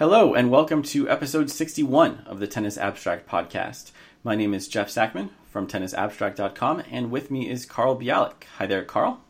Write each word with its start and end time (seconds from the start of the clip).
Hello, 0.00 0.32
and 0.32 0.50
welcome 0.50 0.82
to 0.84 1.10
episode 1.10 1.50
61 1.50 2.22
of 2.24 2.40
the 2.40 2.46
Tennis 2.46 2.78
Abstract 2.78 3.28
podcast. 3.28 3.90
My 4.24 4.34
name 4.34 4.54
is 4.54 4.66
Jeff 4.66 4.88
Sackmann 4.88 5.28
from 5.50 5.66
tennisabstract.com, 5.66 6.84
and 6.90 7.10
with 7.10 7.30
me 7.30 7.50
is 7.50 7.66
Carl 7.66 8.00
Bialik. 8.00 8.44
Hi 8.56 8.64
there, 8.64 8.82
Carl. 8.82 9.20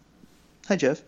Hi, 0.69 0.77
Jeff. 0.77 1.03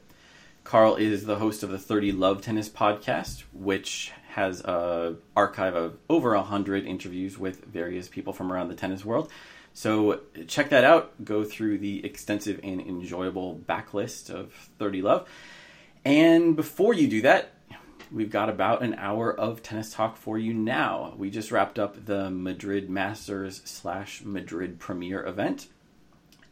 Carl 0.64 0.96
is 0.96 1.26
the 1.26 1.36
host 1.36 1.62
of 1.62 1.70
the 1.70 1.78
30 1.78 2.10
Love 2.10 2.42
Tennis 2.42 2.68
podcast, 2.68 3.44
which 3.52 4.10
has 4.30 4.62
a 4.62 5.14
archive 5.36 5.76
of 5.76 5.96
over 6.10 6.34
100 6.34 6.84
interviews 6.84 7.38
with 7.38 7.64
various 7.64 8.08
people 8.08 8.32
from 8.32 8.52
around 8.52 8.66
the 8.66 8.74
tennis 8.74 9.04
world. 9.04 9.30
So 9.74 10.22
check 10.48 10.70
that 10.70 10.82
out. 10.82 11.24
Go 11.24 11.44
through 11.44 11.78
the 11.78 12.04
extensive 12.04 12.58
and 12.64 12.80
enjoyable 12.80 13.60
backlist 13.64 14.28
of 14.28 14.52
30 14.80 15.02
Love. 15.02 15.28
And 16.04 16.56
before 16.56 16.94
you 16.94 17.06
do 17.06 17.22
that, 17.22 17.52
we've 18.12 18.30
got 18.30 18.48
about 18.48 18.82
an 18.82 18.94
hour 18.94 19.32
of 19.32 19.62
tennis 19.62 19.92
talk 19.92 20.16
for 20.16 20.38
you 20.38 20.52
now. 20.52 21.14
We 21.16 21.30
just 21.30 21.50
wrapped 21.50 21.78
up 21.78 22.04
the 22.04 22.30
Madrid 22.30 22.90
Masters 22.90 23.62
slash 23.64 24.22
Madrid 24.24 24.78
Premier 24.78 25.24
event. 25.24 25.68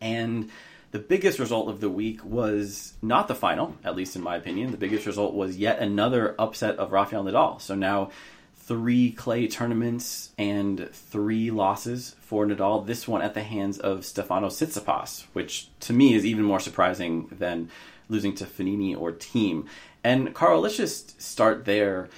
And 0.00 0.50
the 0.92 0.98
biggest 0.98 1.38
result 1.38 1.69
of 1.69 1.80
the 1.80 1.91
week 1.91 2.24
was 2.24 2.95
not 3.02 3.28
the 3.28 3.34
final, 3.34 3.77
at 3.84 3.95
least 3.95 4.16
in 4.16 4.23
my 4.23 4.36
opinion. 4.36 4.70
The 4.70 4.77
biggest 4.77 5.06
result 5.06 5.34
was 5.34 5.56
yet 5.56 5.78
another 5.78 6.34
upset 6.38 6.77
of 6.77 6.92
Rafael 6.92 7.24
Nadal. 7.24 7.61
So 7.61 7.74
now 7.74 8.11
three 8.56 9.12
clay 9.12 9.47
tournaments 9.47 10.30
and 10.38 10.88
three 10.92 11.50
losses 11.50 12.16
for 12.20 12.47
Nadal. 12.47 12.86
This 12.86 13.06
one 13.06 13.22
at 13.22 13.34
the 13.34 13.42
hands 13.42 13.78
of 13.78 14.00
Stefanos 14.00 14.52
Tsitsipas, 14.52 15.27
which 15.33 15.69
to 15.80 15.92
me 15.92 16.14
is 16.14 16.24
even 16.24 16.45
more 16.45 16.61
surprising 16.61 17.28
than 17.30 17.70
losing 18.08 18.34
to 18.34 18.45
Fognini 18.45 18.97
or 18.97 19.12
Thiem. 19.12 19.66
And 20.02 20.34
Carl, 20.34 20.60
let's 20.60 20.77
just 20.77 21.20
start 21.20 21.64
there. 21.64 22.08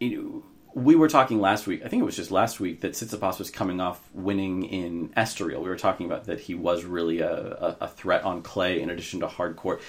we 0.00 0.96
were 0.96 1.08
talking 1.08 1.40
last 1.40 1.66
week. 1.66 1.82
I 1.84 1.88
think 1.88 2.02
it 2.02 2.04
was 2.04 2.16
just 2.16 2.30
last 2.30 2.60
week 2.60 2.80
that 2.82 2.92
Tsitsipas 2.92 3.38
was 3.38 3.50
coming 3.50 3.80
off 3.80 4.00
winning 4.12 4.64
in 4.64 5.08
Estoril. 5.10 5.62
We 5.62 5.68
were 5.68 5.76
talking 5.76 6.06
about 6.06 6.24
that 6.24 6.40
he 6.40 6.54
was 6.54 6.84
really 6.84 7.20
a, 7.20 7.32
a, 7.32 7.76
a 7.82 7.88
threat 7.88 8.24
on 8.24 8.42
clay 8.42 8.80
in 8.80 8.90
addition 8.90 9.20
to 9.20 9.28
hard 9.28 9.56
court. 9.56 9.80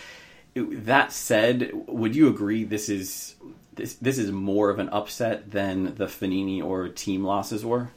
That 0.56 1.12
said, 1.12 1.72
would 1.88 2.16
you 2.16 2.28
agree 2.28 2.64
this 2.64 2.88
is 2.88 3.36
this 3.76 3.96
this 3.96 4.20
is 4.20 4.32
more 4.32 4.70
of 4.70 4.80
an 4.80 4.90
upset 4.90 5.50
than 5.52 5.96
the 5.96 6.06
Fognini 6.06 6.64
or 6.64 6.90
Thiem 6.90 7.24
losses 7.24 7.66
were? 7.66 7.90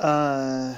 Uh, 0.00 0.76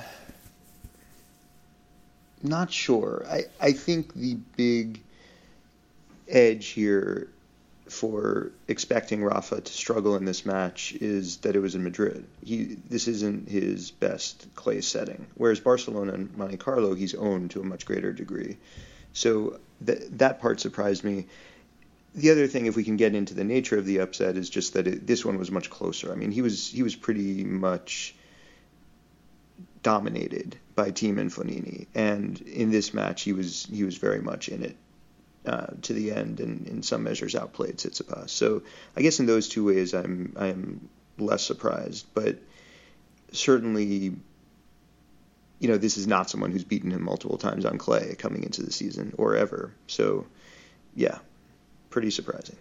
not 2.43 2.73
sure. 2.73 3.25
I 3.29 3.45
I 3.61 3.73
think 3.73 4.15
the 4.15 4.35
big 4.57 5.01
edge 6.29 6.69
here 6.69 7.29
for 7.91 8.53
expecting 8.69 9.25
Rafa 9.25 9.61
to 9.61 9.73
struggle 9.73 10.17
in 10.17 10.25
this 10.25 10.45
match 10.45 10.93
is 10.93 11.39
that 11.39 11.57
it 11.57 11.61
was 11.61 11.75
in 11.75 11.83
Madrid. 11.83 12.27
He 12.45 12.77
this 12.89 13.09
isn't 13.09 13.49
his 13.49 13.91
best 13.91 14.47
clay 14.55 14.81
setting. 14.81 15.27
Whereas 15.35 15.61
Barcelona 15.61 16.13
and 16.13 16.37
Monte 16.37 16.59
Carlo 16.59 16.95
he's 16.95 17.15
owned 17.15 17.53
to 17.53 17.61
a 17.61 17.65
much 17.65 17.87
greater 17.87 18.13
degree. 18.13 18.59
So 19.13 19.59
th- 19.85 20.03
that 20.13 20.41
part 20.41 20.61
surprised 20.61 21.03
me. 21.03 21.27
The 22.15 22.31
other 22.31 22.47
thing, 22.47 22.67
if 22.67 22.75
we 22.75 22.85
can 22.85 22.97
get 22.97 23.15
into 23.15 23.35
the 23.35 23.45
nature 23.45 23.79
of 23.79 23.87
the 23.87 23.99
upset, 23.99 24.37
is 24.37 24.51
just 24.51 24.75
that 24.75 24.87
it, 24.87 25.07
this 25.07 25.25
one 25.25 25.39
was 25.39 25.51
much 25.51 25.71
closer. 25.71 26.11
I 26.11 26.15
mean, 26.15 26.31
he 26.31 26.43
was 26.43 26.69
he 26.71 26.83
was 26.83 26.97
pretty 26.97 27.45
much 27.45 28.15
dominated 29.83 30.57
by 30.75 30.91
Thiem 30.91 31.19
and 31.19 31.31
Fognini, 31.31 31.87
and 31.95 32.41
in 32.43 32.71
this 32.71 32.93
match 32.93 33.23
he 33.23 33.33
was 33.33 33.67
he 33.71 33.85
was 33.85 33.97
very 33.97 34.21
much 34.21 34.49
in 34.49 34.63
it 34.63 34.77
uh, 35.47 35.69
to 35.83 35.93
the 35.93 36.13
end 36.13 36.41
and 36.41 36.67
in 36.67 36.83
some 36.83 37.05
measures 37.05 37.35
outplayed 37.35 37.77
Tsitsipas. 37.77 38.31
So 38.31 38.63
I 38.97 39.03
guess 39.03 39.21
in 39.21 39.27
those 39.27 39.49
two 39.49 39.65
ways 39.65 39.95
I'm 39.95 40.35
I'm 40.39 40.89
less 41.19 41.43
surprised, 41.45 42.07
but 42.15 42.39
certainly 43.33 44.17
you 45.61 45.69
know 45.69 45.77
this 45.77 45.97
is 45.97 46.07
not 46.07 46.31
someone 46.31 46.53
who's 46.53 46.65
beaten 46.65 46.91
him 46.91 47.03
multiple 47.03 47.39
times 47.39 47.65
on 47.65 47.79
clay 47.79 48.15
coming 48.19 48.43
into 48.43 48.63
the 48.63 48.73
season 48.73 49.15
or 49.17 49.37
ever. 49.37 49.73
So 49.87 50.27
yeah, 50.95 51.19
pretty 51.91 52.11
surprising. 52.11 52.57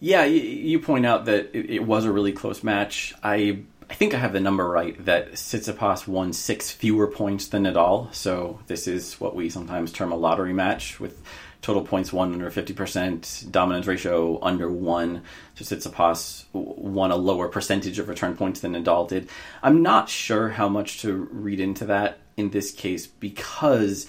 Yeah, 0.00 0.24
you, 0.24 0.80
point 0.80 1.06
out 1.06 1.26
that 1.26 1.54
it, 1.54 1.82
was 1.82 2.04
a 2.04 2.12
really 2.12 2.32
close 2.32 2.62
match. 2.62 3.14
I 3.22 3.60
I 3.90 3.94
think 3.94 4.14
I 4.14 4.18
have 4.18 4.32
the 4.32 4.40
number 4.40 4.68
right 4.68 5.02
that 5.04 5.32
Tsitsipas 5.32 6.06
won 6.06 6.32
six 6.32 6.70
fewer 6.70 7.06
points 7.06 7.48
than 7.48 7.64
Nadal. 7.64 8.12
So 8.14 8.60
this 8.66 8.86
is 8.86 9.20
what 9.20 9.36
we 9.36 9.50
sometimes 9.50 9.92
term 9.92 10.12
a 10.12 10.16
lottery 10.16 10.52
match 10.52 10.98
with 10.98 11.22
total 11.60 11.82
points 11.82 12.12
won 12.12 12.32
under 12.32 12.50
50%, 12.50 13.50
dominance 13.50 13.86
ratio 13.86 14.38
under 14.42 14.70
1. 14.70 15.22
So 15.54 15.64
Tsitsipas 15.64 16.44
won 16.52 17.10
a 17.10 17.16
lower 17.16 17.48
percentage 17.48 17.98
of 17.98 18.08
return 18.08 18.36
points 18.36 18.60
than 18.60 18.72
Nadal 18.72 19.08
did. 19.08 19.28
I'm 19.62 19.82
not 19.82 20.08
sure 20.08 20.50
how 20.50 20.68
much 20.68 21.00
to 21.02 21.12
read 21.12 21.60
into 21.60 21.86
that 21.86 22.18
in 22.36 22.50
this 22.50 22.70
case 22.70 23.06
because 23.06 24.06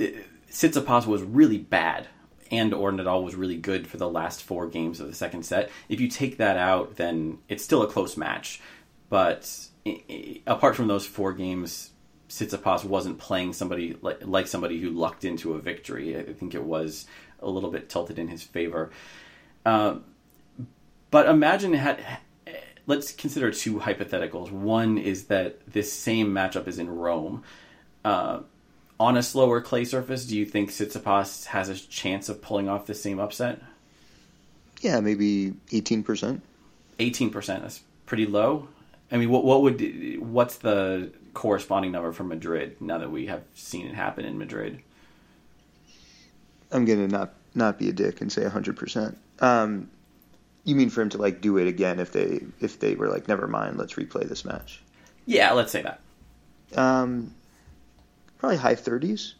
uh, 0.00 0.04
Tsitsipas 0.50 1.06
was 1.06 1.22
really 1.22 1.58
bad 1.58 2.08
and 2.50 2.72
or 2.72 2.92
Nadal 2.92 3.24
was 3.24 3.34
really 3.34 3.56
good 3.56 3.86
for 3.86 3.96
the 3.96 4.08
last 4.08 4.42
four 4.42 4.68
games 4.68 5.00
of 5.00 5.08
the 5.08 5.14
second 5.14 5.44
set. 5.44 5.70
If 5.88 6.00
you 6.00 6.08
take 6.08 6.36
that 6.38 6.56
out, 6.56 6.96
then 6.96 7.38
it's 7.48 7.64
still 7.64 7.82
a 7.82 7.88
close 7.88 8.16
match. 8.16 8.60
But 9.14 9.68
apart 10.44 10.74
from 10.74 10.88
those 10.88 11.06
four 11.06 11.32
games, 11.34 11.90
Tsitsipas 12.28 12.84
wasn't 12.84 13.18
playing 13.18 13.52
somebody 13.52 13.96
like, 14.02 14.26
like 14.26 14.48
somebody 14.48 14.80
who 14.80 14.90
lucked 14.90 15.24
into 15.24 15.52
a 15.52 15.60
victory. 15.60 16.18
I 16.18 16.32
think 16.32 16.52
it 16.52 16.64
was 16.64 17.06
a 17.40 17.48
little 17.48 17.70
bit 17.70 17.88
tilted 17.88 18.18
in 18.18 18.26
his 18.26 18.42
favor. 18.42 18.90
Uh, 19.64 19.98
but 21.12 21.28
imagine 21.28 21.74
had 21.74 22.04
let's 22.88 23.12
consider 23.12 23.52
two 23.52 23.78
hypotheticals. 23.78 24.50
One 24.50 24.98
is 24.98 25.26
that 25.26 25.64
this 25.64 25.92
same 25.92 26.34
matchup 26.34 26.66
is 26.66 26.80
in 26.80 26.90
Rome. 26.90 27.44
Uh, 28.04 28.40
on 28.98 29.16
a 29.16 29.22
slower 29.22 29.60
clay 29.60 29.84
surface, 29.84 30.26
do 30.26 30.36
you 30.36 30.44
think 30.44 30.70
Tsitsipas 30.70 31.46
has 31.46 31.68
a 31.68 31.76
chance 31.76 32.28
of 32.28 32.42
pulling 32.42 32.68
off 32.68 32.86
the 32.86 32.94
same 32.94 33.20
upset? 33.20 33.62
Yeah, 34.80 34.98
maybe 34.98 35.54
eighteen 35.70 36.02
percent. 36.02 36.42
Eighteen 36.98 37.30
percent. 37.30 37.62
That's 37.62 37.80
pretty 38.06 38.26
low. 38.26 38.66
I 39.10 39.16
mean, 39.16 39.30
what 39.30 39.44
what 39.44 39.62
would 39.62 40.18
what's 40.20 40.56
the 40.56 41.12
corresponding 41.34 41.92
number 41.92 42.12
for 42.12 42.24
Madrid 42.24 42.80
now 42.80 42.98
that 42.98 43.10
we 43.10 43.26
have 43.26 43.42
seen 43.54 43.86
it 43.86 43.94
happen 43.94 44.24
in 44.24 44.38
Madrid? 44.38 44.80
I'm 46.72 46.84
gonna 46.84 47.08
not 47.08 47.34
not 47.54 47.78
be 47.78 47.88
a 47.88 47.92
dick 47.92 48.20
and 48.20 48.32
say 48.32 48.44
hundred 48.48 48.72
um, 48.72 48.76
percent. 48.76 49.18
You 50.66 50.74
mean 50.74 50.88
for 50.88 51.02
him 51.02 51.10
to 51.10 51.18
like 51.18 51.42
do 51.42 51.58
it 51.58 51.68
again 51.68 52.00
if 52.00 52.12
they 52.12 52.40
if 52.60 52.80
they 52.80 52.94
were 52.94 53.08
like, 53.08 53.28
never 53.28 53.46
mind, 53.46 53.76
let's 53.76 53.94
replay 53.94 54.28
this 54.28 54.44
match? 54.44 54.82
Yeah, 55.26 55.52
let's 55.52 55.72
say 55.72 55.82
that. 55.82 56.00
Um, 56.74 57.34
probably 58.38 58.56
high 58.56 58.74
thirties. 58.74 59.34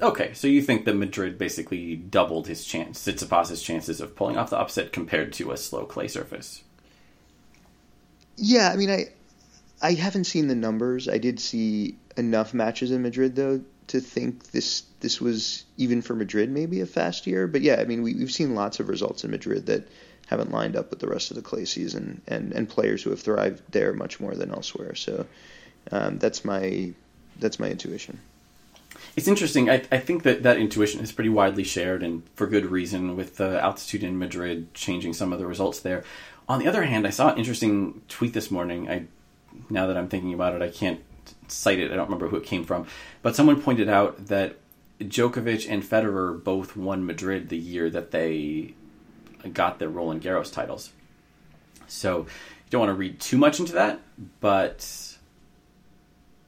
Okay, 0.00 0.32
so 0.34 0.48
you 0.48 0.62
think 0.62 0.84
that 0.84 0.96
Madrid 0.96 1.38
basically 1.38 1.94
doubled 1.94 2.48
his 2.48 2.64
chance, 2.64 2.98
Tsitsipas's 3.06 3.62
chances 3.62 4.00
of 4.00 4.16
pulling 4.16 4.36
off 4.36 4.50
the 4.50 4.58
upset 4.58 4.92
compared 4.92 5.32
to 5.34 5.52
a 5.52 5.56
slow 5.56 5.84
clay 5.84 6.08
surface? 6.08 6.64
Yeah, 8.36 8.70
I 8.72 8.76
mean, 8.76 8.90
I 8.90 9.06
I 9.80 9.94
haven't 9.94 10.24
seen 10.24 10.48
the 10.48 10.54
numbers. 10.54 11.08
I 11.08 11.18
did 11.18 11.40
see 11.40 11.96
enough 12.16 12.54
matches 12.54 12.90
in 12.90 13.02
Madrid 13.02 13.36
though 13.36 13.60
to 13.88 14.00
think 14.00 14.50
this 14.52 14.82
this 15.00 15.20
was 15.20 15.64
even 15.76 16.02
for 16.02 16.14
Madrid 16.14 16.50
maybe 16.50 16.80
a 16.80 16.86
fast 16.86 17.26
year. 17.26 17.46
But 17.46 17.62
yeah, 17.62 17.76
I 17.80 17.84
mean, 17.84 18.02
we, 18.02 18.14
we've 18.14 18.32
seen 18.32 18.54
lots 18.54 18.80
of 18.80 18.88
results 18.88 19.24
in 19.24 19.30
Madrid 19.30 19.66
that 19.66 19.88
haven't 20.26 20.50
lined 20.50 20.76
up 20.76 20.90
with 20.90 21.00
the 21.00 21.08
rest 21.08 21.30
of 21.30 21.36
the 21.36 21.42
clay 21.42 21.64
season, 21.64 22.22
and 22.26 22.52
and 22.52 22.68
players 22.68 23.02
who 23.02 23.10
have 23.10 23.20
thrived 23.20 23.60
there 23.70 23.92
much 23.92 24.20
more 24.20 24.34
than 24.34 24.50
elsewhere. 24.50 24.94
So 24.94 25.26
um, 25.90 26.18
that's 26.18 26.44
my 26.44 26.92
that's 27.38 27.58
my 27.58 27.68
intuition. 27.68 28.20
It's 29.16 29.28
interesting. 29.28 29.68
I, 29.68 29.82
I 29.90 29.98
think 29.98 30.22
that 30.22 30.42
that 30.42 30.58
intuition 30.58 31.00
is 31.00 31.12
pretty 31.12 31.30
widely 31.30 31.64
shared, 31.64 32.02
and 32.02 32.22
for 32.34 32.46
good 32.46 32.66
reason, 32.66 33.16
with 33.16 33.36
the 33.36 33.60
altitude 33.60 34.04
in 34.04 34.18
Madrid 34.18 34.72
changing 34.74 35.12
some 35.12 35.32
of 35.32 35.38
the 35.38 35.46
results 35.46 35.80
there. 35.80 36.04
On 36.48 36.58
the 36.58 36.66
other 36.66 36.82
hand, 36.82 37.06
I 37.06 37.10
saw 37.10 37.32
an 37.32 37.38
interesting 37.38 38.02
tweet 38.08 38.32
this 38.32 38.50
morning. 38.50 38.88
I 38.88 39.06
now 39.70 39.86
that 39.86 39.96
I'm 39.96 40.08
thinking 40.08 40.34
about 40.34 40.54
it, 40.54 40.62
I 40.62 40.68
can't 40.68 41.00
cite 41.48 41.78
it. 41.78 41.92
I 41.92 41.96
don't 41.96 42.06
remember 42.06 42.28
who 42.28 42.36
it 42.36 42.44
came 42.44 42.64
from, 42.64 42.86
but 43.22 43.36
someone 43.36 43.60
pointed 43.60 43.88
out 43.88 44.26
that 44.26 44.56
Djokovic 44.98 45.70
and 45.70 45.82
Federer 45.82 46.42
both 46.42 46.76
won 46.76 47.06
Madrid 47.06 47.48
the 47.48 47.58
year 47.58 47.90
that 47.90 48.10
they 48.10 48.74
got 49.52 49.78
their 49.78 49.88
Roland 49.88 50.22
Garros 50.22 50.52
titles. 50.52 50.92
So 51.86 52.20
you 52.20 52.70
don't 52.70 52.80
want 52.80 52.90
to 52.90 52.94
read 52.94 53.20
too 53.20 53.36
much 53.36 53.60
into 53.60 53.72
that, 53.72 54.00
but 54.40 55.16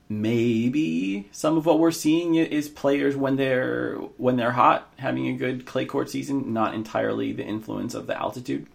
maybe 0.09 1.29
some 1.33 1.57
of 1.57 1.67
what 1.67 1.79
we're 1.79 1.91
seeing 1.91 2.35
is 2.35 2.69
players 2.69 3.17
when 3.17 3.37
they're 3.37 3.97
when 4.17 4.37
they're 4.37 4.53
hot 4.53 4.91
having 4.99 5.29
a 5.29 5.33
good 5.33 5.67
clay 5.67 5.85
court 5.85 6.11
season, 6.11 6.53
not 6.53 6.75
entirely 6.75 7.33
the 7.33 7.45
influence 7.45 7.95
of 7.95 8.07
the 8.07 8.17
altitude. 8.17 8.67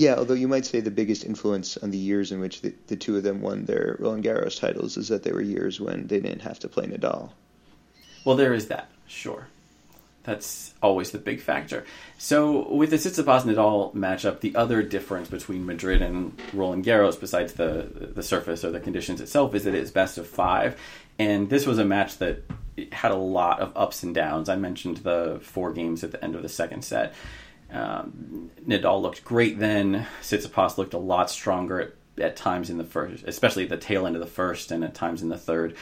Yeah, 0.00 0.14
although 0.14 0.32
you 0.32 0.48
might 0.48 0.64
say 0.64 0.80
the 0.80 0.90
biggest 0.90 1.26
influence 1.26 1.76
on 1.76 1.90
the 1.90 1.98
years 1.98 2.32
in 2.32 2.40
which 2.40 2.62
the, 2.62 2.72
the 2.86 2.96
two 2.96 3.18
of 3.18 3.22
them 3.22 3.42
won 3.42 3.66
their 3.66 3.96
Roland 3.98 4.24
Garros 4.24 4.58
titles 4.58 4.96
is 4.96 5.08
that 5.08 5.24
they 5.24 5.30
were 5.30 5.42
years 5.42 5.78
when 5.78 6.06
they 6.06 6.20
didn't 6.20 6.40
have 6.40 6.58
to 6.60 6.68
play 6.68 6.86
Nadal. 6.86 7.32
Well, 8.24 8.34
there 8.34 8.54
is 8.54 8.68
that, 8.68 8.88
sure. 9.06 9.48
that's 10.22 10.74
always 10.82 11.10
the 11.10 11.18
big 11.18 11.40
factor. 11.40 11.84
So 12.18 12.72
with 12.72 12.90
the 12.90 12.96
Tsitsipas 12.96 13.42
Nadal 13.42 13.94
matchup, 13.94 14.40
the 14.40 14.54
other 14.54 14.82
difference 14.82 15.28
between 15.28 15.66
Madrid 15.66 16.02
and 16.02 16.38
Roland 16.52 16.84
Garros, 16.84 17.18
besides 17.18 17.54
the 17.54 18.10
the 18.14 18.22
surface 18.22 18.64
or 18.64 18.70
the 18.70 18.80
conditions 18.80 19.20
itself, 19.20 19.54
is 19.54 19.64
that 19.64 19.74
it's 19.74 19.90
best 19.90 20.18
of 20.18 20.26
five, 20.26 20.78
and 21.18 21.48
this 21.48 21.66
was 21.66 21.78
a 21.78 21.84
match 21.84 22.18
that 22.18 22.42
had 22.92 23.10
a 23.12 23.16
lot 23.16 23.60
of 23.60 23.72
ups 23.76 24.02
and 24.02 24.14
downs. 24.14 24.48
I 24.48 24.56
mentioned 24.56 24.98
the 24.98 25.40
four 25.42 25.72
games 25.72 26.04
at 26.04 26.12
the 26.12 26.22
end 26.24 26.34
of 26.34 26.42
the 26.42 26.48
second 26.48 26.84
set. 26.84 27.14
Um, 27.72 28.50
Nadal 28.66 29.00
looked 29.00 29.24
great 29.24 29.58
then. 29.58 30.06
Tsitsipas 30.22 30.78
looked 30.78 30.94
a 30.94 30.98
lot 30.98 31.30
stronger 31.30 31.80
at, 31.80 31.92
at 32.22 32.36
times 32.36 32.70
in 32.70 32.78
the 32.78 32.84
first, 32.84 33.24
especially 33.24 33.64
at 33.64 33.68
the 33.68 33.76
tail 33.76 34.06
end 34.06 34.16
of 34.16 34.20
the 34.20 34.26
first, 34.26 34.70
and 34.70 34.84
at 34.84 34.94
times 34.94 35.22
in 35.22 35.28
the 35.28 35.38
third 35.38 35.76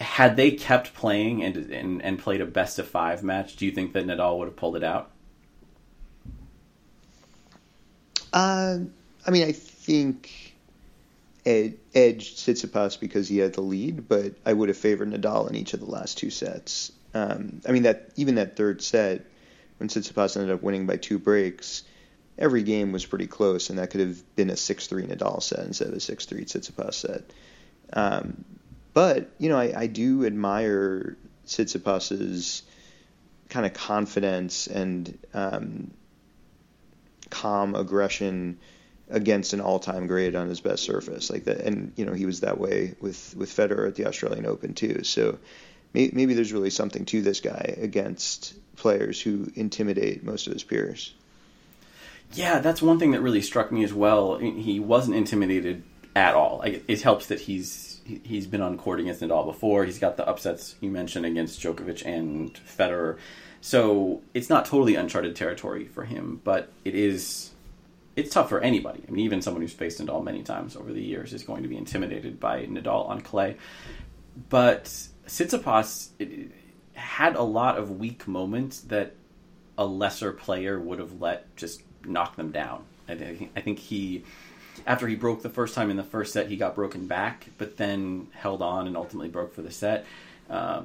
had 0.00 0.36
they 0.36 0.50
kept 0.50 0.94
playing 0.94 1.42
and, 1.42 1.56
and, 1.56 2.02
and 2.02 2.18
played 2.18 2.40
a 2.40 2.46
best 2.46 2.78
of 2.78 2.88
five 2.88 3.22
match, 3.22 3.56
do 3.56 3.66
you 3.66 3.72
think 3.72 3.92
that 3.92 4.06
Nadal 4.06 4.38
would 4.38 4.48
have 4.48 4.56
pulled 4.56 4.76
it 4.76 4.84
out? 4.84 5.10
Uh, 8.32 8.78
I 9.26 9.30
mean, 9.30 9.46
I 9.46 9.52
think 9.52 10.54
Ed, 11.44 11.78
Edge 11.94 12.36
Tsitsipas 12.36 12.98
because 12.98 13.28
he 13.28 13.38
had 13.38 13.52
the 13.52 13.60
lead, 13.60 14.08
but 14.08 14.34
I 14.44 14.52
would 14.52 14.68
have 14.68 14.78
favored 14.78 15.10
Nadal 15.10 15.48
in 15.48 15.54
each 15.54 15.74
of 15.74 15.80
the 15.80 15.86
last 15.86 16.18
two 16.18 16.30
sets. 16.30 16.92
Um, 17.14 17.60
I 17.68 17.72
mean, 17.72 17.82
that 17.82 18.10
even 18.16 18.36
that 18.36 18.56
third 18.56 18.82
set 18.82 19.26
when 19.82 19.88
Tsitsipas 19.88 20.36
ended 20.36 20.54
up 20.54 20.62
winning 20.62 20.86
by 20.86 20.96
two 20.96 21.18
breaks, 21.18 21.82
every 22.38 22.62
game 22.62 22.92
was 22.92 23.04
pretty 23.04 23.26
close, 23.26 23.68
and 23.68 23.80
that 23.80 23.90
could 23.90 24.00
have 24.00 24.36
been 24.36 24.48
a 24.48 24.56
six-three 24.56 25.02
Nadal 25.02 25.42
set 25.42 25.66
instead 25.66 25.88
of 25.88 25.94
a 25.94 25.98
six-three 25.98 26.44
Tsitsipas 26.44 26.94
set. 26.94 27.24
Um, 27.92 28.44
but 28.94 29.30
you 29.38 29.48
know, 29.48 29.58
I, 29.58 29.72
I 29.76 29.86
do 29.88 30.24
admire 30.24 31.16
Tsitsipas's 31.48 32.62
kind 33.48 33.66
of 33.66 33.74
confidence 33.74 34.68
and 34.68 35.18
um, 35.34 35.90
calm 37.28 37.74
aggression 37.74 38.58
against 39.10 39.52
an 39.52 39.60
all-time 39.60 40.06
great 40.06 40.36
on 40.36 40.48
his 40.48 40.60
best 40.60 40.84
surface 40.84 41.28
like 41.28 41.44
that 41.44 41.58
and 41.58 41.92
you 41.96 42.06
know 42.06 42.14
he 42.14 42.24
was 42.24 42.40
that 42.40 42.58
way 42.58 42.94
with 43.00 43.34
with 43.36 43.50
Federer 43.50 43.86
at 43.86 43.94
the 43.94 44.06
Australian 44.06 44.46
Open 44.46 44.72
too 44.72 45.02
so 45.02 45.38
maybe, 45.92 46.14
maybe 46.14 46.34
there's 46.34 46.52
really 46.52 46.70
something 46.70 47.04
to 47.06 47.22
this 47.22 47.40
guy 47.40 47.74
against 47.80 48.54
players 48.76 49.20
who 49.20 49.50
intimidate 49.54 50.24
most 50.24 50.46
of 50.46 50.52
his 50.52 50.62
peers 50.62 51.14
yeah 52.32 52.58
that's 52.58 52.80
one 52.80 52.98
thing 52.98 53.10
that 53.12 53.20
really 53.20 53.42
struck 53.42 53.70
me 53.70 53.84
as 53.84 53.92
well 53.92 54.38
he 54.38 54.80
wasn't 54.80 55.14
intimidated 55.14 55.82
at 56.14 56.34
all 56.34 56.62
it 56.62 57.02
helps 57.02 57.26
that 57.26 57.40
he's 57.40 57.92
he's 58.04 58.46
been 58.46 58.60
on 58.60 58.76
court 58.78 59.00
against 59.00 59.20
Nadal 59.20 59.46
before. 59.46 59.84
He's 59.84 59.98
got 59.98 60.16
the 60.16 60.26
upsets 60.26 60.76
you 60.80 60.90
mentioned 60.90 61.26
against 61.26 61.60
Djokovic 61.60 62.04
and 62.04 62.52
Federer. 62.54 63.18
So 63.60 64.22
it's 64.34 64.50
not 64.50 64.64
totally 64.64 64.96
uncharted 64.96 65.36
territory 65.36 65.86
for 65.86 66.04
him, 66.04 66.40
but 66.42 66.70
it 66.84 66.94
is 66.94 67.50
it's 68.14 68.34
tough 68.34 68.48
for 68.48 68.60
anybody. 68.60 69.02
I 69.08 69.10
mean, 69.10 69.24
even 69.24 69.40
someone 69.40 69.62
who's 69.62 69.72
faced 69.72 70.00
Nadal 70.00 70.22
many 70.22 70.42
times 70.42 70.76
over 70.76 70.92
the 70.92 71.02
years 71.02 71.32
is 71.32 71.44
going 71.44 71.62
to 71.62 71.68
be 71.68 71.76
intimidated 71.76 72.38
by 72.38 72.66
Nadal 72.66 73.08
on 73.08 73.20
clay. 73.20 73.56
But 74.48 75.08
Tsitsipas 75.26 76.10
had 76.94 77.36
a 77.36 77.42
lot 77.42 77.78
of 77.78 77.98
weak 77.98 78.26
moments 78.26 78.80
that 78.80 79.14
a 79.78 79.86
lesser 79.86 80.32
player 80.32 80.78
would 80.78 80.98
have 80.98 81.20
let 81.20 81.54
just 81.56 81.82
knock 82.04 82.36
them 82.36 82.50
down. 82.50 82.84
I 83.08 83.14
think, 83.14 83.50
I 83.56 83.60
think 83.60 83.78
he 83.78 84.24
after 84.86 85.06
he 85.06 85.14
broke 85.14 85.42
the 85.42 85.50
first 85.50 85.74
time 85.74 85.90
in 85.90 85.96
the 85.96 86.02
first 86.02 86.32
set, 86.32 86.48
he 86.48 86.56
got 86.56 86.74
broken 86.74 87.06
back, 87.06 87.46
but 87.58 87.76
then 87.76 88.28
held 88.32 88.62
on 88.62 88.86
and 88.86 88.96
ultimately 88.96 89.28
broke 89.28 89.54
for 89.54 89.62
the 89.62 89.70
set. 89.70 90.06
Uh, 90.48 90.82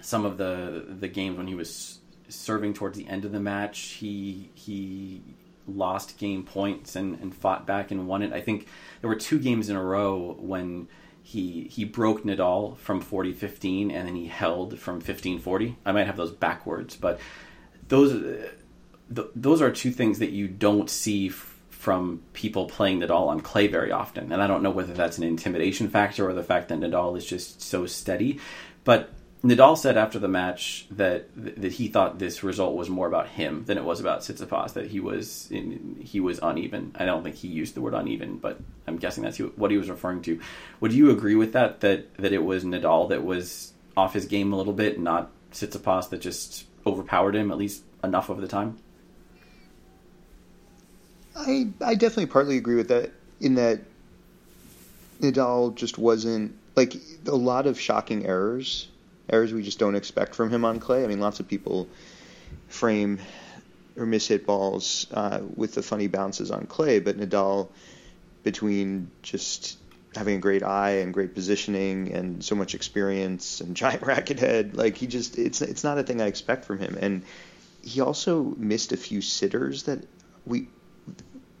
some 0.00 0.24
of 0.24 0.36
the 0.36 0.84
the 0.88 1.08
games 1.08 1.36
when 1.38 1.46
he 1.46 1.54
was 1.54 1.98
serving 2.28 2.74
towards 2.74 2.98
the 2.98 3.06
end 3.08 3.24
of 3.24 3.32
the 3.32 3.40
match, 3.40 3.78
he 3.78 4.50
he 4.54 5.22
lost 5.68 6.18
game 6.18 6.42
points 6.42 6.96
and, 6.96 7.18
and 7.20 7.34
fought 7.34 7.66
back 7.66 7.90
and 7.90 8.08
won 8.08 8.22
it. 8.22 8.32
I 8.32 8.40
think 8.40 8.66
there 9.00 9.08
were 9.08 9.16
two 9.16 9.38
games 9.38 9.68
in 9.68 9.76
a 9.76 9.82
row 9.82 10.36
when 10.40 10.88
he 11.22 11.68
he 11.70 11.84
broke 11.84 12.24
Nadal 12.24 12.76
from 12.78 13.02
40-15 13.02 13.92
and 13.92 14.08
then 14.08 14.16
he 14.16 14.26
held 14.26 14.78
from 14.78 15.00
15-40. 15.00 15.76
I 15.84 15.92
might 15.92 16.06
have 16.06 16.16
those 16.16 16.32
backwards, 16.32 16.96
but 16.96 17.20
those 17.88 18.12
uh, 18.12 18.50
th- 19.14 19.28
those 19.34 19.62
are 19.62 19.70
two 19.70 19.92
things 19.92 20.18
that 20.18 20.30
you 20.30 20.48
don't 20.48 20.90
see 20.90 21.28
from 21.82 22.22
people 22.32 22.66
playing 22.66 23.00
Nadal 23.00 23.28
on 23.28 23.40
clay 23.40 23.66
very 23.66 23.90
often. 23.90 24.32
And 24.32 24.42
I 24.42 24.46
don't 24.46 24.62
know 24.62 24.70
whether 24.70 24.92
that's 24.92 25.18
an 25.18 25.24
intimidation 25.24 25.88
factor 25.88 26.28
or 26.28 26.32
the 26.32 26.42
fact 26.42 26.68
that 26.68 26.78
Nadal 26.78 27.16
is 27.16 27.26
just 27.26 27.60
so 27.60 27.86
steady. 27.86 28.38
But 28.84 29.10
Nadal 29.44 29.76
said 29.76 29.96
after 29.96 30.20
the 30.20 30.28
match 30.28 30.86
that 30.92 31.28
that 31.36 31.72
he 31.72 31.88
thought 31.88 32.20
this 32.20 32.44
result 32.44 32.76
was 32.76 32.88
more 32.88 33.08
about 33.08 33.26
him 33.26 33.64
than 33.64 33.76
it 33.76 33.82
was 33.82 33.98
about 33.98 34.20
Tsitsipas. 34.20 34.74
That 34.74 34.86
he 34.86 35.00
was 35.00 35.50
in, 35.50 35.96
he 36.00 36.20
was 36.20 36.38
uneven. 36.40 36.94
I 36.96 37.04
don't 37.04 37.24
think 37.24 37.36
he 37.36 37.48
used 37.48 37.74
the 37.74 37.80
word 37.80 37.94
uneven, 37.94 38.38
but 38.38 38.60
I'm 38.86 38.98
guessing 38.98 39.24
that's 39.24 39.38
what 39.38 39.72
he 39.72 39.76
was 39.76 39.90
referring 39.90 40.22
to. 40.22 40.40
Would 40.80 40.92
you 40.92 41.10
agree 41.10 41.34
with 41.34 41.54
that? 41.54 41.80
That 41.80 42.14
that 42.18 42.32
it 42.32 42.44
was 42.44 42.62
Nadal 42.62 43.08
that 43.08 43.24
was 43.24 43.72
off 43.96 44.14
his 44.14 44.26
game 44.26 44.52
a 44.52 44.56
little 44.56 44.72
bit, 44.72 45.00
not 45.00 45.30
Tsitsipas 45.50 46.10
that 46.10 46.20
just 46.20 46.66
overpowered 46.86 47.34
him 47.34 47.50
at 47.50 47.58
least 47.58 47.82
enough 48.04 48.28
of 48.28 48.40
the 48.40 48.48
time. 48.48 48.78
I 51.34 51.68
I 51.80 51.94
definitely 51.96 52.26
partly 52.26 52.56
agree 52.58 52.76
with 52.76 52.88
that 52.88 53.10
in 53.40 53.56
that 53.56 53.80
Nadal 55.20 55.74
just 55.74 55.98
wasn't 55.98 56.56
like 56.76 56.94
a 57.26 57.34
lot 57.34 57.66
of 57.66 57.78
shocking 57.78 58.24
errors, 58.24 58.88
errors 59.32 59.52
we 59.52 59.62
just 59.62 59.78
don't 59.78 59.94
expect 59.96 60.34
from 60.34 60.50
him 60.50 60.64
on 60.64 60.78
clay. 60.78 61.02
I 61.02 61.06
mean, 61.06 61.20
lots 61.20 61.40
of 61.40 61.48
people 61.48 61.88
frame 62.68 63.18
or 63.96 64.06
miss 64.06 64.28
hit 64.28 64.46
balls 64.46 65.06
uh, 65.12 65.40
with 65.56 65.74
the 65.74 65.82
funny 65.82 66.06
bounces 66.06 66.50
on 66.50 66.66
clay, 66.66 67.00
but 67.00 67.18
Nadal, 67.18 67.68
between 68.42 69.10
just 69.22 69.78
having 70.14 70.36
a 70.36 70.38
great 70.38 70.62
eye 70.62 70.98
and 70.98 71.14
great 71.14 71.34
positioning 71.34 72.12
and 72.12 72.44
so 72.44 72.54
much 72.54 72.74
experience 72.74 73.60
and 73.60 73.74
giant 73.82 74.02
racket 74.02 74.38
head, 74.38 74.76
like 74.76 74.96
he 74.96 75.06
just 75.06 75.38
it's 75.38 75.62
it's 75.62 75.84
not 75.84 75.98
a 75.98 76.02
thing 76.02 76.20
I 76.20 76.26
expect 76.26 76.64
from 76.64 76.78
him. 76.78 76.96
And 77.00 77.22
he 77.82 78.00
also 78.00 78.54
missed 78.56 78.92
a 78.92 78.96
few 78.96 79.20
sitters 79.20 79.84
that 79.84 80.06
we 80.46 80.68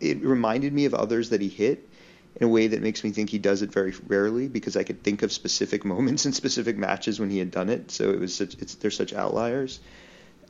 it 0.00 0.22
reminded 0.22 0.72
me 0.72 0.84
of 0.84 0.94
others 0.94 1.30
that 1.30 1.40
he 1.40 1.48
hit 1.48 1.88
in 2.36 2.44
a 2.44 2.48
way 2.48 2.66
that 2.68 2.82
makes 2.82 3.04
me 3.04 3.10
think 3.10 3.30
he 3.30 3.38
does 3.38 3.62
it 3.62 3.72
very 3.72 3.92
rarely 4.06 4.48
because 4.48 4.76
I 4.76 4.84
could 4.84 5.02
think 5.02 5.22
of 5.22 5.32
specific 5.32 5.84
moments 5.94 6.26
in 6.26 6.32
specific 6.32 6.76
matches 6.76 7.20
when 7.20 7.30
he 7.30 7.38
had 7.38 7.50
done 7.50 7.68
it. 7.68 7.90
So 7.90 8.10
it 8.10 8.20
was 8.20 8.34
such 8.34 8.54
it's 8.54 8.74
they're 8.76 8.90
such 8.90 9.12
outliers. 9.12 9.80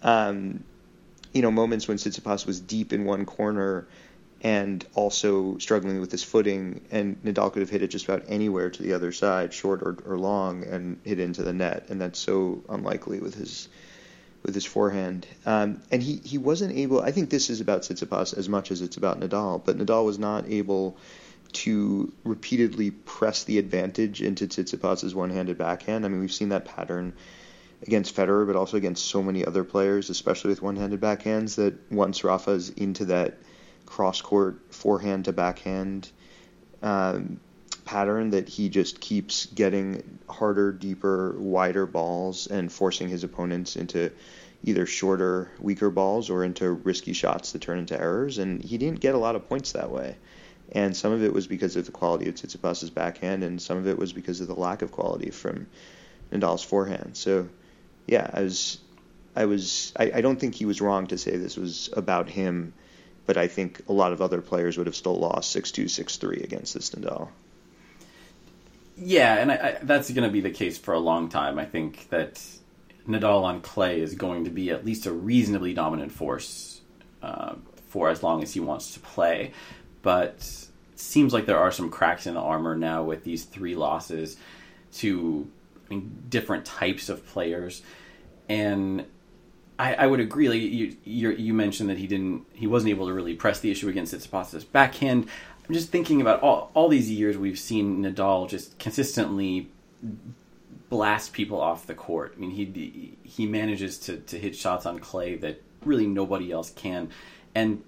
Um, 0.03 0.65
you 1.33 1.43
know, 1.43 1.51
moments 1.51 1.89
when 1.89 1.97
Tsitsipas 1.97 2.47
was 2.47 2.61
deep 2.61 2.93
in 2.93 3.05
one 3.05 3.25
corner 3.25 3.87
and 4.43 4.85
also 4.95 5.57
struggling 5.59 6.01
with 6.01 6.11
his 6.11 6.25
footing, 6.25 6.81
and 6.91 7.23
Nadal 7.23 7.53
could 7.53 7.61
have 7.61 7.71
hit 7.71 7.83
it 7.83 7.89
just 7.89 8.07
about 8.07 8.25
anywhere 8.27 8.71
to 8.71 8.83
the 8.83 8.93
other 8.93 9.13
side, 9.13 9.55
short 9.55 9.83
or, 9.83 9.97
or 10.05 10.19
long, 10.19 10.65
and 10.65 10.99
hit 11.05 11.21
into 11.21 11.43
the 11.43 11.53
net. 11.53 11.87
And 11.89 12.01
that's 12.01 12.19
so 12.19 12.63
unlikely 12.69 13.21
with 13.21 13.35
his 13.35 13.69
with 14.43 14.55
his 14.55 14.65
forehand. 14.65 15.27
Um, 15.47 15.81
and 15.91 16.03
he, 16.03 16.17
he 16.25 16.37
wasn't 16.37 16.77
able, 16.77 17.01
I 17.01 17.13
think 17.13 17.31
this 17.31 17.49
is 17.49 17.61
about 17.61 17.83
Tsitsipas 17.83 18.37
as 18.37 18.49
much 18.49 18.73
as 18.73 18.83
it's 18.83 18.97
about 18.97 19.21
Nadal, 19.21 19.65
but 19.65 19.79
Nadal 19.79 20.05
was 20.05 20.19
not 20.19 20.49
able 20.49 20.97
to 21.53 22.13
repeatedly 22.25 22.91
press 22.91 23.45
the 23.45 23.59
advantage 23.59 24.23
into 24.23 24.47
Tsitsipas's 24.47 25.15
one-handed 25.15 25.59
backhand. 25.59 26.05
I 26.05 26.09
mean, 26.09 26.21
we've 26.21 26.33
seen 26.33 26.51
that 26.51 26.65
pattern 26.65 27.13
against 27.83 28.15
Federer, 28.15 28.47
but 28.47 28.57
also 28.57 28.77
against 28.77 29.07
so 29.07 29.23
many 29.23 29.45
other 29.45 29.65
players, 29.65 30.11
especially 30.11 30.51
with 30.51 30.63
one-handed 30.63 31.01
backhands, 31.01 31.57
that 31.57 31.75
once 31.91 32.25
Rafa's 32.25 32.71
into 32.71 33.07
that 33.07 33.39
cross-court 33.87 34.73
forehand 34.73 35.27
to 35.27 35.33
backhand 35.33 36.11
um, 36.83 37.41
pattern 37.85 38.31
that 38.31 38.49
he 38.49 38.69
just 38.69 39.01
keeps 39.01 39.47
getting 39.47 40.19
harder, 40.29 40.73
deeper, 40.73 41.35
wider 41.39 41.87
balls 41.87 42.47
and 42.47 42.73
forcing 42.73 43.09
his 43.09 43.25
opponents 43.25 43.77
into 43.77 44.11
either 44.65 44.87
shorter, 44.87 45.51
weaker 45.59 45.91
balls 45.91 46.31
or 46.31 46.45
into 46.45 46.71
risky 46.71 47.13
shots 47.13 47.53
that 47.53 47.61
turn 47.61 47.79
into 47.79 48.01
errors. 48.01 48.39
And 48.39 48.63
he 48.63 48.79
didn't 48.79 49.01
get 49.01 49.15
a 49.15 49.19
lot 49.19 49.35
of 49.35 49.49
points 49.49 49.73
that 49.73 49.91
way. 49.91 50.17
And 50.75 50.97
some 50.97 51.13
of 51.13 51.23
it 51.23 51.35
was 51.35 51.47
because 51.47 51.77
of 51.77 51.85
the 51.85 51.93
quality 51.93 52.29
of 52.29 52.35
Tsitsipas's 52.35 52.89
backhand, 52.91 53.45
and 53.45 53.61
some 53.61 53.77
of 53.77 53.87
it 53.87 53.99
was 53.99 54.13
because 54.15 54.41
of 54.41 54.49
the 54.49 54.55
lack 54.55 54.81
of 54.81 54.91
quality 54.91 55.31
from 55.31 55.67
Nadal's 56.33 56.65
forehand. 56.65 57.15
So, 57.15 57.49
yeah, 58.07 58.31
I 58.33 58.41
was, 58.41 58.79
I 59.37 59.45
was, 59.45 59.93
I, 59.99 60.13
I 60.15 60.21
don't 60.23 60.41
think 60.41 60.55
he 60.55 60.65
was 60.65 60.81
wrong 60.81 61.09
to 61.09 61.19
say 61.19 61.37
this 61.37 61.59
was 61.59 61.91
about 61.95 62.31
him, 62.31 62.73
but 63.27 63.37
I 63.37 63.49
think 63.49 63.83
a 63.87 63.93
lot 63.93 64.13
of 64.13 64.23
other 64.23 64.41
players 64.41 64.79
would 64.79 64.87
have 64.87 64.97
still 64.97 65.15
lost 65.15 65.51
six 65.51 65.73
two, 65.73 65.89
six 65.89 66.17
three 66.17 66.41
against 66.43 66.73
this 66.73 66.91
Nadal. 66.91 67.29
Yeah, 68.97 69.37
and 69.37 69.53
I, 69.53 69.55
I, 69.55 69.79
that's 69.83 70.11
going 70.11 70.27
to 70.27 70.33
be 70.33 70.41
the 70.41 70.51
case 70.51 70.79
for 70.79 70.95
a 70.95 70.99
long 70.99 71.29
time. 71.29 71.59
I 71.59 71.67
think 71.67 72.09
that 72.09 72.43
Nadal 73.07 73.43
on 73.43 73.61
clay 73.61 74.01
is 74.01 74.15
going 74.15 74.45
to 74.45 74.51
be 74.51 74.71
at 74.71 74.87
least 74.87 75.07
a 75.07 75.13
reasonably 75.13 75.75
dominant 75.75 76.13
force 76.13 76.81
uh, 77.23 77.57
for 77.89 78.09
as 78.09 78.23
long 78.23 78.43
as 78.43 78.55
he 78.55 78.61
wants 78.61 78.95
to 78.95 79.01
play. 79.01 79.53
But 80.03 80.69
seems 80.97 81.33
like 81.33 81.47
there 81.47 81.59
are 81.59 81.73
some 81.73 81.91
cracks 81.91 82.27
in 82.27 82.35
the 82.35 82.41
armor 82.41 82.77
now 82.77 83.03
with 83.03 83.25
these 83.25 83.45
three 83.45 83.75
losses 83.75 84.37
to 84.95 85.49
I 85.87 85.95
mean, 85.95 86.23
different 86.29 86.65
types 86.65 87.09
of 87.09 87.27
players. 87.27 87.83
And 88.49 89.07
I, 89.79 89.95
I 89.95 90.07
would 90.07 90.21
agree. 90.21 90.49
Like 90.49 90.61
you, 90.61 90.97
you, 91.05 91.31
you 91.31 91.55
mentioned 91.55 91.91
that 91.91 91.99
he 91.99 92.07
didn't, 92.07 92.47
he 92.53 92.67
wasn't 92.67 92.91
able 92.91 93.07
to 93.07 93.13
really 93.13 93.35
press 93.35 93.61
the 93.61 93.71
issue 93.71 93.89
against 93.89 94.15
Tsitsipas's 94.15 94.65
backhand. 94.65 95.29
I'm 95.69 95.75
just 95.75 95.91
thinking 95.91 96.21
about 96.21 96.43
all 96.43 96.71
all 96.75 96.89
these 96.89 97.11
years 97.11 97.39
we've 97.39 97.59
seen 97.59 98.03
Nadal 98.03 98.49
just 98.49 98.79
consistently 98.79 99.71
blast 100.89 101.33
people 101.33 101.61
off 101.61 101.87
the 101.87 101.95
court. 101.95 102.35
I 102.37 102.41
mean, 102.41 102.51
he 102.51 103.17
he 103.23 103.47
manages 103.47 103.99
to 104.01 104.19
to 104.19 104.39
hit 104.39 104.57
shots 104.57 104.87
on 104.87 104.99
clay 104.99 105.37
that 105.37 105.63
really 105.85 106.07
nobody 106.07 106.51
else 106.51 106.71
can, 106.71 107.11
and 107.55 107.83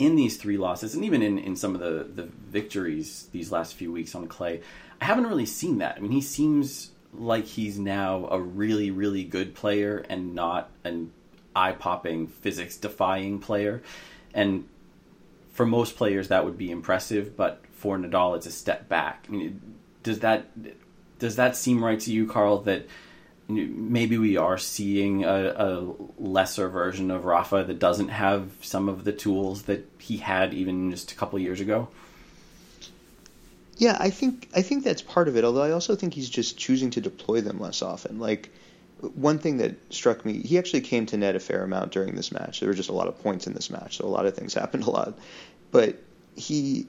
in 0.00 0.16
these 0.16 0.38
three 0.38 0.56
losses, 0.56 0.94
and 0.94 1.04
even 1.04 1.22
in, 1.22 1.38
in 1.38 1.54
some 1.54 1.74
of 1.74 1.80
the, 1.80 2.22
the 2.22 2.28
victories 2.48 3.28
these 3.32 3.52
last 3.52 3.74
few 3.74 3.92
weeks 3.92 4.14
on 4.14 4.26
clay, 4.26 4.62
I 5.00 5.04
haven't 5.04 5.26
really 5.26 5.46
seen 5.46 5.78
that. 5.78 5.96
I 5.96 6.00
mean, 6.00 6.10
he 6.10 6.22
seems 6.22 6.90
like 7.12 7.44
he's 7.44 7.78
now 7.78 8.26
a 8.30 8.40
really, 8.40 8.90
really 8.90 9.24
good 9.24 9.54
player 9.54 10.04
and 10.08 10.34
not 10.34 10.70
an 10.84 11.12
eye 11.54 11.72
popping, 11.72 12.28
physics 12.28 12.78
defying 12.78 13.40
player. 13.40 13.82
And 14.32 14.66
for 15.52 15.66
most 15.66 15.96
players, 15.96 16.28
that 16.28 16.46
would 16.46 16.56
be 16.56 16.70
impressive, 16.70 17.36
but 17.36 17.62
for 17.72 17.98
Nadal, 17.98 18.36
it's 18.36 18.46
a 18.46 18.52
step 18.52 18.88
back. 18.88 19.26
I 19.28 19.32
mean, 19.32 19.60
does 20.02 20.20
that 20.20 20.46
does 21.18 21.36
that 21.36 21.56
seem 21.56 21.84
right 21.84 22.00
to 22.00 22.10
you, 22.10 22.26
Carl? 22.26 22.62
That 22.62 22.86
maybe 23.50 24.18
we 24.18 24.36
are 24.36 24.58
seeing 24.58 25.24
a, 25.24 25.54
a, 25.56 25.94
lesser 26.18 26.68
version 26.68 27.10
of 27.10 27.24
Rafa 27.24 27.64
that 27.64 27.78
doesn't 27.78 28.08
have 28.08 28.50
some 28.62 28.88
of 28.88 29.04
the 29.04 29.12
tools 29.12 29.62
that 29.62 29.88
he 29.98 30.18
had 30.18 30.54
even 30.54 30.90
just 30.90 31.12
a 31.12 31.14
couple 31.14 31.38
years 31.38 31.60
ago. 31.60 31.88
Yeah, 33.76 33.96
I 33.98 34.10
think 34.10 34.48
I 34.54 34.62
think 34.62 34.84
that's 34.84 35.02
part 35.02 35.28
of 35.28 35.36
it. 35.36 35.44
Although 35.44 35.62
I 35.62 35.72
also 35.72 35.96
think 35.96 36.14
he's 36.14 36.28
just 36.28 36.58
choosing 36.58 36.90
to 36.90 37.00
deploy 37.00 37.40
them 37.40 37.58
less 37.58 37.80
often. 37.80 38.18
Like 38.18 38.50
one 39.00 39.38
thing 39.38 39.58
that 39.58 39.92
struck 39.92 40.24
me, 40.24 40.42
he 40.42 40.58
actually 40.58 40.82
came 40.82 41.06
to 41.06 41.16
net 41.16 41.34
a 41.34 41.40
fair 41.40 41.62
amount 41.62 41.92
during 41.92 42.14
this 42.14 42.30
match. 42.30 42.60
There 42.60 42.68
were 42.68 42.74
just 42.74 42.90
a 42.90 42.94
lot 42.94 43.08
of 43.08 43.18
points 43.22 43.46
in 43.46 43.54
this 43.54 43.70
match, 43.70 43.96
so 43.96 44.04
a 44.04 44.08
lot 44.08 44.26
of 44.26 44.34
things 44.34 44.54
happened 44.62 44.84
a 44.84 44.90
lot. 44.90 45.18
But 45.70 45.96
he, 46.36 46.86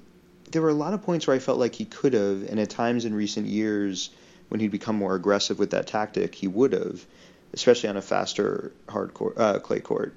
there 0.52 0.62
were 0.62 0.70
a 0.70 0.74
lot 0.74 0.94
of 0.94 1.04
points 1.04 1.28
where 1.28 1.36
I 1.36 1.40
felt 1.40 1.60
like 1.60 1.76
he 1.76 1.86
could 1.86 2.14
have, 2.14 2.44
and 2.50 2.60
at 2.60 2.70
times 2.70 3.06
in 3.06 3.14
recent 3.14 3.48
years 3.48 4.10
when 4.52 4.60
he'd 4.60 4.70
become 4.70 4.98
more 4.98 5.16
aggressive 5.16 5.58
with 5.58 5.72
that 5.72 5.88
tactic, 5.88 6.36
he 6.36 6.46
would 6.46 6.74
have, 6.74 7.06
especially 7.54 7.88
on 7.88 7.96
a 7.96 8.02
faster 8.02 8.74
hard 8.90 9.14
court, 9.14 9.38
uh, 9.38 9.60
clay 9.60 9.80
court, 9.80 10.14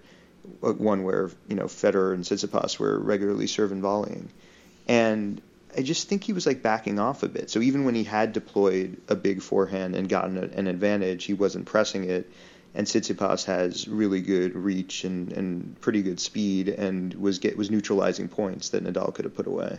uh, 0.61 0.73
one 0.73 1.05
where 1.05 1.31
you 1.47 1.55
know 1.55 1.67
Federer 1.67 2.12
and 2.12 2.25
Tsitsipas 2.25 2.76
were 2.81 2.99
regularly 2.99 3.47
serving 3.47 3.81
volleying, 3.81 4.29
and 4.88 5.41
I 5.76 5.83
just 5.83 6.09
think 6.09 6.25
he 6.25 6.33
was 6.33 6.47
like 6.47 6.62
backing 6.62 6.99
off 6.99 7.23
a 7.23 7.29
bit. 7.29 7.49
So 7.49 7.61
even 7.61 7.85
when 7.85 7.95
he 7.95 8.03
had 8.03 8.33
deployed 8.33 9.00
a 9.09 9.14
big 9.14 9.41
forehand 9.41 9.95
and 9.95 10.09
gotten 10.09 10.37
a, 10.37 10.43
an 10.59 10.67
advantage, 10.67 11.25
he 11.25 11.35
wasn't 11.35 11.67
pressing 11.67 12.11
it. 12.11 12.29
And 12.75 12.88
Tsitsipas 12.88 13.45
has 13.45 13.87
really 13.87 14.21
good 14.21 14.57
reach 14.57 15.05
and, 15.05 15.31
and 15.33 15.81
pretty 15.81 16.03
good 16.03 16.19
speed, 16.19 16.69
and 16.69 17.14
was 17.14 17.38
get 17.38 17.57
was 17.57 17.71
neutralizing 17.71 18.26
points 18.26 18.71
that 18.71 18.83
Nadal 18.83 19.14
could 19.14 19.26
have 19.26 19.37
put 19.37 19.47
away. 19.47 19.79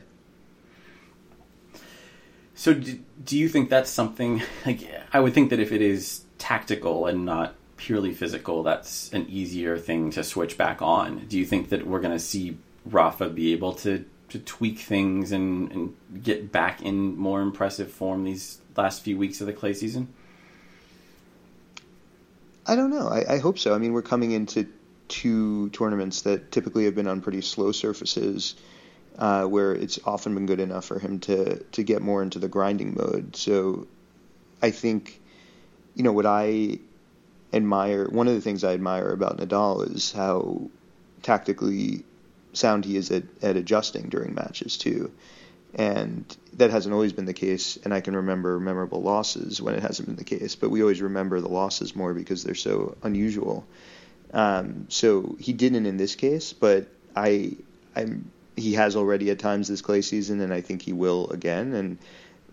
So, 2.55 2.73
do, 2.73 2.99
do 3.23 3.37
you 3.37 3.49
think 3.49 3.69
that's 3.69 3.89
something 3.89 4.41
like 4.65 4.89
I 5.13 5.19
would 5.19 5.33
think 5.33 5.49
that 5.51 5.59
if 5.59 5.71
it 5.71 5.81
is 5.81 6.23
tactical 6.37 7.05
and 7.05 7.25
not 7.25 7.55
purely 7.77 8.13
physical, 8.13 8.63
that's 8.63 9.11
an 9.13 9.27
easier 9.29 9.77
thing 9.77 10.09
to 10.11 10.23
switch 10.23 10.57
back 10.57 10.81
on. 10.81 11.25
Do 11.27 11.37
you 11.37 11.45
think 11.45 11.69
that 11.69 11.85
we're 11.85 11.99
going 11.99 12.13
to 12.13 12.19
see 12.19 12.57
Rafa 12.85 13.29
be 13.29 13.51
able 13.53 13.73
to 13.73 14.05
to 14.29 14.39
tweak 14.39 14.79
things 14.79 15.31
and, 15.31 15.71
and 15.71 15.95
get 16.23 16.51
back 16.51 16.81
in 16.81 17.15
more 17.15 17.41
impressive 17.41 17.91
form 17.91 18.23
these 18.23 18.59
last 18.75 19.03
few 19.03 19.17
weeks 19.17 19.39
of 19.39 19.47
the 19.47 19.53
clay 19.53 19.73
season? 19.73 20.07
I 22.65 22.75
don't 22.75 22.89
know. 22.89 23.07
I, 23.07 23.35
I 23.35 23.37
hope 23.37 23.59
so. 23.59 23.75
I 23.75 23.77
mean, 23.77 23.93
we're 23.93 24.01
coming 24.01 24.31
into 24.31 24.67
two 25.07 25.69
tournaments 25.69 26.23
that 26.23 26.51
typically 26.51 26.85
have 26.85 26.95
been 26.95 27.07
on 27.07 27.21
pretty 27.21 27.41
slow 27.41 27.71
surfaces 27.71 28.55
uh, 29.17 29.45
where 29.45 29.73
it's 29.73 29.99
often 30.05 30.33
been 30.33 30.45
good 30.45 30.59
enough 30.59 30.85
for 30.85 30.99
him 30.99 31.19
to 31.19 31.59
to 31.63 31.83
get 31.83 32.01
more 32.01 32.21
into 32.21 32.39
the 32.39 32.47
grinding 32.47 32.95
mode. 32.95 33.35
So 33.35 33.87
I 34.61 34.71
think, 34.71 35.21
you 35.95 36.03
know, 36.03 36.11
what 36.11 36.25
I 36.25 36.79
admire, 37.53 38.07
one 38.07 38.27
of 38.27 38.35
the 38.35 38.41
things 38.41 38.63
I 38.63 38.73
admire 38.73 39.11
about 39.11 39.37
Nadal 39.37 39.95
is 39.95 40.11
how 40.11 40.69
tactically 41.23 42.03
sound 42.53 42.85
he 42.85 42.97
is 42.97 43.11
at, 43.11 43.23
at 43.41 43.55
adjusting 43.55 44.09
during 44.09 44.33
matches 44.33 44.77
too. 44.77 45.11
And 45.77 46.25
that 46.53 46.71
hasn't 46.71 46.93
always 46.93 47.11
been 47.11 47.25
the 47.25 47.33
case, 47.33 47.77
and 47.83 47.93
I 47.93 47.99
can 47.99 48.15
remember 48.15 48.59
memorable 48.61 49.01
losses 49.01 49.61
when 49.61 49.75
it 49.75 49.81
hasn't 49.81 50.07
been 50.07 50.15
the 50.15 50.23
case. 50.23 50.55
But 50.55 50.69
we 50.69 50.81
always 50.81 51.01
remember 51.01 51.41
the 51.41 51.49
losses 51.49 51.95
more 51.95 52.13
because 52.13 52.43
they're 52.43 52.55
so 52.55 52.95
unusual. 53.03 53.65
Um, 54.33 54.85
so 54.87 55.35
he 55.37 55.51
didn't 55.51 55.85
in 55.85 55.97
this 55.97 56.15
case, 56.15 56.53
but 56.53 56.87
I, 57.13 57.57
I'm 57.93 58.31
he 58.55 58.73
has 58.73 58.95
already 58.95 59.29
at 59.31 59.39
times 59.39 59.67
this 59.67 59.81
clay 59.81 60.01
season, 60.01 60.41
and 60.41 60.53
I 60.53 60.61
think 60.61 60.81
he 60.81 60.93
will 60.93 61.29
again. 61.29 61.73
And 61.73 61.97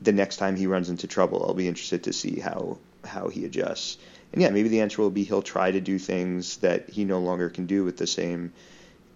the 0.00 0.12
next 0.12 0.36
time 0.36 0.56
he 0.56 0.66
runs 0.66 0.90
into 0.90 1.06
trouble, 1.06 1.44
I'll 1.46 1.54
be 1.54 1.68
interested 1.68 2.04
to 2.04 2.12
see 2.12 2.40
how 2.40 2.78
how 3.04 3.28
he 3.28 3.44
adjusts. 3.44 3.98
And 4.32 4.40
yeah, 4.40 4.50
maybe 4.50 4.68
the 4.68 4.80
answer 4.80 5.02
will 5.02 5.10
be 5.10 5.24
he'll 5.24 5.42
try 5.42 5.70
to 5.70 5.80
do 5.80 5.98
things 5.98 6.58
that 6.58 6.88
he 6.88 7.04
no 7.04 7.20
longer 7.20 7.50
can 7.50 7.66
do 7.66 7.84
with 7.84 7.96
the 7.96 8.06
same 8.06 8.52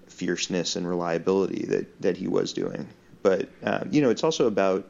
fierceness 0.09 0.76
and 0.76 0.88
reliability 0.88 1.66
that 1.66 2.00
that 2.02 2.16
he 2.16 2.28
was 2.28 2.52
doing. 2.52 2.88
But 3.23 3.49
um, 3.62 3.88
you 3.90 4.02
know, 4.02 4.11
it's 4.11 4.25
also 4.25 4.47
about 4.47 4.88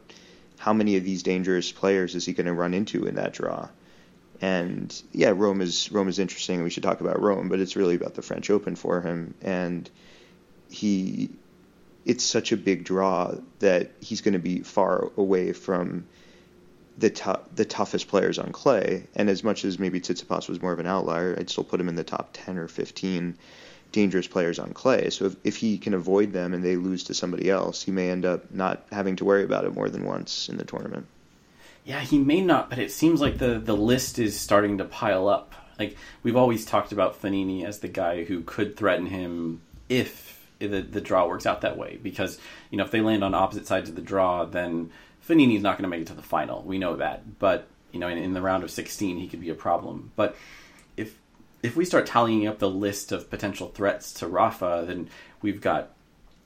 how 0.58 0.72
many 0.72 0.96
of 0.96 1.04
these 1.04 1.22
dangerous 1.22 1.72
players 1.72 2.14
is 2.14 2.26
he 2.26 2.32
going 2.32 2.46
to 2.46 2.52
run 2.52 2.74
into 2.74 3.06
in 3.06 3.16
that 3.16 3.32
draw. 3.32 3.68
And 4.40 5.02
yeah, 5.12 5.32
Rome 5.34 5.62
is 5.62 5.90
Rome 5.90 6.08
is 6.08 6.18
interesting. 6.18 6.62
We 6.62 6.70
should 6.70 6.82
talk 6.82 7.00
about 7.00 7.20
Rome, 7.20 7.48
but 7.48 7.60
it's 7.60 7.76
really 7.76 7.94
about 7.94 8.14
the 8.14 8.22
French 8.22 8.50
Open 8.50 8.76
for 8.76 9.00
him. 9.00 9.34
And 9.40 9.88
he 10.68 11.30
it's 12.06 12.24
such 12.24 12.52
a 12.52 12.56
big 12.56 12.84
draw 12.84 13.34
that 13.58 13.90
he's 14.00 14.20
going 14.20 14.32
to 14.32 14.38
be 14.38 14.60
far 14.60 15.10
away 15.16 15.52
from 15.52 16.06
the 16.96 17.40
the 17.54 17.64
toughest 17.64 18.08
players 18.08 18.38
on 18.38 18.52
clay. 18.52 19.04
And 19.14 19.28
as 19.28 19.44
much 19.44 19.64
as 19.64 19.78
maybe 19.78 20.00
Tsitsipas 20.00 20.48
was 20.48 20.62
more 20.62 20.72
of 20.72 20.78
an 20.78 20.86
outlier, 20.86 21.36
I'd 21.38 21.50
still 21.50 21.64
put 21.64 21.80
him 21.80 21.88
in 21.88 21.96
the 21.96 22.04
top 22.04 22.30
10 22.32 22.56
or 22.56 22.68
15 22.68 23.36
dangerous 23.92 24.26
players 24.26 24.58
on 24.58 24.72
clay. 24.72 25.10
So 25.10 25.26
if, 25.26 25.36
if 25.44 25.56
he 25.56 25.78
can 25.78 25.94
avoid 25.94 26.32
them 26.32 26.54
and 26.54 26.64
they 26.64 26.76
lose 26.76 27.04
to 27.04 27.14
somebody 27.14 27.50
else, 27.50 27.82
he 27.82 27.90
may 27.90 28.10
end 28.10 28.24
up 28.24 28.50
not 28.50 28.84
having 28.92 29.16
to 29.16 29.24
worry 29.24 29.44
about 29.44 29.64
it 29.64 29.74
more 29.74 29.88
than 29.88 30.04
once 30.04 30.48
in 30.48 30.56
the 30.56 30.64
tournament. 30.64 31.06
Yeah, 31.84 32.00
he 32.00 32.18
may 32.18 32.40
not, 32.40 32.70
but 32.70 32.78
it 32.78 32.90
seems 32.90 33.20
like 33.20 33.38
the, 33.38 33.58
the 33.58 33.76
list 33.76 34.18
is 34.18 34.38
starting 34.38 34.78
to 34.78 34.84
pile 34.84 35.28
up. 35.28 35.54
Like 35.78 35.96
we've 36.22 36.36
always 36.36 36.64
talked 36.64 36.92
about 36.92 37.20
Fognini 37.20 37.64
as 37.64 37.80
the 37.80 37.88
guy 37.88 38.24
who 38.24 38.42
could 38.42 38.76
threaten 38.76 39.06
him 39.06 39.60
if 39.88 40.25
the 40.58 40.80
the 40.80 41.00
draw 41.00 41.26
works 41.28 41.46
out 41.46 41.60
that 41.60 41.76
way 41.76 41.98
because 42.02 42.38
you 42.70 42.78
know 42.78 42.84
if 42.84 42.90
they 42.90 43.00
land 43.00 43.22
on 43.22 43.34
opposite 43.34 43.66
sides 43.66 43.88
of 43.88 43.96
the 43.96 44.02
draw, 44.02 44.44
then 44.44 44.90
Fognini's 45.26 45.62
not 45.62 45.76
going 45.76 45.82
to 45.82 45.88
make 45.88 46.02
it 46.02 46.06
to 46.08 46.14
the 46.14 46.22
final. 46.22 46.62
We 46.62 46.78
know 46.78 46.96
that, 46.96 47.38
but 47.38 47.66
you 47.92 48.00
know 48.00 48.08
in, 48.08 48.18
in 48.18 48.32
the 48.32 48.42
round 48.42 48.64
of 48.64 48.70
16 48.70 49.18
he 49.18 49.28
could 49.28 49.40
be 49.40 49.50
a 49.50 49.54
problem. 49.54 50.12
But 50.16 50.36
if 50.96 51.18
if 51.62 51.76
we 51.76 51.84
start 51.84 52.06
tallying 52.06 52.46
up 52.46 52.58
the 52.58 52.70
list 52.70 53.12
of 53.12 53.30
potential 53.30 53.68
threats 53.68 54.12
to 54.14 54.26
Rafa, 54.26 54.84
then 54.86 55.08
we've 55.42 55.60
got 55.60 55.90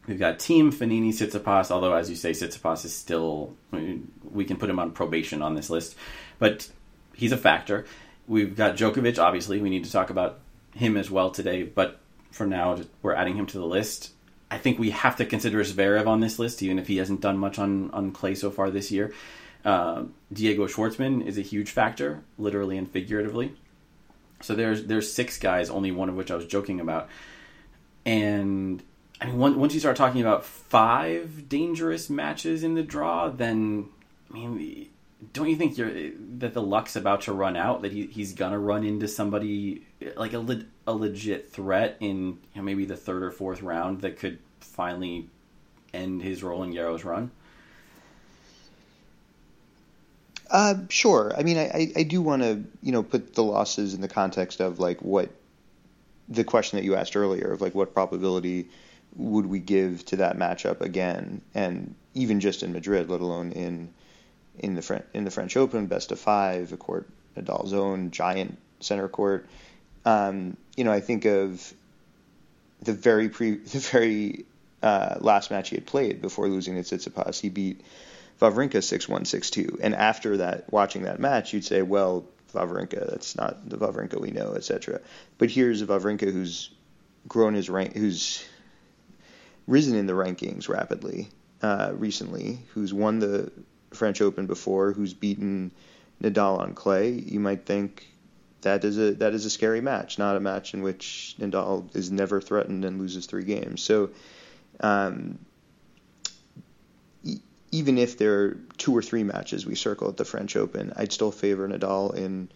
we've 0.07 0.19
got 0.19 0.39
Thiem 0.39 0.73
Fognini 0.73 1.11
Tsitsipas. 1.11 1.71
Although 1.71 1.95
as 1.95 2.11
you 2.11 2.17
say, 2.17 2.33
Tsitsipas 2.33 2.85
is 2.85 2.95
still 2.95 3.55
we 3.73 4.45
can 4.45 4.57
put 4.57 4.71
him 4.71 4.79
on 4.79 4.93
probation 4.93 5.43
on 5.43 5.55
this 5.55 5.71
list, 5.71 5.97
but 6.39 6.69
he's 7.15 7.33
a 7.33 7.37
factor. 7.37 7.87
We've 8.27 8.57
got 8.57 8.77
Djokovic. 8.77 9.19
Obviously, 9.19 9.61
we 9.61 9.71
need 9.71 9.85
to 9.85 9.93
talk 9.93 10.11
about 10.11 10.39
him 10.75 10.97
as 10.97 11.11
well 11.11 11.31
today. 11.31 11.65
But 11.65 12.01
for 12.31 12.47
now, 12.47 12.79
we're 13.03 13.15
adding 13.15 13.37
him 13.37 13.47
to 13.47 13.59
the 13.59 13.67
list. 13.67 14.13
I 14.51 14.59
think 14.59 14.79
we 14.79 14.91
have 14.91 15.17
to 15.17 15.27
consider 15.27 15.61
Zverev 15.61 16.07
on 16.07 16.21
this 16.21 16.39
list, 16.39 16.63
even 16.63 16.79
if 16.79 16.89
he 16.89 16.97
hasn't 16.97 17.21
done 17.21 17.39
much 17.39 17.59
on, 17.59 17.91
on 17.93 18.11
clay 18.11 18.35
so 18.35 18.51
far 18.51 18.71
this 18.71 18.91
year. 18.91 19.13
Uh, 19.65 20.05
Diego 20.33 20.67
Schwartzman 20.67 21.25
is 21.25 21.39
a 21.39 21.43
huge 21.43 21.71
factor, 21.71 22.23
literally 22.39 22.77
and 22.77 22.91
figuratively. 22.91 23.55
So 24.41 24.55
there's 24.55 24.85
there's 24.85 25.13
six 25.13 25.39
guys, 25.39 25.69
only 25.69 25.93
one 25.93 26.09
of 26.09 26.15
which 26.15 26.31
I 26.31 26.35
was 26.35 26.47
joking 26.47 26.81
about. 26.81 27.09
And 28.07 28.83
I 29.21 29.27
mean, 29.27 29.39
once 29.39 29.75
you 29.75 29.81
start 29.81 29.97
talking 29.97 30.23
about 30.23 30.45
five 30.47 31.49
dangerous 31.49 32.09
matches 32.09 32.65
in 32.65 32.75
the 32.75 32.83
draw, 32.83 33.29
then 33.29 33.89
I 34.31 34.35
mean, 34.35 34.89
don't 35.33 35.49
you 35.49 35.57
think 35.57 35.77
that 35.77 36.55
the 36.55 36.63
luck's 36.63 36.97
about 36.97 37.23
to 37.23 37.33
run 37.33 37.57
out? 37.57 37.83
That 37.83 37.93
he, 37.93 38.07
he's 38.07 38.33
gonna 38.33 38.59
run 38.59 38.85
into 38.85 39.07
somebody 39.07 39.85
like 40.17 40.33
a, 40.33 40.39
le, 40.39 40.63
a 40.87 40.93
legit 40.93 41.51
threat 41.51 41.97
in 42.01 42.17
you 42.17 42.39
know, 42.57 42.63
maybe 42.63 42.85
the 42.85 42.97
third 42.97 43.23
or 43.23 43.31
fourth 43.31 43.63
round 43.63 44.01
that 44.01 44.19
could 44.19 44.39
finally 44.61 45.29
end 45.93 46.23
his 46.23 46.43
Roland 46.43 46.75
Garros 46.75 47.05
run? 47.05 47.31
Uh, 50.51 50.75
sure. 50.89 51.33
I 51.37 51.43
mean, 51.43 51.59
I, 51.59 51.93
I 51.95 52.03
do 52.03 52.23
want 52.23 52.43
to 52.43 52.65
you 52.83 52.93
know 52.93 53.03
put 53.03 53.35
the 53.35 53.45
losses 53.45 53.95
in 53.95 54.01
the 54.01 54.09
context 54.09 54.61
of 54.61 54.81
like 54.81 55.01
what 55.01 55.31
the 56.29 56.45
question 56.45 56.79
that 56.79 56.85
you 56.85 56.97
asked 56.97 57.17
earlier 57.17 57.53
of 57.53 57.61
like 57.61 57.75
what 57.75 57.93
probability 57.93 58.69
would 59.17 59.47
we 59.47 59.59
give 59.59 60.05
to 60.07 60.17
that 60.17 60.37
matchup 60.37 60.81
again, 60.81 61.43
and 61.55 61.95
even 62.15 62.41
just 62.41 62.63
in 62.63 62.73
Madrid, 62.73 63.11
let 63.11 63.21
alone 63.21 63.53
in 63.53 63.93
in 64.61 64.75
the 64.75 64.83
French 64.83 65.05
in 65.13 65.25
the 65.25 65.31
French 65.31 65.57
Open, 65.57 65.87
best 65.87 66.13
of 66.13 66.21
five, 66.21 66.73
a 66.73 66.77
court 66.77 67.09
a 67.37 67.43
Nadal's 67.43 67.73
own 67.73 68.11
giant 68.11 68.59
center 68.81 69.09
court. 69.09 69.49
Um, 70.05 70.57
you 70.77 70.85
know, 70.85 70.93
I 70.93 71.01
think 71.01 71.25
of 71.25 71.73
the 72.83 72.93
very 72.93 73.29
pre, 73.29 73.55
the 73.57 73.79
very 73.79 74.45
uh, 74.83 75.17
last 75.21 75.51
match 75.51 75.71
he 75.71 75.77
had 75.77 75.87
played 75.87 76.21
before 76.21 76.49
losing 76.49 76.75
to 76.77 76.83
Tsitsipas. 76.83 77.41
He 77.41 77.49
beat 77.49 77.83
Wawrinka 78.41 78.79
6-1, 78.79 79.23
6-2. 79.23 79.81
And 79.83 79.95
after 79.95 80.39
that, 80.39 80.73
watching 80.73 81.03
that 81.03 81.21
match, 81.21 81.53
you'd 81.53 81.65
say, 81.65 81.83
well, 81.83 82.25
Wawrinka, 82.53 83.11
that's 83.11 83.37
not 83.37 83.69
the 83.69 83.77
Wawrinka 83.77 84.21
we 84.21 84.31
know, 84.31 84.55
etc. 84.55 85.01
But 85.39 85.51
here's 85.51 85.83
Wawrinka 85.83 86.33
who's 86.33 86.71
grown 87.29 87.55
his 87.55 87.69
rank, 87.69 87.95
who's 87.95 88.45
risen 89.67 89.97
in 89.97 90.07
the 90.07 90.15
rankings 90.15 90.69
rapidly 90.69 91.29
uh, 91.63 91.93
recently, 91.95 92.61
who's 92.73 92.95
won 92.95 93.19
the 93.19 93.53
French 93.91 94.21
Open 94.21 94.47
before, 94.47 94.93
who's 94.93 95.15
beaten 95.15 95.73
Nadal 96.23 96.61
on 96.61 96.75
clay. 96.75 97.11
You 97.11 97.41
might 97.41 97.67
think 97.67 98.07
that 98.63 98.85
is 98.85 98.99
a 98.99 99.13
that 99.15 99.35
is 99.35 99.45
a 99.45 99.51
scary 99.51 99.81
match, 99.81 100.19
not 100.19 100.37
a 100.37 100.41
match 100.41 100.75
in 100.75 100.83
which 100.83 101.37
Nadal 101.39 101.95
is 101.97 102.11
never 102.11 102.41
threatened 102.41 102.85
and 102.85 102.99
loses 102.99 103.27
three 103.27 103.45
games. 103.45 103.83
So. 103.83 104.11
Um, 104.81 105.39
even 107.73 107.99
if 107.99 108.19
there 108.19 108.43
are 108.43 108.57
two 108.79 108.97
or 108.97 109.03
three 109.03 109.23
matches 109.23 109.65
we 109.65 109.75
circle 109.75 110.09
at 110.09 110.17
the 110.17 110.25
French 110.25 110.57
Open, 110.57 110.93
I'd 110.97 111.13
still 111.13 111.31
favor 111.31 111.69
Nadal 111.69 112.15
in 112.17 112.49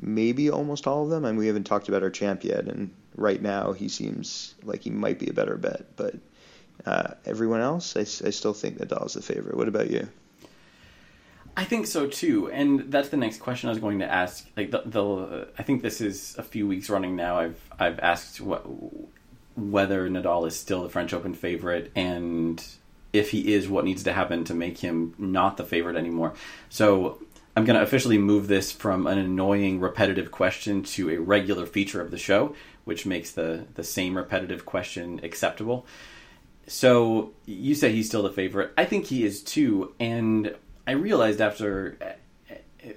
maybe 0.00 0.50
almost 0.50 0.86
all 0.86 1.04
of 1.04 1.10
them. 1.10 1.24
I 1.24 1.30
mean, 1.30 1.38
we 1.38 1.48
haven't 1.48 1.64
talked 1.64 1.88
about 1.88 2.02
our 2.02 2.10
champ 2.10 2.44
yet, 2.44 2.64
and 2.64 2.90
right 3.16 3.40
now 3.40 3.72
he 3.72 3.88
seems 3.88 4.54
like 4.62 4.82
he 4.82 4.90
might 4.90 5.18
be 5.18 5.28
a 5.28 5.32
better 5.32 5.56
bet. 5.56 5.96
But 5.96 6.14
uh, 6.86 7.14
everyone 7.24 7.60
else, 7.60 7.96
I, 7.96 8.00
I 8.00 8.30
still 8.30 8.54
think 8.54 8.78
Nadal's 8.78 9.14
the 9.14 9.22
favorite. 9.22 9.56
What 9.56 9.68
about 9.68 9.90
you? 9.90 10.08
I 11.58 11.64
think 11.64 11.88
so 11.88 12.06
too, 12.06 12.48
and 12.52 12.92
that's 12.92 13.08
the 13.08 13.16
next 13.16 13.40
question 13.40 13.68
I 13.68 13.72
was 13.72 13.80
going 13.80 13.98
to 13.98 14.10
ask. 14.10 14.48
Like 14.56 14.70
the, 14.70 14.82
the 14.86 15.48
I 15.58 15.64
think 15.64 15.82
this 15.82 16.00
is 16.00 16.36
a 16.38 16.42
few 16.44 16.68
weeks 16.68 16.88
running 16.88 17.16
now. 17.16 17.36
I've 17.36 17.60
I've 17.76 17.98
asked 17.98 18.40
what, 18.40 18.64
whether 19.56 20.08
Nadal 20.08 20.46
is 20.46 20.56
still 20.56 20.84
the 20.84 20.88
French 20.88 21.12
Open 21.12 21.34
favorite, 21.34 21.90
and 21.96 22.64
if 23.12 23.32
he 23.32 23.54
is, 23.54 23.68
what 23.68 23.84
needs 23.84 24.04
to 24.04 24.12
happen 24.12 24.44
to 24.44 24.54
make 24.54 24.78
him 24.78 25.16
not 25.18 25.56
the 25.56 25.64
favorite 25.64 25.96
anymore. 25.96 26.34
So 26.68 27.20
I'm 27.56 27.64
going 27.64 27.76
to 27.76 27.82
officially 27.82 28.18
move 28.18 28.46
this 28.46 28.70
from 28.70 29.08
an 29.08 29.18
annoying, 29.18 29.80
repetitive 29.80 30.30
question 30.30 30.84
to 30.84 31.10
a 31.10 31.18
regular 31.18 31.66
feature 31.66 32.00
of 32.00 32.12
the 32.12 32.18
show, 32.18 32.54
which 32.84 33.04
makes 33.04 33.32
the, 33.32 33.64
the 33.74 33.82
same 33.82 34.16
repetitive 34.16 34.64
question 34.64 35.18
acceptable. 35.24 35.86
So 36.68 37.32
you 37.46 37.74
say 37.74 37.90
he's 37.90 38.06
still 38.06 38.22
the 38.22 38.30
favorite. 38.30 38.72
I 38.78 38.84
think 38.84 39.06
he 39.06 39.24
is 39.24 39.42
too. 39.42 39.92
And 39.98 40.54
I 40.88 40.92
realized 40.92 41.42
after 41.42 41.98
uh, 42.00 42.54
uh, 42.82 42.92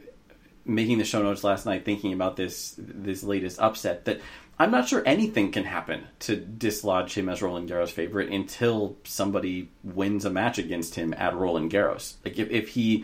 making 0.64 0.98
the 0.98 1.04
show 1.04 1.22
notes 1.22 1.44
last 1.44 1.66
night, 1.66 1.84
thinking 1.84 2.14
about 2.14 2.38
this 2.38 2.74
this 2.78 3.22
latest 3.22 3.60
upset, 3.60 4.06
that 4.06 4.22
I'm 4.58 4.72
not 4.72 4.88
sure 4.88 5.04
anything 5.06 5.52
can 5.52 5.66
happen 5.66 6.06
to 6.20 6.38
dislodge 6.38 7.16
him 7.16 7.28
as 7.28 7.42
Roland 7.42 7.70
Garros 7.70 7.90
favorite 7.90 8.32
until 8.32 8.96
somebody 9.04 9.70
wins 9.84 10.24
a 10.24 10.30
match 10.30 10.58
against 10.58 10.96
him 10.96 11.14
at 11.18 11.36
Roland 11.36 11.70
Garros. 11.70 12.14
Like 12.24 12.40
if, 12.40 12.50
if 12.50 12.70
he, 12.70 13.04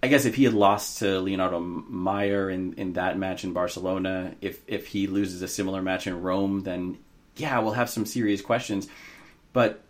I 0.00 0.06
guess 0.06 0.26
if 0.26 0.36
he 0.36 0.44
had 0.44 0.54
lost 0.54 1.00
to 1.00 1.18
Leonardo 1.20 1.58
Mayer 1.58 2.48
in, 2.48 2.74
in 2.74 2.92
that 2.92 3.18
match 3.18 3.42
in 3.42 3.52
Barcelona, 3.52 4.36
if 4.40 4.60
if 4.68 4.86
he 4.86 5.08
loses 5.08 5.42
a 5.42 5.48
similar 5.48 5.82
match 5.82 6.06
in 6.06 6.22
Rome, 6.22 6.62
then 6.62 6.98
yeah, 7.34 7.58
we'll 7.58 7.72
have 7.72 7.90
some 7.90 8.06
serious 8.06 8.42
questions. 8.42 8.86
But 9.52 9.82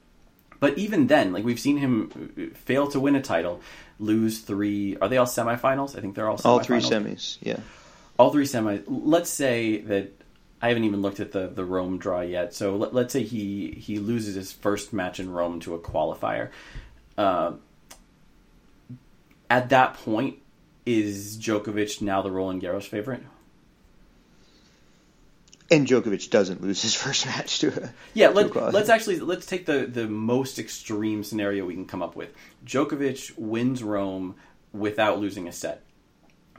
but 0.61 0.79
even 0.79 1.07
then, 1.07 1.33
like 1.33 1.45
we've 1.45 1.61
seen 1.61 1.79
him 1.79 2.53
fail 2.55 2.89
to 2.89 3.01
win 3.01 3.15
a 3.15 3.23
title, 3.23 3.61
lose 3.99 4.41
three. 4.41 4.97
Are 4.97 5.09
they 5.09 5.17
all 5.17 5.27
semifinals? 5.27 5.97
I 5.97 6.01
think 6.01 6.15
they're 6.15 6.29
all 6.29 6.41
all 6.45 6.61
three 6.61 6.79
semis. 6.81 7.39
Yeah, 7.43 7.59
all 8.19 8.31
three 8.31 8.47
semis. 8.47 8.85
Let's 8.87 9.31
say 9.31 9.81
that 9.83 10.13
I 10.61 10.69
haven't 10.69 10.85
even 10.85 11.03
looked 11.03 11.21
at 11.21 11.33
the 11.33 11.49
the 11.49 11.65
Rome 11.65 11.99
draw 11.99 12.21
yet. 12.21 12.55
So 12.55 12.77
let, 12.77 12.95
us 12.95 13.13
say 13.13 13.23
he 13.23 13.73
he 13.73 13.99
loses 13.99 14.35
his 14.35 14.53
first 14.53 14.93
match 14.93 15.21
in 15.21 15.31
Rome 15.31 15.61
to 15.61 15.75
a 15.75 15.79
qualifier. 15.79 16.51
Uh, 17.19 17.53
at 19.49 19.69
that 19.71 19.95
point, 19.95 20.39
is 20.85 21.37
Djokovic 21.39 22.03
now 22.03 22.23
the 22.23 22.31
Roland 22.31 22.63
Garros 22.63 22.85
favorite? 22.85 23.23
And 25.71 25.87
Djokovic 25.87 26.31
doesn't 26.31 26.63
lose 26.63 26.83
his 26.83 26.95
first 27.03 27.27
match 27.27 27.59
to 27.61 27.85
a 27.85 27.91
yeah. 28.15 28.29
Let, 28.29 28.55
let's 28.73 28.89
actually 28.89 29.21
let's 29.21 29.47
take 29.47 29.67
the 29.67 29.87
the 29.87 30.07
most 30.07 30.59
extreme 30.59 31.25
scenario 31.25 31.65
we 31.65 31.75
can 31.75 31.87
come 31.87 32.03
up 32.03 32.17
with. 32.17 32.31
Djokovic 32.65 33.37
wins 33.37 33.83
Rome 33.83 34.37
without 34.73 35.19
losing 35.19 35.49
a 35.49 35.53
set. 35.53 35.83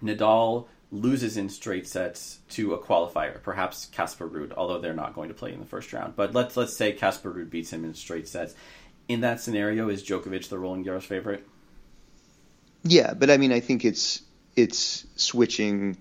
Nadal 0.02 0.68
loses 0.92 1.38
in 1.38 1.50
straight 1.50 1.88
sets 1.88 2.40
to 2.50 2.74
a 2.74 2.80
qualifier, 2.80 3.42
perhaps 3.42 3.88
Casper 3.88 4.28
Ruud, 4.28 4.54
although 4.56 4.80
they're 4.80 4.94
not 4.94 5.14
going 5.14 5.28
to 5.30 5.36
play 5.36 5.52
in 5.52 5.60
the 5.60 5.66
first 5.66 5.92
round. 5.94 6.16
But 6.16 6.34
let's 6.34 6.58
let's 6.58 6.76
say 6.76 6.92
Casper 6.94 7.32
Ruud 7.32 7.50
beats 7.50 7.72
him 7.72 7.86
in 7.86 7.94
straight 7.94 8.28
sets. 8.28 8.56
In 9.08 9.22
that 9.22 9.40
scenario, 9.40 9.88
is 9.88 10.04
Djokovic 10.04 10.50
the 10.50 10.60
Roland 10.60 10.86
Garros 10.86 11.04
favorite? 11.04 11.48
Yeah, 12.84 13.14
but 13.14 13.30
I 13.30 13.38
mean, 13.38 13.52
I 13.52 13.62
think 13.62 13.86
it's 13.86 14.22
it's 14.56 15.06
switching 15.16 15.98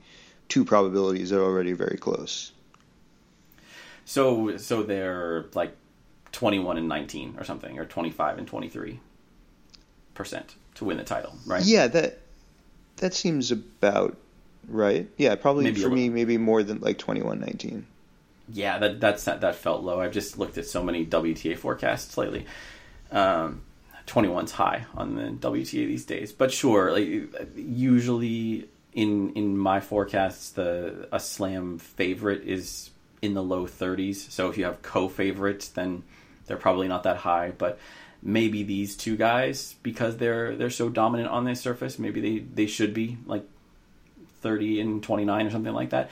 two 0.48 0.64
probabilities 0.64 1.30
that 1.30 1.38
are 1.38 1.44
already 1.44 1.72
very 1.72 1.98
close. 1.98 2.52
So 4.06 4.56
so 4.56 4.82
they're 4.82 5.44
like 5.52 5.76
twenty 6.32 6.58
one 6.58 6.78
and 6.78 6.88
nineteen 6.88 7.34
or 7.38 7.44
something, 7.44 7.78
or 7.78 7.84
twenty 7.84 8.10
five 8.10 8.38
and 8.38 8.48
twenty 8.48 8.70
three 8.70 9.00
percent 10.14 10.54
to 10.76 10.86
win 10.86 10.96
the 10.96 11.04
title, 11.04 11.34
right? 11.44 11.62
Yeah, 11.62 11.88
that 11.88 12.20
that 12.96 13.12
seems 13.12 13.50
about 13.52 14.16
Right. 14.68 15.08
Yeah, 15.16 15.34
probably 15.36 15.64
maybe 15.64 15.80
for 15.80 15.90
me, 15.90 16.08
maybe 16.08 16.38
more 16.38 16.62
than 16.62 16.80
like 16.80 16.98
twenty 16.98 17.22
one 17.22 17.40
nineteen. 17.40 17.86
Yeah, 18.48 18.78
that 18.78 19.00
that's 19.00 19.24
that 19.24 19.54
felt 19.54 19.82
low. 19.82 20.00
I've 20.00 20.12
just 20.12 20.38
looked 20.38 20.58
at 20.58 20.66
so 20.66 20.82
many 20.82 21.06
WTA 21.06 21.56
forecasts 21.56 22.16
lately. 22.16 22.46
Um, 23.10 23.62
21's 24.06 24.52
high 24.52 24.86
on 24.94 25.16
the 25.16 25.22
WTA 25.22 25.86
these 25.86 26.04
days, 26.04 26.32
but 26.32 26.52
sure, 26.52 26.92
like 26.92 27.08
usually 27.56 28.68
in 28.92 29.32
in 29.34 29.56
my 29.56 29.80
forecasts, 29.80 30.50
the 30.50 31.08
a 31.12 31.20
slam 31.20 31.78
favorite 31.78 32.42
is 32.44 32.90
in 33.26 33.34
the 33.34 33.42
low 33.42 33.66
30s. 33.66 34.30
So 34.30 34.48
if 34.48 34.56
you 34.56 34.64
have 34.64 34.80
co-favorites, 34.82 35.68
then 35.68 36.02
they're 36.46 36.56
probably 36.56 36.88
not 36.88 37.02
that 37.02 37.18
high, 37.18 37.52
but 37.56 37.78
maybe 38.22 38.62
these 38.62 38.96
two 38.96 39.16
guys 39.16 39.74
because 39.82 40.16
they're 40.16 40.56
they're 40.56 40.70
so 40.70 40.88
dominant 40.88 41.28
on 41.28 41.44
this 41.44 41.60
surface, 41.60 41.98
maybe 41.98 42.20
they 42.20 42.38
they 42.38 42.66
should 42.66 42.94
be 42.94 43.18
like 43.26 43.44
30 44.40 44.80
and 44.80 45.02
29 45.02 45.46
or 45.46 45.50
something 45.50 45.72
like 45.74 45.90
that. 45.90 46.10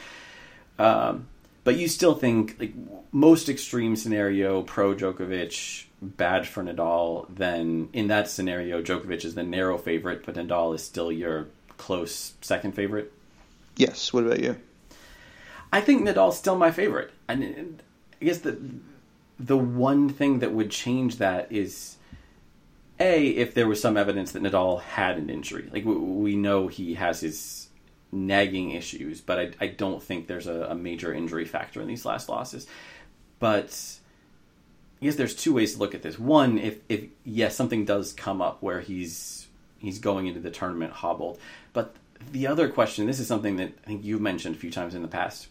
Um, 0.78 1.26
but 1.62 1.76
you 1.76 1.88
still 1.88 2.14
think 2.14 2.56
like 2.58 2.72
most 3.12 3.48
extreme 3.48 3.96
scenario 3.96 4.62
pro 4.62 4.94
Djokovic, 4.94 5.84
bad 6.02 6.46
for 6.46 6.62
Nadal. 6.62 7.26
Then 7.34 7.88
in 7.92 8.08
that 8.08 8.28
scenario, 8.28 8.82
Djokovic 8.82 9.24
is 9.24 9.34
the 9.34 9.42
narrow 9.42 9.78
favorite, 9.78 10.26
but 10.26 10.34
Nadal 10.34 10.74
is 10.74 10.82
still 10.82 11.10
your 11.10 11.46
close 11.78 12.34
second 12.40 12.72
favorite. 12.72 13.12
Yes. 13.76 14.12
What 14.12 14.24
about 14.24 14.40
you? 14.40 14.56
I 15.74 15.80
think 15.80 16.02
Nadal's 16.02 16.38
still 16.38 16.54
my 16.54 16.70
favorite. 16.70 17.10
And 17.26 17.82
I 18.22 18.24
guess 18.24 18.38
the 18.38 18.56
the 19.40 19.58
one 19.58 20.08
thing 20.08 20.38
that 20.38 20.52
would 20.52 20.70
change 20.70 21.16
that 21.16 21.50
is 21.50 21.96
a 23.00 23.26
if 23.26 23.54
there 23.54 23.66
was 23.66 23.80
some 23.80 23.96
evidence 23.96 24.30
that 24.32 24.42
Nadal 24.44 24.80
had 24.80 25.18
an 25.18 25.28
injury. 25.28 25.68
Like 25.72 25.82
we 25.84 26.36
know 26.36 26.68
he 26.68 26.94
has 26.94 27.20
his 27.22 27.70
nagging 28.12 28.70
issues, 28.70 29.20
but 29.20 29.40
I, 29.40 29.50
I 29.60 29.66
don't 29.66 30.00
think 30.00 30.28
there's 30.28 30.46
a, 30.46 30.68
a, 30.70 30.74
major 30.76 31.12
injury 31.12 31.44
factor 31.44 31.82
in 31.82 31.88
these 31.88 32.04
last 32.04 32.28
losses. 32.28 32.68
But 33.40 33.98
I 35.02 35.06
guess 35.06 35.16
there's 35.16 35.34
two 35.34 35.52
ways 35.52 35.72
to 35.72 35.80
look 35.80 35.96
at 35.96 36.02
this. 36.02 36.20
One, 36.20 36.56
if, 36.56 36.78
if 36.88 37.06
yes, 37.24 37.56
something 37.56 37.84
does 37.84 38.12
come 38.12 38.40
up 38.40 38.62
where 38.62 38.80
he's 38.80 39.48
he's 39.78 39.98
going 39.98 40.28
into 40.28 40.38
the 40.38 40.52
tournament 40.52 40.92
hobbled. 40.92 41.40
But 41.72 41.96
the 42.30 42.46
other 42.46 42.68
question, 42.68 43.06
this 43.06 43.18
is 43.18 43.26
something 43.26 43.56
that 43.56 43.72
I 43.82 43.86
think 43.88 44.04
you've 44.04 44.20
mentioned 44.20 44.54
a 44.54 44.58
few 44.58 44.70
times 44.70 44.94
in 44.94 45.02
the 45.02 45.08
past, 45.08 45.48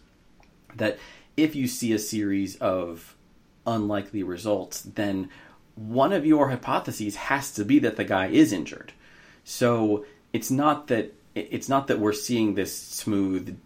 that 0.76 0.98
if 1.36 1.56
you 1.56 1.66
see 1.66 1.92
a 1.92 1.98
series 1.98 2.56
of 2.56 3.16
unlikely 3.66 4.22
results, 4.22 4.82
then 4.82 5.28
one 5.74 6.12
of 6.12 6.24
your 6.24 6.50
hypotheses 6.50 7.16
has 7.16 7.52
to 7.52 7.64
be 7.64 7.78
that 7.80 7.96
the 7.96 8.04
guy 8.04 8.26
is 8.26 8.52
injured. 8.52 8.92
So 9.44 10.04
it's 10.32 10.50
not 10.50 10.88
that 10.88 11.14
it's 11.34 11.68
not 11.68 11.88
that 11.88 11.98
we're 11.98 12.12
seeing 12.12 12.54
this 12.54 12.76
smooth, 12.76 13.58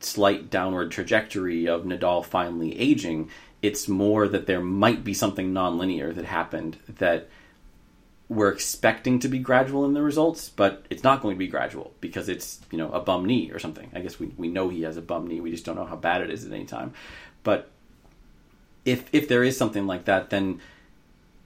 slight 0.00 0.50
downward 0.50 0.90
trajectory 0.90 1.68
of 1.68 1.84
Nadal 1.84 2.24
finally 2.24 2.76
aging. 2.78 3.30
It's 3.62 3.86
more 3.86 4.26
that 4.26 4.46
there 4.46 4.60
might 4.60 5.04
be 5.04 5.14
something 5.14 5.52
nonlinear 5.52 6.12
that 6.16 6.24
happened 6.24 6.78
that 6.88 7.28
we're 8.32 8.50
expecting 8.50 9.18
to 9.18 9.28
be 9.28 9.38
gradual 9.38 9.84
in 9.84 9.92
the 9.92 10.02
results, 10.02 10.48
but 10.48 10.86
it's 10.88 11.02
not 11.02 11.20
going 11.20 11.34
to 11.34 11.38
be 11.38 11.48
gradual 11.48 11.92
because 12.00 12.28
it's 12.28 12.60
you 12.70 12.78
know 12.78 12.90
a 12.92 13.00
bum 13.00 13.26
knee 13.26 13.50
or 13.50 13.58
something. 13.58 13.90
I 13.94 14.00
guess 14.00 14.18
we 14.18 14.32
we 14.36 14.48
know 14.48 14.68
he 14.68 14.82
has 14.82 14.96
a 14.96 15.02
bum 15.02 15.26
knee. 15.26 15.40
We 15.40 15.50
just 15.50 15.64
don't 15.64 15.76
know 15.76 15.84
how 15.84 15.96
bad 15.96 16.22
it 16.22 16.30
is 16.30 16.44
at 16.44 16.52
any 16.52 16.64
time. 16.64 16.94
But 17.42 17.70
if 18.84 19.08
if 19.12 19.28
there 19.28 19.42
is 19.42 19.56
something 19.56 19.86
like 19.86 20.06
that, 20.06 20.30
then 20.30 20.60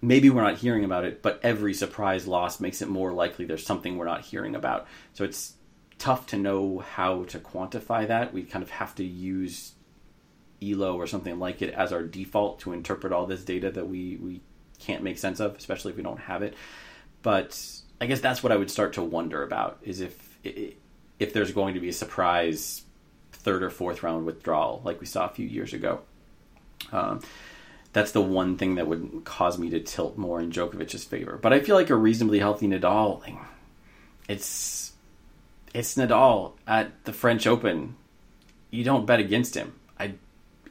maybe 0.00 0.30
we're 0.30 0.42
not 0.42 0.58
hearing 0.58 0.84
about 0.84 1.04
it. 1.04 1.22
But 1.22 1.40
every 1.42 1.74
surprise 1.74 2.26
loss 2.26 2.60
makes 2.60 2.80
it 2.80 2.88
more 2.88 3.12
likely 3.12 3.44
there's 3.44 3.66
something 3.66 3.96
we're 3.96 4.04
not 4.04 4.24
hearing 4.24 4.54
about. 4.54 4.86
So 5.14 5.24
it's 5.24 5.54
tough 5.98 6.26
to 6.28 6.36
know 6.36 6.78
how 6.78 7.24
to 7.24 7.38
quantify 7.38 8.06
that. 8.06 8.32
We 8.32 8.42
kind 8.42 8.62
of 8.62 8.70
have 8.70 8.94
to 8.96 9.04
use 9.04 9.72
Elo 10.62 10.96
or 10.96 11.06
something 11.06 11.38
like 11.38 11.62
it 11.62 11.74
as 11.74 11.92
our 11.92 12.02
default 12.02 12.60
to 12.60 12.72
interpret 12.72 13.12
all 13.12 13.26
this 13.26 13.44
data 13.44 13.70
that 13.72 13.88
we 13.88 14.16
we 14.16 14.40
can't 14.80 15.02
make 15.02 15.18
sense 15.18 15.40
of, 15.40 15.56
especially 15.56 15.92
if 15.92 15.96
we 15.96 16.02
don't 16.02 16.20
have 16.20 16.42
it. 16.42 16.54
But 17.22 17.60
I 18.00 18.06
guess 18.06 18.20
that's 18.20 18.42
what 18.42 18.52
I 18.52 18.56
would 18.56 18.70
start 18.70 18.94
to 18.94 19.02
wonder 19.02 19.42
about 19.42 19.78
is 19.82 20.00
if 20.00 20.38
if 21.18 21.32
there's 21.32 21.52
going 21.52 21.74
to 21.74 21.80
be 21.80 21.88
a 21.88 21.92
surprise 21.92 22.82
third 23.32 23.62
or 23.62 23.70
fourth 23.70 24.02
round 24.02 24.26
withdrawal 24.26 24.82
like 24.84 25.00
we 25.00 25.06
saw 25.06 25.26
a 25.26 25.30
few 25.30 25.46
years 25.46 25.72
ago. 25.72 26.00
Um, 26.92 27.20
that's 27.92 28.12
the 28.12 28.20
one 28.20 28.58
thing 28.58 28.74
that 28.74 28.86
would 28.86 29.22
cause 29.24 29.58
me 29.58 29.70
to 29.70 29.80
tilt 29.80 30.18
more 30.18 30.40
in 30.40 30.50
Djokovic's 30.50 31.04
favor. 31.04 31.38
But 31.40 31.54
I 31.54 31.60
feel 31.60 31.76
like 31.76 31.88
a 31.88 31.94
reasonably 31.94 32.38
healthy 32.38 32.68
Nadal, 32.68 33.22
it's 34.28 34.92
it's 35.72 35.96
Nadal 35.96 36.52
at 36.66 37.04
the 37.04 37.12
French 37.12 37.46
Open. 37.46 37.96
You 38.70 38.84
don't 38.84 39.06
bet 39.06 39.20
against 39.20 39.54
him. 39.54 39.74
I 39.98 40.14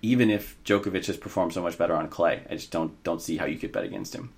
even 0.06 0.30
if 0.30 0.56
Djokovic 0.64 1.08
has 1.08 1.18
performed 1.18 1.54
so 1.54 1.62
much 1.62 1.78
better 1.78 1.96
on 1.96 2.08
clay, 2.10 2.44
I 2.50 2.56
just 2.56 2.72
don't 2.72 3.02
don't 3.04 3.22
see 3.22 3.38
how 3.38 3.46
you 3.46 3.58
could 3.58 3.72
bet 3.72 3.84
against 3.84 4.14
him. 4.14 4.32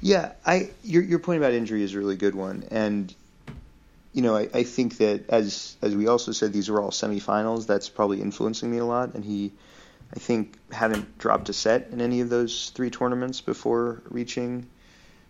Yeah, 0.00 0.32
I 0.44 0.70
your 0.84 1.02
your 1.02 1.18
point 1.18 1.38
about 1.38 1.54
injury 1.54 1.82
is 1.82 1.94
a 1.94 1.98
really 1.98 2.16
good 2.16 2.34
one, 2.34 2.64
and 2.70 3.12
you 4.12 4.22
know 4.22 4.36
I, 4.36 4.48
I 4.52 4.62
think 4.62 4.98
that 4.98 5.30
as 5.30 5.76
as 5.80 5.96
we 5.96 6.06
also 6.06 6.32
said, 6.32 6.52
these 6.52 6.68
are 6.68 6.80
all 6.80 6.90
semifinals. 6.90 7.66
That's 7.66 7.88
probably 7.88 8.20
influencing 8.20 8.70
me 8.70 8.78
a 8.78 8.84
lot, 8.84 9.14
and 9.14 9.24
he 9.24 9.52
I 10.14 10.18
think 10.18 10.58
hadn't 10.70 11.18
dropped 11.18 11.48
a 11.48 11.52
set 11.52 11.88
in 11.90 12.00
any 12.00 12.20
of 12.20 12.28
those 12.28 12.70
three 12.70 12.90
tournaments 12.90 13.40
before 13.40 14.02
reaching. 14.10 14.66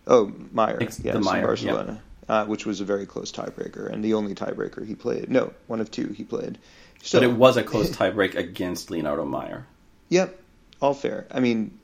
Oh, 0.05 0.33
Mayer, 0.51 0.77
It's 0.81 0.99
yes, 0.99 1.13
the 1.13 1.21
Mayer, 1.21 1.37
in 1.37 1.45
Barcelona, 1.45 2.01
uh, 2.27 2.45
which 2.45 2.65
was 2.65 2.81
a 2.81 2.85
very 2.85 3.05
close 3.05 3.31
tiebreaker 3.31 3.91
and 3.91 4.03
the 4.03 4.15
only 4.15 4.33
tiebreaker 4.33 4.85
he 4.85 4.95
played. 4.95 5.29
No, 5.29 5.53
one 5.67 5.79
of 5.81 5.91
two 5.91 6.07
he 6.09 6.23
played. 6.23 6.57
So 7.01 7.19
but 7.19 7.23
it 7.23 7.33
was 7.33 7.57
a 7.57 7.63
close 7.63 7.89
tiebreak 7.95 8.35
against 8.35 8.91
Leonardo 8.91 9.25
Mayer. 9.25 9.65
Yep, 10.09 10.39
all 10.81 10.93
fair. 10.93 11.27
I 11.31 11.39
mean, 11.39 11.79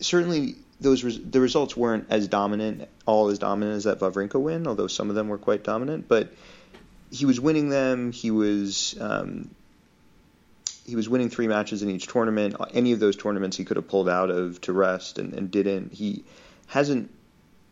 certainly 0.00 0.56
those 0.80 1.04
res- 1.04 1.20
the 1.22 1.40
results 1.40 1.76
weren't 1.76 2.06
as 2.10 2.28
dominant, 2.28 2.88
all 3.06 3.28
as 3.28 3.38
dominant 3.38 3.76
as 3.76 3.84
that 3.84 4.00
Wawrinka 4.00 4.40
win, 4.40 4.66
although 4.66 4.86
some 4.86 5.10
of 5.10 5.14
them 5.14 5.28
were 5.28 5.38
quite 5.38 5.62
dominant. 5.64 6.08
But 6.08 6.32
he 7.10 7.26
was 7.26 7.40
winning 7.40 7.68
them. 7.68 8.12
He 8.12 8.30
was 8.30 8.96
um, 9.00 9.50
he 10.86 10.96
was 10.96 11.08
winning 11.08 11.28
three 11.28 11.48
matches 11.48 11.82
in 11.82 11.90
each 11.90 12.06
tournament. 12.06 12.56
Any 12.72 12.92
of 12.92 13.00
those 13.00 13.16
tournaments 13.16 13.56
he 13.56 13.64
could 13.64 13.76
have 13.76 13.88
pulled 13.88 14.08
out 14.08 14.30
of 14.30 14.60
to 14.62 14.72
rest 14.72 15.18
and, 15.18 15.34
and 15.34 15.50
didn't. 15.50 15.92
He 15.92 16.24
hasn't 16.66 17.10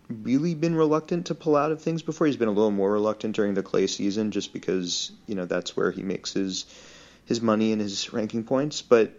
really 0.08 0.54
been 0.54 0.74
reluctant 0.74 1.26
to 1.26 1.34
pull 1.34 1.56
out 1.56 1.72
of 1.72 1.82
things 1.82 2.02
before. 2.02 2.26
He's 2.26 2.36
been 2.36 2.48
a 2.48 2.52
little 2.52 2.70
more 2.70 2.92
reluctant 2.92 3.36
during 3.36 3.54
the 3.54 3.62
clay 3.62 3.86
season 3.86 4.30
just 4.30 4.52
because, 4.52 5.12
you 5.26 5.34
know, 5.34 5.44
that's 5.44 5.76
where 5.76 5.90
he 5.90 6.02
makes 6.02 6.32
his 6.32 6.66
his 7.26 7.42
money 7.42 7.72
and 7.72 7.80
his 7.80 8.12
ranking 8.12 8.44
points. 8.44 8.80
But 8.80 9.12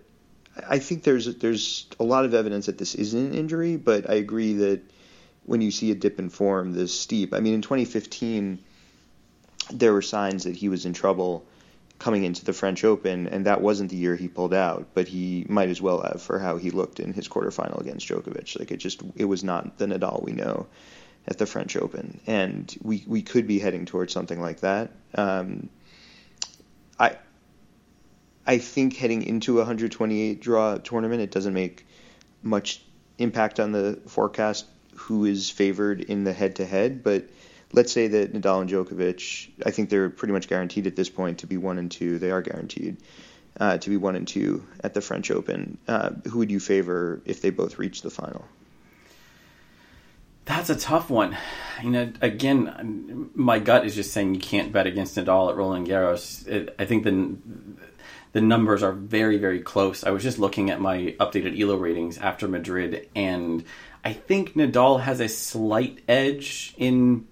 I 0.68 0.80
think 0.80 1.04
there's 1.04 1.36
there's 1.38 1.86
a 2.00 2.04
lot 2.04 2.26
of 2.26 2.34
evidence 2.34 2.66
that 2.66 2.78
this 2.78 2.96
isn't 2.96 3.28
an 3.28 3.34
injury, 3.34 3.78
but 3.78 4.10
I 4.10 4.16
agree 4.16 4.54
that 4.54 4.82
when 5.46 5.62
you 5.62 5.72
see 5.72 5.92
a 5.92 5.96
dip 5.96 6.20
in 6.20 6.30
form 6.30 6.74
this 6.74 6.98
steep, 7.00 7.34
I 7.34 7.40
mean 7.40 7.54
in 7.54 7.62
2015 7.62 8.60
there 9.72 9.94
were 9.94 10.02
signs 10.02 10.46
that 10.46 10.56
he 10.56 10.70
was 10.70 10.86
in 10.86 10.94
trouble 10.94 11.46
coming 12.00 12.24
into 12.24 12.46
the 12.46 12.54
French 12.54 12.84
Open, 12.84 13.28
and 13.28 13.46
that 13.46 13.62
wasn't 13.62 13.92
the 13.92 13.98
year 13.98 14.16
he 14.16 14.30
pulled 14.30 14.54
out, 14.54 14.88
but 14.94 15.08
he 15.08 15.46
might 15.50 15.70
as 15.70 15.82
well 15.82 16.02
have 16.02 16.22
for 16.22 16.40
how 16.40 16.58
he 16.58 16.72
looked 16.72 17.00
in 17.00 17.14
his 17.14 17.28
quarterfinal 17.28 17.80
against 17.80 18.08
Djokovic. 18.08 18.58
Like 18.58 18.72
it 18.72 18.78
just 18.78 19.02
it 19.16 19.26
was 19.26 19.44
not 19.44 19.78
the 19.78 19.86
Nadal 19.86 20.24
we 20.24 20.32
know 20.32 20.68
at 21.28 21.38
the 21.38 21.46
French 21.46 21.76
Open, 21.76 22.20
and 22.26 22.74
we 22.82 23.04
we 23.06 23.22
could 23.22 23.46
be 23.46 23.60
heading 23.60 23.86
towards 23.86 24.14
something 24.14 24.42
like 24.42 24.62
that. 24.62 24.92
Um, 25.14 25.70
I 26.98 27.18
I 28.48 28.58
think 28.58 28.96
heading 28.96 29.24
into 29.24 29.56
a 29.56 29.60
128 29.60 30.40
draw 30.40 30.78
tournament, 30.78 31.22
it 31.22 31.32
doesn't 31.32 31.54
make 31.54 31.86
much 32.42 32.82
impact 33.18 33.60
on 33.60 33.74
the 33.74 34.00
forecast 34.08 34.66
who 34.96 35.26
is 35.26 35.50
favored 35.50 36.02
in 36.02 36.24
the 36.24 36.34
head 36.34 36.56
to 36.56 36.66
head, 36.66 37.04
but 37.04 37.26
let's 37.72 37.92
say 37.92 38.08
that 38.08 38.34
Nadal 38.34 38.62
and 38.62 38.70
Djokovic, 38.70 39.50
I 39.66 39.72
think 39.72 39.90
they're 39.90 40.10
pretty 40.10 40.34
much 40.34 40.48
guaranteed 40.48 40.88
at 40.88 40.96
this 40.96 41.10
point 41.10 41.40
to 41.40 41.48
be 41.48 41.58
one 41.58 41.78
and 41.78 41.92
two. 41.92 42.20
They 42.20 42.32
are 42.32 42.42
guaranteed 42.42 42.98
uh, 43.60 43.78
to 43.78 43.90
be 43.90 43.98
one 43.98 44.16
and 44.16 44.28
two 44.28 44.66
at 44.84 44.94
the 44.94 45.02
French 45.02 45.32
Open. 45.32 45.78
Uh, 45.88 46.12
who 46.30 46.40
would 46.40 46.52
you 46.52 46.60
favor 46.60 47.22
if 47.26 47.42
they 47.42 47.50
both 47.50 47.78
reach 47.78 48.02
the 48.02 48.10
final? 48.10 48.46
That's 50.46 50.72
a 50.72 50.76
tough 50.76 51.12
one. 51.12 51.38
You 51.84 51.92
know, 51.92 52.12
again, 52.22 53.30
my 53.36 53.60
gut 53.60 53.86
is 53.86 53.94
just 53.94 54.12
saying 54.12 54.34
you 54.34 54.42
can't 54.42 54.72
bet 54.72 54.88
against 54.88 55.16
Nadal 55.16 55.52
at 55.52 55.56
Roland 55.56 55.88
Garros. 55.88 56.48
It, 56.48 56.76
I 56.80 56.86
think 56.86 57.04
the 57.04 57.36
the 58.32 58.42
numbers 58.42 58.84
are 58.84 58.92
very, 58.92 59.38
very 59.38 59.60
close. 59.60 60.04
I 60.04 60.12
was 60.12 60.24
just 60.24 60.40
looking 60.40 60.70
at 60.70 60.80
my 60.80 61.16
updated 61.20 61.60
ELO 61.60 61.76
ratings 61.76 62.18
after 62.18 62.48
Madrid, 62.48 63.10
and 63.16 63.64
I 64.04 64.14
think 64.14 64.54
Nadal 64.54 65.02
has 65.02 65.20
a 65.20 65.28
slight 65.28 66.00
edge 66.08 66.74
in 66.78 67.28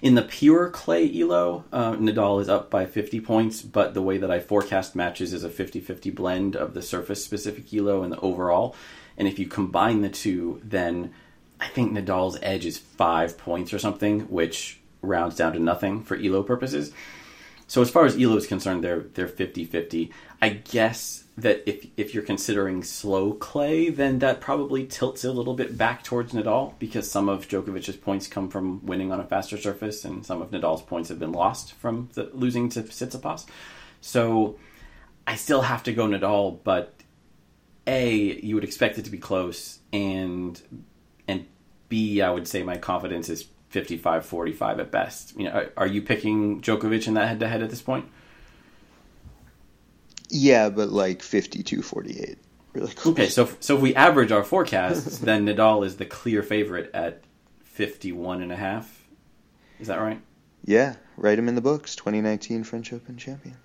in 0.00 0.14
the 0.14 0.22
pure 0.22 0.70
clay 0.70 1.10
elo, 1.20 1.64
uh, 1.72 1.92
Nadal 1.94 2.40
is 2.40 2.48
up 2.48 2.70
by 2.70 2.86
50 2.86 3.20
points, 3.20 3.62
but 3.62 3.94
the 3.94 4.02
way 4.02 4.18
that 4.18 4.30
I 4.30 4.40
forecast 4.40 4.94
matches 4.94 5.32
is 5.32 5.44
a 5.44 5.50
50 5.50 5.80
50 5.80 6.10
blend 6.10 6.56
of 6.56 6.74
the 6.74 6.82
surface 6.82 7.24
specific 7.24 7.72
elo 7.72 8.02
and 8.02 8.12
the 8.12 8.20
overall. 8.20 8.76
And 9.16 9.26
if 9.26 9.38
you 9.38 9.46
combine 9.46 10.02
the 10.02 10.08
two, 10.08 10.60
then 10.62 11.12
I 11.60 11.66
think 11.66 11.92
Nadal's 11.92 12.38
edge 12.40 12.66
is 12.66 12.78
five 12.78 13.36
points 13.36 13.72
or 13.72 13.78
something, 13.78 14.20
which 14.30 14.80
rounds 15.02 15.36
down 15.36 15.52
to 15.54 15.58
nothing 15.58 16.02
for 16.02 16.16
elo 16.16 16.42
purposes. 16.42 16.92
So 17.66 17.82
as 17.82 17.90
far 17.90 18.04
as 18.04 18.16
elo 18.16 18.36
is 18.36 18.46
concerned, 18.46 18.84
they're 18.84 19.06
they're 19.14 19.28
50 19.28 19.64
50. 19.64 20.12
I 20.40 20.50
guess 20.50 21.24
that 21.40 21.62
if 21.66 21.86
if 21.96 22.14
you're 22.14 22.24
considering 22.24 22.82
slow 22.82 23.32
clay, 23.32 23.90
then 23.90 24.18
that 24.18 24.40
probably 24.40 24.84
tilts 24.84 25.24
a 25.24 25.32
little 25.32 25.54
bit 25.54 25.78
back 25.78 26.02
towards 26.02 26.32
Nadal 26.32 26.76
because 26.78 27.10
some 27.10 27.28
of 27.28 27.48
Djokovic's 27.48 27.96
points 27.96 28.26
come 28.26 28.50
from 28.50 28.84
winning 28.84 29.12
on 29.12 29.20
a 29.20 29.24
faster 29.24 29.56
surface, 29.56 30.04
and 30.04 30.26
some 30.26 30.42
of 30.42 30.50
Nadal's 30.50 30.82
points 30.82 31.08
have 31.08 31.18
been 31.18 31.32
lost 31.32 31.74
from 31.74 32.08
the, 32.14 32.28
losing 32.32 32.68
to 32.70 32.82
Tsitsipas. 32.82 33.46
So 34.00 34.58
I 35.26 35.36
still 35.36 35.62
have 35.62 35.84
to 35.84 35.92
go 35.92 36.08
Nadal, 36.08 36.58
but 36.64 36.94
a 37.86 38.14
you 38.14 38.56
would 38.56 38.64
expect 38.64 38.98
it 38.98 39.04
to 39.04 39.10
be 39.10 39.18
close, 39.18 39.78
and 39.92 40.60
and 41.28 41.46
b 41.88 42.20
I 42.20 42.30
would 42.30 42.48
say 42.48 42.64
my 42.64 42.78
confidence 42.78 43.28
is 43.28 43.46
55-45 43.72 44.80
at 44.80 44.90
best. 44.90 45.38
You 45.38 45.44
know, 45.44 45.50
are, 45.50 45.72
are 45.76 45.86
you 45.86 46.02
picking 46.02 46.60
Djokovic 46.60 47.06
in 47.06 47.14
that 47.14 47.28
head 47.28 47.40
to 47.40 47.48
head 47.48 47.62
at 47.62 47.70
this 47.70 47.82
point? 47.82 48.06
Yeah, 50.28 50.68
but 50.68 50.90
like 50.90 51.20
52-48. 51.20 52.36
Really 52.74 52.92
close. 52.92 53.12
Okay, 53.14 53.28
so 53.28 53.48
so 53.60 53.76
if 53.76 53.80
we 53.82 53.94
average 53.94 54.30
our 54.30 54.44
forecasts, 54.44 55.18
then 55.28 55.46
Nadal 55.46 55.84
is 55.86 55.96
the 55.96 56.04
clear 56.04 56.42
favorite 56.42 56.90
at 56.92 57.22
51 57.64 58.42
and 58.42 58.52
a 58.52 58.56
half. 58.56 59.06
Is 59.80 59.86
that 59.88 60.00
right? 60.00 60.20
Yeah, 60.64 60.96
write 61.16 61.38
him 61.38 61.48
in 61.48 61.54
the 61.54 61.60
books. 61.60 61.96
2019 61.96 62.64
French 62.64 62.92
Open 62.92 63.16
champion. 63.16 63.56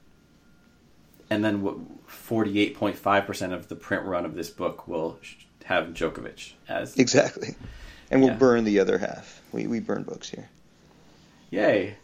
And 1.29 1.43
then 1.43 1.61
what? 1.61 1.77
48.5% 2.07 3.53
of 3.53 3.67
the 3.67 3.75
print 3.75 4.05
run 4.05 4.23
of 4.25 4.35
this 4.35 4.49
book 4.49 4.87
will 4.87 5.19
have 5.65 5.87
Djokovic 5.87 6.53
as 6.69 6.95
Exactly. 6.97 7.55
And 8.11 8.21
we'll 8.21 8.31
Yeah. 8.31 8.37
burn 8.37 8.63
the 8.63 8.79
other 8.79 8.99
half. 8.99 9.41
We 9.51 9.65
we 9.67 9.79
burn 9.79 10.03
books 10.03 10.29
here. 10.29 10.49
Yay. 11.49 11.95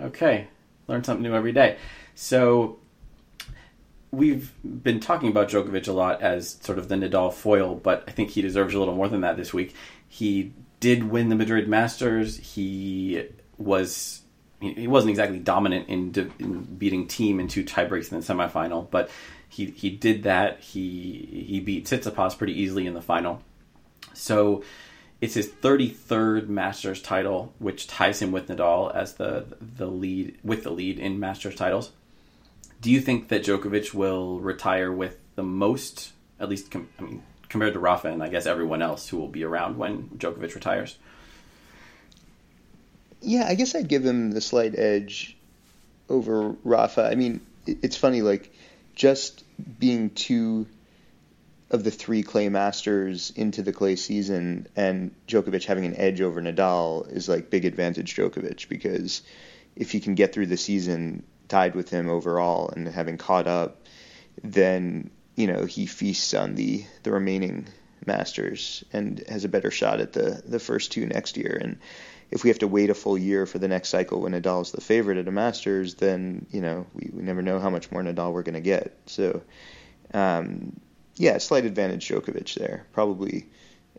Okay. 0.00 0.46
Learn 0.86 1.02
something 1.04 1.22
new 1.22 1.34
every 1.34 1.52
day. 1.52 1.76
So 2.14 2.78
we've 4.14 4.52
been 4.64 5.00
talking 5.00 5.28
about 5.28 5.48
Djokovic 5.48 5.88
a 5.88 5.92
lot 5.92 6.22
as 6.22 6.58
sort 6.60 6.78
of 6.78 6.88
the 6.88 6.94
Nadal 6.94 7.32
foil, 7.32 7.74
but 7.74 8.04
I 8.06 8.10
think 8.10 8.30
he 8.30 8.42
deserves 8.42 8.74
a 8.74 8.78
little 8.78 8.94
more 8.94 9.08
than 9.08 9.22
that 9.22 9.36
this 9.36 9.52
week. 9.52 9.74
He 10.08 10.52
did 10.80 11.10
win 11.10 11.28
the 11.28 11.36
Madrid 11.36 11.68
Masters. 11.68 12.36
He 12.36 13.26
was 13.58 14.22
he 14.60 14.88
wasn't 14.88 15.10
exactly 15.10 15.38
dominant 15.38 15.88
in, 15.88 16.32
in 16.38 16.62
beating 16.62 17.06
Thiem 17.06 17.38
in 17.38 17.48
two 17.48 17.64
tiebreaks 17.64 18.10
in 18.12 18.20
the 18.20 18.24
semifinal, 18.24 18.90
but 18.90 19.10
he 19.48 19.66
he 19.66 19.90
did 19.90 20.24
that. 20.24 20.60
He 20.60 21.46
he 21.48 21.60
beat 21.60 21.86
Tsitsipas 21.86 22.36
pretty 22.38 22.60
easily 22.60 22.86
in 22.86 22.94
the 22.94 23.02
final. 23.02 23.42
So 24.14 24.62
it's 25.20 25.34
his 25.34 25.48
33rd 25.48 26.48
Masters 26.48 27.00
title, 27.02 27.54
which 27.58 27.86
ties 27.86 28.20
him 28.20 28.32
with 28.32 28.48
Nadal 28.48 28.94
as 28.94 29.14
the 29.14 29.46
the 29.60 29.86
lead 29.86 30.38
with 30.42 30.64
the 30.64 30.70
lead 30.70 30.98
in 30.98 31.20
Masters 31.20 31.54
titles. 31.54 31.90
Do 32.84 32.90
you 32.90 33.00
think 33.00 33.28
that 33.28 33.42
Djokovic 33.42 33.94
will 33.94 34.40
retire 34.40 34.92
with 34.92 35.16
the 35.36 35.42
most, 35.42 36.12
at 36.38 36.50
least 36.50 36.70
com- 36.70 36.90
I 36.98 37.02
mean, 37.02 37.22
compared 37.48 37.72
to 37.72 37.78
Rafa 37.78 38.08
and 38.08 38.22
I 38.22 38.28
guess 38.28 38.44
everyone 38.44 38.82
else 38.82 39.08
who 39.08 39.16
will 39.16 39.28
be 39.28 39.42
around 39.42 39.78
when 39.78 40.10
Djokovic 40.18 40.54
retires? 40.54 40.98
Yeah, 43.22 43.46
I 43.48 43.54
guess 43.54 43.74
I'd 43.74 43.88
give 43.88 44.04
him 44.04 44.32
the 44.32 44.42
slight 44.42 44.78
edge 44.78 45.34
over 46.10 46.56
Rafa. 46.62 47.04
I 47.04 47.14
mean, 47.14 47.40
it's 47.66 47.96
funny, 47.96 48.20
like, 48.20 48.52
just 48.94 49.44
being 49.80 50.10
two 50.10 50.66
of 51.70 51.84
the 51.84 51.90
three 51.90 52.22
clay 52.22 52.50
masters 52.50 53.32
into 53.34 53.62
the 53.62 53.72
clay 53.72 53.96
season 53.96 54.66
and 54.76 55.14
Djokovic 55.26 55.64
having 55.64 55.86
an 55.86 55.96
edge 55.96 56.20
over 56.20 56.42
Nadal 56.42 57.10
is 57.10 57.30
like 57.30 57.48
big 57.48 57.64
advantage 57.64 58.14
Djokovic 58.14 58.68
because 58.68 59.22
if 59.74 59.90
he 59.90 60.00
can 60.00 60.14
get 60.14 60.34
through 60.34 60.48
the 60.48 60.58
season 60.58 61.24
tied 61.48 61.74
with 61.74 61.90
him 61.90 62.08
overall 62.08 62.70
and 62.70 62.86
having 62.88 63.18
caught 63.18 63.46
up, 63.46 63.86
then 64.42 65.10
you 65.36 65.46
know 65.46 65.64
he 65.64 65.86
feasts 65.86 66.34
on 66.34 66.54
the 66.54 66.84
the 67.02 67.12
remaining 67.12 67.66
Masters 68.06 68.84
and 68.92 69.22
has 69.28 69.44
a 69.44 69.48
better 69.48 69.70
shot 69.70 70.00
at 70.00 70.12
the 70.12 70.42
the 70.46 70.58
first 70.58 70.92
two 70.92 71.06
next 71.06 71.36
year. 71.36 71.58
And 71.60 71.78
if 72.30 72.42
we 72.42 72.50
have 72.50 72.58
to 72.60 72.68
wait 72.68 72.90
a 72.90 72.94
full 72.94 73.16
year 73.16 73.46
for 73.46 73.58
the 73.58 73.68
next 73.68 73.88
cycle 73.90 74.20
when 74.20 74.32
Nadal 74.32 74.62
is 74.62 74.72
the 74.72 74.80
favorite 74.80 75.18
at 75.18 75.28
a 75.28 75.32
Masters, 75.32 75.94
then 75.94 76.46
you 76.50 76.60
know 76.60 76.86
we, 76.94 77.10
we 77.12 77.22
never 77.22 77.42
know 77.42 77.60
how 77.60 77.70
much 77.70 77.90
more 77.90 78.02
Nadal 78.02 78.32
we're 78.32 78.42
going 78.42 78.54
to 78.54 78.60
get. 78.60 78.96
So, 79.06 79.42
um, 80.12 80.80
yeah, 81.16 81.38
slight 81.38 81.64
advantage 81.64 82.08
Djokovic 82.08 82.54
there. 82.54 82.86
Probably, 82.92 83.46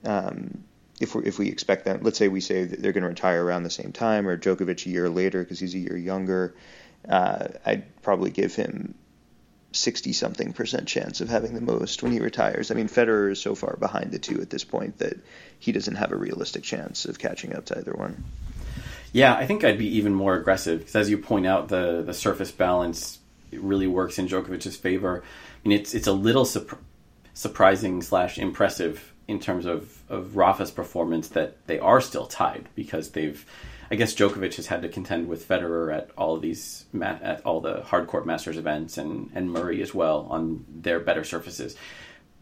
um, 0.03 0.63
if 0.99 1.15
we 1.15 1.23
if 1.23 1.39
we 1.39 1.47
expect 1.47 1.85
them, 1.85 1.99
let's 2.01 2.17
say 2.17 2.27
we 2.27 2.41
say 2.41 2.65
that 2.65 2.81
they're 2.81 2.93
going 2.93 3.03
to 3.03 3.09
retire 3.09 3.43
around 3.43 3.63
the 3.63 3.69
same 3.69 3.91
time, 3.91 4.27
or 4.27 4.37
Djokovic 4.37 4.85
a 4.85 4.89
year 4.89 5.09
later 5.09 5.43
because 5.43 5.59
he's 5.59 5.75
a 5.75 5.79
year 5.79 5.97
younger, 5.97 6.55
uh, 7.09 7.47
I'd 7.65 8.01
probably 8.01 8.31
give 8.31 8.55
him 8.55 8.95
60 9.71 10.13
something 10.13 10.53
percent 10.53 10.87
chance 10.87 11.21
of 11.21 11.29
having 11.29 11.53
the 11.53 11.61
most 11.61 12.01
when 12.01 12.11
he 12.11 12.19
retires. 12.19 12.71
I 12.71 12.75
mean, 12.75 12.87
Federer 12.87 13.31
is 13.31 13.41
so 13.41 13.55
far 13.55 13.75
behind 13.77 14.11
the 14.11 14.19
two 14.19 14.41
at 14.41 14.49
this 14.49 14.63
point 14.63 14.99
that 14.99 15.17
he 15.59 15.71
doesn't 15.71 15.95
have 15.95 16.11
a 16.11 16.15
realistic 16.15 16.63
chance 16.63 17.05
of 17.05 17.19
catching 17.19 17.55
up 17.55 17.65
to 17.65 17.77
either 17.77 17.93
one. 17.93 18.23
Yeah, 19.11 19.33
I 19.35 19.45
think 19.45 19.63
I'd 19.63 19.77
be 19.77 19.97
even 19.97 20.13
more 20.13 20.35
aggressive 20.35 20.79
because, 20.79 20.95
as 20.95 21.09
you 21.09 21.17
point 21.17 21.45
out, 21.45 21.69
the 21.69 22.03
the 22.05 22.13
surface 22.13 22.51
balance 22.51 23.19
really 23.51 23.87
works 23.87 24.19
in 24.19 24.27
Djokovic's 24.27 24.75
favor. 24.75 25.23
I 25.23 25.67
mean, 25.67 25.79
it's 25.79 25.93
it's 25.93 26.07
a 26.07 26.13
little 26.13 26.45
surprising 27.33 28.01
slash 28.01 28.37
impressive 28.37 29.13
in 29.27 29.39
terms 29.39 29.65
of 29.65 30.01
of 30.09 30.35
Rafa's 30.35 30.71
performance 30.71 31.29
that 31.29 31.65
they 31.67 31.79
are 31.79 32.01
still 32.01 32.25
tied 32.25 32.67
because 32.75 33.11
they've 33.11 33.45
I 33.91 33.95
guess 33.95 34.15
Djokovic 34.15 34.55
has 34.55 34.67
had 34.67 34.81
to 34.81 34.89
contend 34.89 35.27
with 35.27 35.47
Federer 35.47 35.95
at 35.95 36.09
all 36.17 36.37
these 36.37 36.85
at 37.01 37.45
all 37.45 37.61
the 37.61 37.81
hardcourt 37.81 38.25
Masters 38.25 38.57
events 38.57 38.97
and 38.97 39.29
and 39.35 39.51
Murray 39.51 39.81
as 39.81 39.93
well 39.93 40.27
on 40.29 40.65
their 40.69 40.99
better 40.99 41.23
surfaces, 41.23 41.75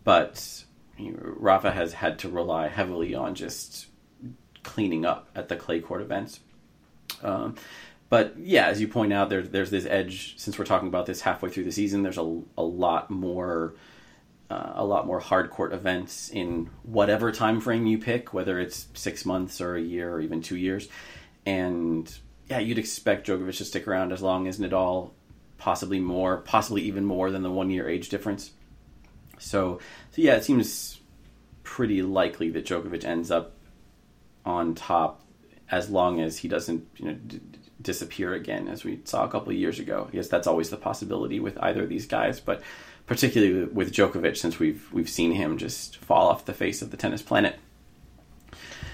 but 0.03 0.63
you 0.97 1.11
know, 1.11 1.19
Rafa 1.21 1.71
has 1.71 1.93
had 1.93 2.19
to 2.19 2.29
rely 2.29 2.67
heavily 2.67 3.15
on 3.15 3.35
just 3.35 3.87
cleaning 4.63 5.05
up 5.05 5.29
at 5.35 5.49
the 5.49 5.55
clay 5.55 5.81
court 5.81 6.01
events. 6.01 6.39
Um, 7.21 7.55
but 8.09 8.37
yeah, 8.37 8.67
as 8.67 8.79
you 8.79 8.87
point 8.87 9.11
out, 9.11 9.29
there's 9.29 9.49
there's 9.49 9.71
this 9.71 9.85
edge. 9.85 10.35
Since 10.37 10.57
we're 10.57 10.65
talking 10.65 10.87
about 10.87 11.05
this 11.05 11.21
halfway 11.21 11.49
through 11.49 11.65
the 11.65 11.71
season, 11.71 12.03
there's 12.03 12.17
a 12.17 12.41
a 12.57 12.63
lot 12.63 13.09
more. 13.09 13.75
Uh, 14.49 14.73
a 14.75 14.85
lot 14.85 15.07
more 15.07 15.19
hard 15.19 15.49
court 15.49 15.73
events 15.73 16.29
in 16.29 16.69
whatever 16.83 17.31
time 17.31 17.59
frame 17.59 17.87
you 17.87 17.97
pick, 17.97 18.33
whether 18.33 18.59
it's 18.59 18.87
six 18.93 19.25
months 19.25 19.59
or 19.59 19.75
a 19.75 19.81
year 19.81 20.13
or 20.13 20.21
even 20.21 20.41
two 20.41 20.57
years 20.57 20.89
and 21.45 22.13
yeah, 22.49 22.59
you'd 22.59 22.77
expect 22.77 23.27
Djokovic 23.27 23.57
to 23.57 23.65
stick 23.65 23.87
around 23.87 24.11
as 24.11 24.21
long 24.21 24.47
as 24.47 24.59
Nadal, 24.59 25.11
possibly 25.57 25.99
more, 25.99 26.37
possibly 26.37 26.81
even 26.83 27.05
more 27.05 27.31
than 27.31 27.41
the 27.41 27.51
one 27.51 27.69
year 27.69 27.89
age 27.89 28.09
difference. 28.09 28.51
So, 29.39 29.79
so 30.11 30.21
yeah, 30.21 30.35
it 30.35 30.43
seems 30.43 30.99
pretty 31.63 32.01
likely 32.01 32.49
that 32.51 32.65
Djokovic 32.65 33.03
ends 33.03 33.31
up 33.31 33.53
on 34.45 34.75
top 34.75 35.21
as 35.71 35.89
long 35.89 36.21
as 36.21 36.37
he 36.37 36.47
doesn't, 36.47 36.87
you 36.97 37.05
know, 37.05 37.13
d- 37.13 37.39
disappear 37.81 38.33
again, 38.33 38.67
as 38.67 38.83
we 38.83 38.99
saw 39.05 39.23
a 39.23 39.29
couple 39.29 39.49
of 39.49 39.57
years 39.57 39.79
ago. 39.79 40.07
Guess 40.11 40.27
that's 40.27 40.47
always 40.47 40.69
the 40.69 40.77
possibility 40.77 41.39
with 41.39 41.57
either 41.61 41.83
of 41.83 41.89
these 41.89 42.05
guys, 42.05 42.39
but 42.39 42.61
particularly 43.05 43.65
with 43.65 43.91
Djokovic, 43.91 44.37
since 44.37 44.59
we've 44.59 44.91
we've 44.93 45.09
seen 45.09 45.31
him 45.31 45.57
just 45.57 45.97
fall 45.97 46.27
off 46.27 46.45
the 46.45 46.53
face 46.53 46.81
of 46.81 46.91
the 46.91 46.97
tennis 46.97 47.21
planet. 47.21 47.57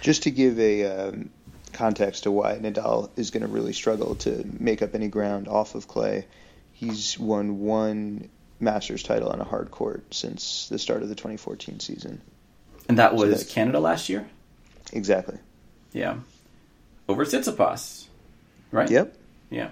Just 0.01 0.23
to 0.23 0.31
give 0.31 0.59
a 0.59 0.85
um, 0.85 1.29
context 1.73 2.23
to 2.23 2.31
why 2.31 2.57
Nadal 2.57 3.09
is 3.15 3.31
going 3.31 3.41
to 3.41 3.47
really 3.47 3.73
struggle 3.73 4.15
to 4.15 4.45
make 4.59 4.81
up 4.81 4.95
any 4.95 5.07
ground 5.07 5.47
off 5.47 5.75
of 5.75 5.87
clay. 5.87 6.25
He's 6.73 7.17
won 7.19 7.59
one 7.59 8.29
Masters 8.59 9.03
title 9.03 9.29
on 9.29 9.39
a 9.39 9.43
hard 9.43 9.71
court 9.71 10.13
since 10.13 10.67
the 10.69 10.79
start 10.79 11.01
of 11.01 11.09
the 11.09 11.15
2014 11.15 11.79
season. 11.79 12.21
And 12.87 12.97
that 12.97 13.13
was 13.13 13.47
so 13.47 13.53
Canada 13.53 13.79
last 13.79 14.09
year? 14.09 14.27
Exactly. 14.91 15.37
Yeah. 15.93 16.17
Over 17.07 17.25
Tsitsipas, 17.25 18.07
right? 18.71 18.89
Yep. 18.89 19.15
Yeah. 19.49 19.69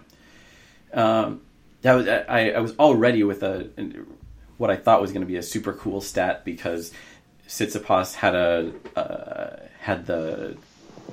Um, 0.93 1.41
that 1.81 1.93
was 1.93 2.07
I, 2.07 2.51
I 2.51 2.59
was 2.59 2.75
already 2.77 3.23
with 3.23 3.43
a 3.43 3.69
what 4.57 4.71
I 4.71 4.75
thought 4.75 5.01
was 5.01 5.11
going 5.11 5.21
to 5.21 5.27
be 5.27 5.37
a 5.37 5.43
super 5.43 5.73
cool 5.73 6.01
stat 6.01 6.43
because 6.43 6.91
Tsitsipas 7.47 8.15
had 8.15 8.35
a 8.35 8.73
uh, 8.95 9.57
had 9.79 10.05
the 10.05 10.57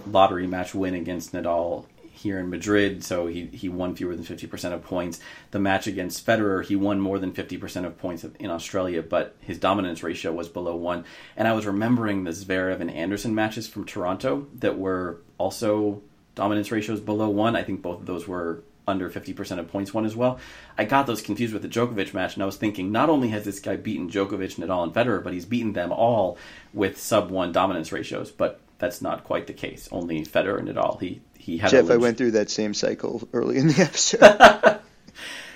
lottery 0.06 0.46
match 0.46 0.74
win 0.74 0.94
against 0.94 1.32
Nadal 1.32 1.86
here 2.14 2.38
in 2.38 2.48
Madrid, 2.48 3.04
so 3.04 3.26
he, 3.26 3.46
he 3.46 3.68
won 3.68 3.94
fewer 3.94 4.16
than 4.16 4.24
50% 4.24 4.72
of 4.72 4.82
points. 4.82 5.20
The 5.50 5.58
match 5.58 5.86
against 5.86 6.24
Federer, 6.24 6.64
he 6.64 6.76
won 6.76 7.00
more 7.00 7.18
than 7.18 7.32
50% 7.32 7.84
of 7.84 7.98
points 7.98 8.24
in 8.38 8.50
Australia, 8.50 9.02
but 9.02 9.36
his 9.40 9.58
dominance 9.58 10.02
ratio 10.02 10.32
was 10.32 10.48
below 10.48 10.76
one. 10.76 11.04
And 11.36 11.46
I 11.46 11.52
was 11.52 11.66
remembering 11.66 12.24
the 12.24 12.30
Zverev 12.30 12.80
and 12.80 12.90
Anderson 12.90 13.34
matches 13.34 13.68
from 13.68 13.84
Toronto 13.84 14.46
that 14.54 14.78
were 14.78 15.20
also 15.38 16.02
dominance 16.34 16.70
ratios 16.70 17.00
below 17.00 17.28
one. 17.28 17.56
I 17.56 17.62
think 17.62 17.82
both 17.82 18.00
of 18.00 18.06
those 18.06 18.26
were 18.26 18.62
under 18.86 19.10
50% 19.10 19.58
of 19.58 19.68
points 19.68 19.94
won 19.94 20.04
as 20.04 20.14
well. 20.14 20.38
I 20.76 20.84
got 20.84 21.06
those 21.06 21.22
confused 21.22 21.52
with 21.52 21.62
the 21.62 21.68
Djokovic 21.68 22.12
match, 22.12 22.34
and 22.34 22.42
I 22.42 22.46
was 22.46 22.56
thinking, 22.56 22.92
not 22.92 23.08
only 23.08 23.28
has 23.28 23.44
this 23.44 23.60
guy 23.60 23.76
beaten 23.76 24.10
Djokovic, 24.10 24.56
Nadal, 24.56 24.82
and 24.82 24.94
Federer, 24.94 25.22
but 25.22 25.32
he's 25.32 25.46
beaten 25.46 25.72
them 25.72 25.92
all 25.92 26.36
with 26.72 27.00
sub 27.00 27.30
one 27.30 27.52
dominance 27.52 27.92
ratios. 27.92 28.30
But 28.30 28.60
that's 28.84 29.00
not 29.00 29.24
quite 29.24 29.46
the 29.46 29.52
case. 29.52 29.88
Only 29.90 30.24
Federer 30.24 30.58
and 30.58 30.68
Nadal. 30.68 31.00
He 31.00 31.22
he 31.36 31.58
had. 31.58 31.70
Jeff, 31.70 31.90
I 31.90 31.96
went 31.96 32.18
through 32.18 32.32
that 32.32 32.50
same 32.50 32.74
cycle 32.74 33.26
early 33.32 33.56
in 33.56 33.68
the 33.68 33.80
episode. 33.80 34.80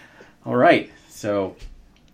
All 0.46 0.56
right, 0.56 0.90
so 1.10 1.56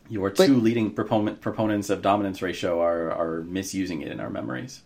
your 0.09 0.31
but, 0.31 0.47
two 0.47 0.57
leading 0.57 0.91
proponent, 0.91 1.41
proponents 1.41 1.89
of 1.91 2.03
dominance 2.03 2.43
ratio 2.43 2.81
are 2.81 3.13
are 3.13 3.43
misusing 3.43 4.03
it 4.03 4.11
in 4.11 4.19
our 4.21 4.31
memories. 4.31 4.83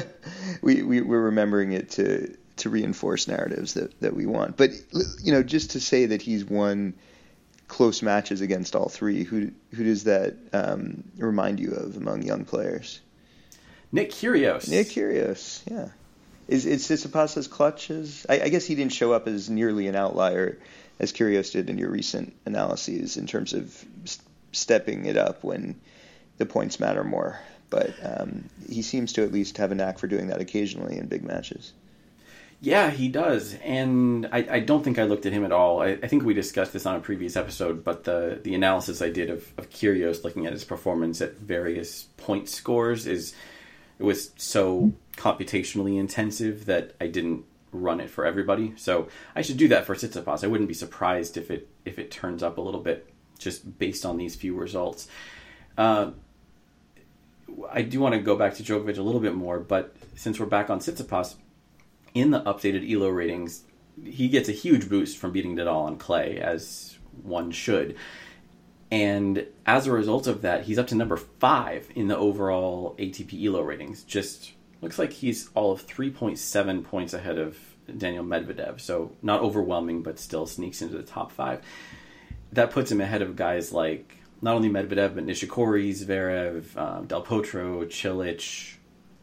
we, 0.62 0.82
we 0.82 1.00
we're 1.00 1.22
remembering 1.22 1.72
it 1.72 1.90
to 1.90 2.36
to 2.56 2.68
reinforce 2.68 3.28
narratives 3.28 3.74
that 3.74 3.98
that 4.00 4.14
we 4.14 4.26
want. 4.26 4.56
But 4.56 4.70
you 5.22 5.32
know, 5.32 5.42
just 5.42 5.70
to 5.72 5.80
say 5.80 6.06
that 6.06 6.20
he's 6.20 6.44
won 6.44 6.94
close 7.68 8.02
matches 8.02 8.40
against 8.40 8.74
all 8.74 8.88
three, 8.88 9.22
who 9.22 9.52
who 9.72 9.84
does 9.84 10.04
that 10.04 10.34
um, 10.52 11.04
remind 11.16 11.60
you 11.60 11.70
of 11.70 11.96
among 11.96 12.22
young 12.22 12.44
players? 12.44 13.00
Nick 13.92 14.10
Kyrgios. 14.10 14.68
Nick 14.68 14.88
Kyrgios, 14.88 15.62
yeah. 15.70 15.88
Is 16.48 16.66
is 16.66 16.86
Tsitsipas 16.86 17.36
as 17.36 17.46
clutch 17.46 17.90
as? 17.90 18.26
I, 18.28 18.40
I, 18.40 18.48
guess 18.48 18.64
he 18.64 18.74
didn't 18.74 18.92
show 18.92 19.12
up 19.12 19.28
as 19.28 19.48
nearly 19.48 19.86
an 19.86 19.94
outlier 19.94 20.58
as 20.98 21.12
Kyrgios 21.12 21.52
did 21.52 21.70
in 21.70 21.78
your 21.78 21.90
recent 21.90 22.34
analyses 22.44 23.16
in 23.16 23.26
terms 23.26 23.52
of 23.52 23.84
stepping 24.52 25.06
it 25.06 25.16
up 25.16 25.44
when 25.44 25.80
the 26.38 26.46
points 26.46 26.80
matter 26.80 27.04
more. 27.04 27.38
But 27.70 27.94
um, 28.02 28.48
he 28.68 28.82
seems 28.82 29.12
to 29.12 29.22
at 29.22 29.32
least 29.32 29.58
have 29.58 29.70
a 29.70 29.76
knack 29.76 29.98
for 30.00 30.08
doing 30.08 30.26
that 30.26 30.40
occasionally 30.40 30.98
in 30.98 31.06
big 31.06 31.22
matches. 31.22 31.72
Yeah, 32.62 32.90
he 32.90 33.08
does, 33.08 33.54
and 33.64 34.28
I, 34.32 34.46
I, 34.50 34.60
don't 34.60 34.84
think 34.84 34.98
I 34.98 35.04
looked 35.04 35.24
at 35.24 35.32
him 35.32 35.46
at 35.46 35.52
all. 35.52 35.80
I, 35.80 35.92
I, 36.02 36.08
think 36.08 36.24
we 36.24 36.34
discussed 36.34 36.74
this 36.74 36.84
on 36.84 36.96
a 36.96 37.00
previous 37.00 37.34
episode, 37.34 37.84
but 37.84 38.04
the 38.04 38.38
the 38.42 38.54
analysis 38.54 39.00
I 39.00 39.08
did 39.08 39.30
of, 39.30 39.50
of 39.56 39.70
Kyrgios 39.70 40.24
looking 40.24 40.46
at 40.46 40.52
his 40.52 40.64
performance 40.64 41.22
at 41.22 41.38
various 41.38 42.02
point 42.18 42.50
scores 42.50 43.06
is 43.06 43.34
it 44.00 44.04
was 44.04 44.32
so 44.36 44.94
computationally 45.18 45.98
intensive 45.98 46.64
that 46.64 46.94
I 46.98 47.06
didn't 47.06 47.44
run 47.70 48.00
it 48.00 48.08
for 48.08 48.24
everybody. 48.24 48.72
So 48.76 49.08
I 49.36 49.42
should 49.42 49.58
do 49.58 49.68
that 49.68 49.84
for 49.84 49.94
Tsitsipas. 49.94 50.42
I 50.42 50.46
wouldn't 50.46 50.68
be 50.68 50.74
surprised 50.74 51.36
if 51.36 51.50
it 51.50 51.68
if 51.84 51.98
it 51.98 52.10
turns 52.10 52.42
up 52.42 52.56
a 52.56 52.62
little 52.62 52.80
bit 52.80 53.12
just 53.38 53.78
based 53.78 54.06
on 54.06 54.16
these 54.16 54.34
few 54.34 54.54
results. 54.54 55.06
Uh, 55.76 56.12
I 57.70 57.82
do 57.82 58.00
want 58.00 58.14
to 58.14 58.20
go 58.20 58.36
back 58.36 58.54
to 58.54 58.62
Djokovic 58.62 58.96
a 58.96 59.02
little 59.02 59.20
bit 59.20 59.34
more, 59.34 59.60
but 59.60 59.94
since 60.16 60.40
we're 60.40 60.46
back 60.46 60.70
on 60.70 60.78
Tsitsipas, 60.78 61.34
in 62.14 62.30
the 62.30 62.40
updated 62.42 62.90
ELO 62.90 63.08
ratings, 63.08 63.64
he 64.02 64.28
gets 64.28 64.48
a 64.48 64.52
huge 64.52 64.88
boost 64.88 65.18
from 65.18 65.32
beating 65.32 65.56
Nadal 65.56 65.84
on 65.84 65.96
clay, 65.96 66.38
as 66.38 66.98
one 67.22 67.50
should. 67.50 67.96
And 68.90 69.46
as 69.66 69.86
a 69.86 69.92
result 69.92 70.26
of 70.26 70.42
that, 70.42 70.64
he's 70.64 70.78
up 70.78 70.88
to 70.88 70.94
number 70.94 71.16
five 71.16 71.88
in 71.94 72.08
the 72.08 72.16
overall 72.16 72.96
ATP 72.98 73.44
ELO 73.44 73.62
ratings. 73.62 74.02
Just 74.02 74.52
looks 74.80 74.98
like 74.98 75.12
he's 75.12 75.48
all 75.54 75.72
of 75.72 75.86
3.7 75.86 76.84
points 76.84 77.14
ahead 77.14 77.38
of 77.38 77.56
Daniil 77.96 78.24
Medvedev. 78.24 78.80
So 78.80 79.12
not 79.22 79.40
overwhelming, 79.42 80.02
but 80.02 80.18
still 80.18 80.46
sneaks 80.46 80.82
into 80.82 80.96
the 80.96 81.02
top 81.02 81.30
five. 81.30 81.62
That 82.52 82.72
puts 82.72 82.90
him 82.90 83.00
ahead 83.00 83.22
of 83.22 83.36
guys 83.36 83.72
like 83.72 84.16
not 84.42 84.56
only 84.56 84.68
Medvedev, 84.68 85.14
but 85.14 85.26
Nishikori, 85.26 85.90
Zverev, 85.90 86.76
um, 86.76 87.06
Del 87.06 87.24
Potro, 87.24 87.84
Cilic. 87.86 88.76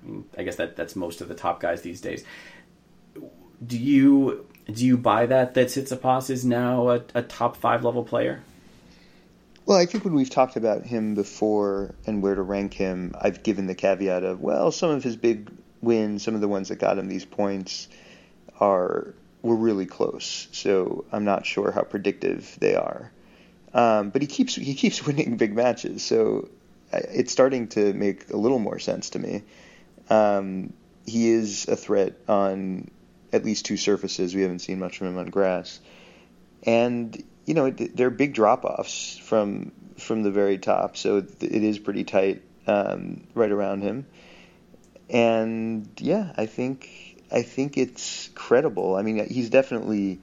I, 0.04 0.08
mean, 0.08 0.26
I 0.38 0.44
guess 0.44 0.56
that 0.58 0.76
that's 0.76 0.96
most 0.96 1.22
of 1.22 1.28
the 1.28 1.36
top 1.36 1.60
guys 1.60 1.82
these 1.82 2.00
days. 2.00 2.24
Do 3.66 3.78
you 3.78 4.46
do 4.72 4.86
you 4.86 4.98
buy 4.98 5.26
that 5.26 5.56
that 5.56 5.68
Tsitsipas 5.68 6.30
is 6.30 6.46
now 6.46 6.90
a, 6.90 7.04
a 7.16 7.22
top 7.24 7.58
five 7.58 7.84
level 7.84 8.04
player? 8.04 8.44
Well, 9.68 9.78
I 9.78 9.86
think 9.86 10.06
when 10.06 10.14
we've 10.14 10.30
talked 10.30 10.56
about 10.56 10.86
him 10.86 11.14
before 11.14 11.94
and 12.06 12.24
where 12.24 12.34
to 12.34 12.42
rank 12.42 12.74
him, 12.74 13.14
I've 13.20 13.44
given 13.44 13.68
the 13.68 13.76
caveat 13.76 14.24
of, 14.24 14.40
well, 14.40 14.72
some 14.72 14.92
of 14.92 15.04
his 15.04 15.18
big 15.18 15.52
wins, 15.82 16.24
some 16.24 16.36
of 16.36 16.40
the 16.40 16.48
ones 16.48 16.70
that 16.70 16.78
got 16.78 16.98
him 16.98 17.10
these 17.10 17.26
points 17.26 17.90
are 18.62 19.14
were 19.42 19.58
really 19.58 19.86
close. 19.86 20.48
So 20.54 21.04
I'm 21.12 21.26
not 21.26 21.46
sure 21.46 21.72
how 21.72 21.82
predictive 21.82 22.56
they 22.62 22.76
are. 22.76 23.12
Um, 23.74 24.10
but 24.10 24.22
he 24.22 24.28
keeps 24.30 24.56
he 24.56 24.74
keeps 24.74 25.06
winning 25.06 25.36
big 25.36 25.54
matches, 25.54 26.02
so 26.02 26.48
it's 26.94 27.34
starting 27.34 27.68
to 27.70 27.92
make 27.92 28.30
a 28.30 28.38
little 28.38 28.60
more 28.60 28.80
sense 28.80 29.10
to 29.12 29.20
me. 29.20 29.44
Um, 30.10 30.72
he 31.06 31.30
is 31.30 31.68
a 31.68 31.76
threat 31.76 32.14
on 32.30 32.90
at 33.34 33.44
least 33.44 33.66
two 33.66 33.76
surfaces. 33.76 34.34
We 34.34 34.44
haven't 34.44 34.60
seen 34.60 34.80
much 34.80 35.02
of 35.02 35.08
him 35.08 35.18
on 35.18 35.26
grass, 35.26 35.82
and 36.64 37.22
you 37.48 37.54
know 37.54 37.72
there 37.72 38.08
are 38.08 38.12
big 38.12 38.34
drop 38.34 38.66
offs 38.66 39.18
from 39.18 39.72
from 39.98 40.22
the 40.22 40.30
very 40.30 40.60
top, 40.60 40.96
so 40.98 41.18
it 41.18 41.42
is 41.42 41.80
pretty 41.80 42.04
tight 42.04 42.44
um, 42.68 43.24
right 43.34 43.52
around 43.52 43.82
him. 43.82 44.06
And 45.10 45.90
yeah, 45.98 46.34
I 46.38 46.46
think 46.46 47.24
I 47.32 47.42
think 47.42 47.78
it's 47.78 48.30
credible. 48.36 48.96
I 48.96 49.02
mean, 49.02 49.26
he's 49.30 49.50
definitely 49.50 50.20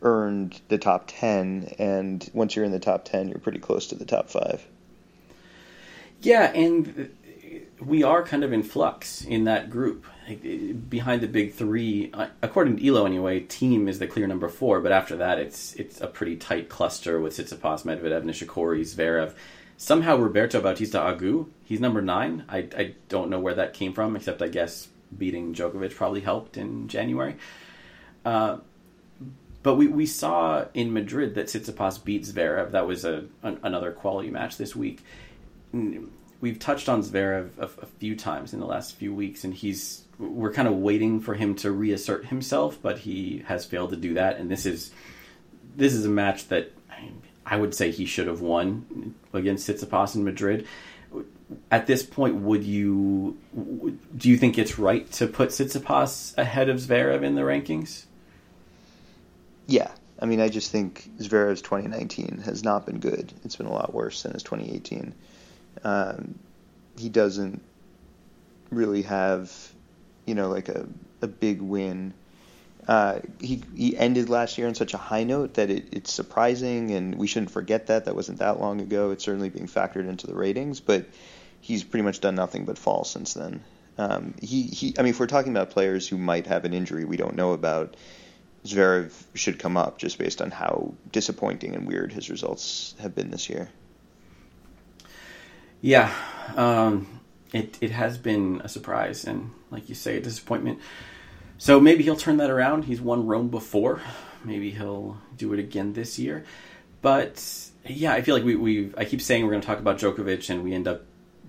earned 0.00 0.60
the 0.68 0.78
top 0.78 1.04
10 1.08 1.74
and 1.78 2.30
once 2.34 2.54
you're 2.54 2.64
in 2.64 2.72
the 2.72 2.78
top 2.78 3.06
10 3.06 3.28
you're 3.28 3.38
pretty 3.38 3.58
close 3.58 3.86
to 3.86 3.94
the 3.94 4.04
top 4.04 4.28
5 4.28 4.62
yeah 6.20 6.52
and 6.52 7.10
we 7.80 8.02
are 8.02 8.22
kind 8.22 8.44
of 8.44 8.52
in 8.52 8.62
flux 8.62 9.22
in 9.22 9.44
that 9.44 9.70
group 9.70 10.04
behind 10.88 11.20
the 11.20 11.28
big 11.28 11.52
three 11.52 12.12
according 12.42 12.76
to 12.76 12.86
elo 12.86 13.04
anyway 13.04 13.40
Thiem 13.40 13.88
is 13.88 13.98
the 13.98 14.06
clear 14.06 14.26
number 14.26 14.48
four 14.48 14.80
but 14.80 14.92
after 14.92 15.16
that 15.16 15.38
it's 15.38 15.74
it's 15.74 16.00
a 16.00 16.06
pretty 16.06 16.36
tight 16.36 16.68
cluster 16.68 17.20
with 17.20 17.34
Tsitsipas, 17.34 17.84
Medvedev, 17.84 18.24
Nishikori, 18.24 18.80
Zverev 18.80 19.34
somehow 19.76 20.16
Roberto 20.16 20.60
Bautista 20.60 20.98
Agut 20.98 21.48
he's 21.64 21.80
number 21.80 22.00
nine 22.00 22.44
I, 22.48 22.68
I 22.76 22.94
don't 23.08 23.30
know 23.30 23.38
where 23.38 23.54
that 23.54 23.74
came 23.74 23.92
from 23.92 24.16
except 24.16 24.40
I 24.40 24.48
guess 24.48 24.88
beating 25.16 25.54
Djokovic 25.54 25.94
probably 25.94 26.22
helped 26.22 26.56
in 26.56 26.88
January 26.88 27.36
uh, 28.24 28.58
but 29.64 29.76
we, 29.76 29.88
we 29.88 30.04
saw 30.04 30.66
in 30.74 30.92
Madrid 30.92 31.34
that 31.34 31.46
Tsitsipas 31.46 32.04
beat 32.04 32.24
Zverev. 32.24 32.72
That 32.72 32.86
was 32.86 33.04
a 33.06 33.24
an, 33.42 33.58
another 33.62 33.92
quality 33.92 34.30
match 34.30 34.58
this 34.58 34.76
week. 34.76 35.02
We've 36.44 36.58
touched 36.58 36.90
on 36.90 37.02
Zverev 37.02 37.56
a, 37.56 37.62
a, 37.62 37.86
few 37.86 38.14
times 38.14 38.52
in 38.52 38.60
the 38.60 38.66
last 38.66 38.96
few 38.96 39.14
weeks, 39.14 39.44
and 39.44 39.54
he's 39.54 40.04
we're 40.18 40.52
kind 40.52 40.68
of 40.68 40.74
waiting 40.74 41.18
for 41.20 41.32
him 41.32 41.54
to 41.54 41.72
reassert 41.72 42.26
himself, 42.26 42.78
but 42.82 42.98
he 42.98 43.42
has 43.46 43.64
failed 43.64 43.88
to 43.90 43.96
do 43.96 44.12
that. 44.12 44.36
And 44.36 44.50
this 44.50 44.66
is 44.66 44.90
this 45.74 45.94
is 45.94 46.04
a 46.04 46.10
match 46.10 46.48
that 46.48 46.70
I 47.46 47.56
would 47.56 47.74
say 47.74 47.90
he 47.90 48.04
should 48.04 48.26
have 48.26 48.42
won 48.42 49.14
against 49.32 49.66
Tsitsipas 49.66 50.16
in 50.16 50.24
Madrid. 50.24 50.66
At 51.70 51.86
this 51.86 52.02
point, 52.02 52.34
would 52.36 52.62
you 52.62 53.38
do 54.14 54.28
you 54.28 54.36
think 54.36 54.58
it's 54.58 54.78
right 54.78 55.10
to 55.12 55.26
put 55.26 55.48
Tsitsipas 55.48 56.36
ahead 56.36 56.68
of 56.68 56.76
Zverev 56.76 57.22
in 57.22 57.36
the 57.36 57.40
rankings? 57.40 58.04
Yeah, 59.66 59.90
I 60.20 60.26
mean, 60.26 60.42
I 60.42 60.50
just 60.50 60.70
think 60.70 61.08
Zverev's 61.20 61.62
2019 61.62 62.42
has 62.44 62.62
not 62.62 62.84
been 62.84 62.98
good. 62.98 63.32
It's 63.46 63.56
been 63.56 63.64
a 63.64 63.72
lot 63.72 63.94
worse 63.94 64.24
than 64.24 64.34
his 64.34 64.42
2018. 64.42 65.14
Um, 65.82 66.38
he 66.98 67.08
doesn't 67.08 67.62
really 68.70 69.02
have, 69.02 69.52
you 70.26 70.34
know, 70.34 70.48
like 70.48 70.68
a, 70.68 70.86
a 71.22 71.26
big 71.26 71.60
win. 71.60 72.14
Uh, 72.86 73.20
he 73.40 73.62
he 73.74 73.96
ended 73.96 74.28
last 74.28 74.58
year 74.58 74.66
on 74.66 74.74
such 74.74 74.92
a 74.92 74.98
high 74.98 75.24
note 75.24 75.54
that 75.54 75.70
it, 75.70 75.88
it's 75.92 76.12
surprising, 76.12 76.90
and 76.90 77.14
we 77.16 77.26
shouldn't 77.26 77.50
forget 77.50 77.86
that. 77.86 78.04
That 78.04 78.14
wasn't 78.14 78.38
that 78.38 78.60
long 78.60 78.80
ago. 78.80 79.10
It's 79.10 79.24
certainly 79.24 79.48
being 79.48 79.68
factored 79.68 80.08
into 80.08 80.26
the 80.26 80.34
ratings, 80.34 80.80
but 80.80 81.06
he's 81.60 81.82
pretty 81.82 82.04
much 82.04 82.20
done 82.20 82.34
nothing 82.34 82.66
but 82.66 82.78
fall 82.78 83.04
since 83.04 83.32
then. 83.32 83.64
Um, 83.96 84.34
he, 84.42 84.64
he, 84.64 84.94
I 84.98 85.02
mean, 85.02 85.10
if 85.10 85.20
we're 85.20 85.26
talking 85.26 85.52
about 85.52 85.70
players 85.70 86.06
who 86.08 86.18
might 86.18 86.46
have 86.46 86.64
an 86.64 86.74
injury 86.74 87.04
we 87.04 87.16
don't 87.16 87.36
know 87.36 87.52
about, 87.52 87.96
Zverev 88.64 89.12
should 89.34 89.58
come 89.58 89.76
up 89.76 89.98
just 89.98 90.18
based 90.18 90.42
on 90.42 90.50
how 90.50 90.94
disappointing 91.12 91.74
and 91.74 91.86
weird 91.86 92.12
his 92.12 92.28
results 92.28 92.94
have 92.98 93.14
been 93.14 93.30
this 93.30 93.48
year. 93.48 93.68
Yeah, 95.84 96.14
um, 96.56 97.20
it 97.52 97.76
it 97.82 97.90
has 97.90 98.16
been 98.16 98.62
a 98.64 98.70
surprise 98.70 99.26
and, 99.26 99.50
like 99.70 99.90
you 99.90 99.94
say, 99.94 100.16
a 100.16 100.20
disappointment. 100.20 100.78
So 101.58 101.78
maybe 101.78 102.02
he'll 102.02 102.16
turn 102.16 102.38
that 102.38 102.48
around. 102.48 102.84
He's 102.84 103.02
won 103.02 103.26
Rome 103.26 103.48
before. 103.48 104.00
Maybe 104.44 104.70
he'll 104.70 105.18
do 105.36 105.52
it 105.52 105.58
again 105.58 105.92
this 105.92 106.18
year. 106.18 106.46
But 107.02 107.44
yeah, 107.84 108.14
I 108.14 108.22
feel 108.22 108.34
like 108.34 108.44
we 108.44 108.56
we 108.56 108.94
I 108.96 109.04
keep 109.04 109.20
saying 109.20 109.44
we're 109.44 109.50
going 109.50 109.60
to 109.60 109.66
talk 109.66 109.78
about 109.78 109.98
Djokovic 109.98 110.48
and 110.48 110.64
we 110.64 110.72
end 110.72 110.88
up 110.88 111.02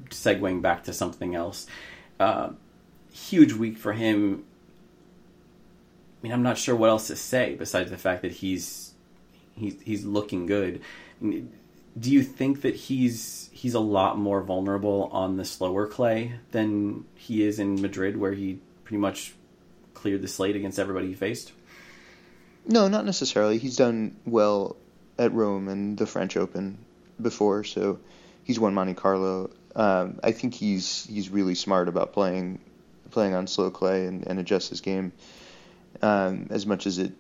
segueing 0.10 0.62
back 0.62 0.84
to 0.84 0.92
something 0.92 1.34
else. 1.34 1.66
Uh, 2.20 2.50
huge 3.14 3.54
week 3.54 3.78
for 3.78 3.94
him 3.94 4.44
I 6.20 6.28
mean, 6.28 6.34
I'm 6.34 6.44
not 6.44 6.58
sure 6.58 6.76
what 6.76 6.90
else 6.90 7.08
to 7.08 7.16
say 7.16 7.56
besides 7.56 7.90
the 7.90 7.98
fact 7.98 8.22
that 8.24 8.34
he's 8.34 8.96
he's 9.56 9.82
he's 9.82 10.04
looking 10.04 10.46
good. 10.46 10.82
Do 11.98 12.12
you 12.12 12.24
think 12.24 12.62
that 12.62 12.76
he's 12.76 13.50
he's 13.54 13.74
a 13.74 13.80
lot 13.80 14.18
more 14.18 14.42
vulnerable 14.42 15.10
on 15.12 15.38
the 15.38 15.46
slower 15.46 15.88
clay 15.88 16.34
than 16.52 17.06
he 17.16 17.44
is 17.44 17.60
in 17.60 17.82
Madrid, 17.82 18.18
where 18.18 18.34
he 18.34 18.60
pretty 18.84 19.00
much 19.00 19.34
cleared 19.94 20.22
the 20.22 20.28
slate 20.28 20.56
against 20.56 20.78
everybody 20.78 21.08
he 21.08 21.14
faced? 21.14 21.54
No, 22.68 22.88
not 22.88 23.06
necessarily. 23.06 23.58
He's 23.60 23.78
done 23.78 24.16
well 24.26 24.76
at 25.18 25.32
Rome 25.34 25.68
and 25.68 25.98
the 25.98 26.06
French 26.06 26.36
Open 26.36 26.80
before, 27.22 27.64
so 27.64 28.00
he's 28.44 28.60
won 28.60 28.74
Monte 28.74 28.96
Carlo. 28.96 29.52
Um, 29.76 30.20
I 30.24 30.32
think 30.32 30.54
he's 30.54 31.06
he's 31.06 31.30
really 31.30 31.56
smart 31.56 31.88
about 31.88 32.14
playing 32.14 32.60
playing 33.12 33.34
on 33.34 33.48
slow 33.48 33.72
clay 33.72 34.06
and, 34.06 34.28
and 34.28 34.40
adjust 34.40 34.70
his 34.70 34.82
game 34.82 35.14
um, 36.02 36.48
as 36.50 36.66
much 36.66 36.88
as 36.88 36.98
it 36.98 37.14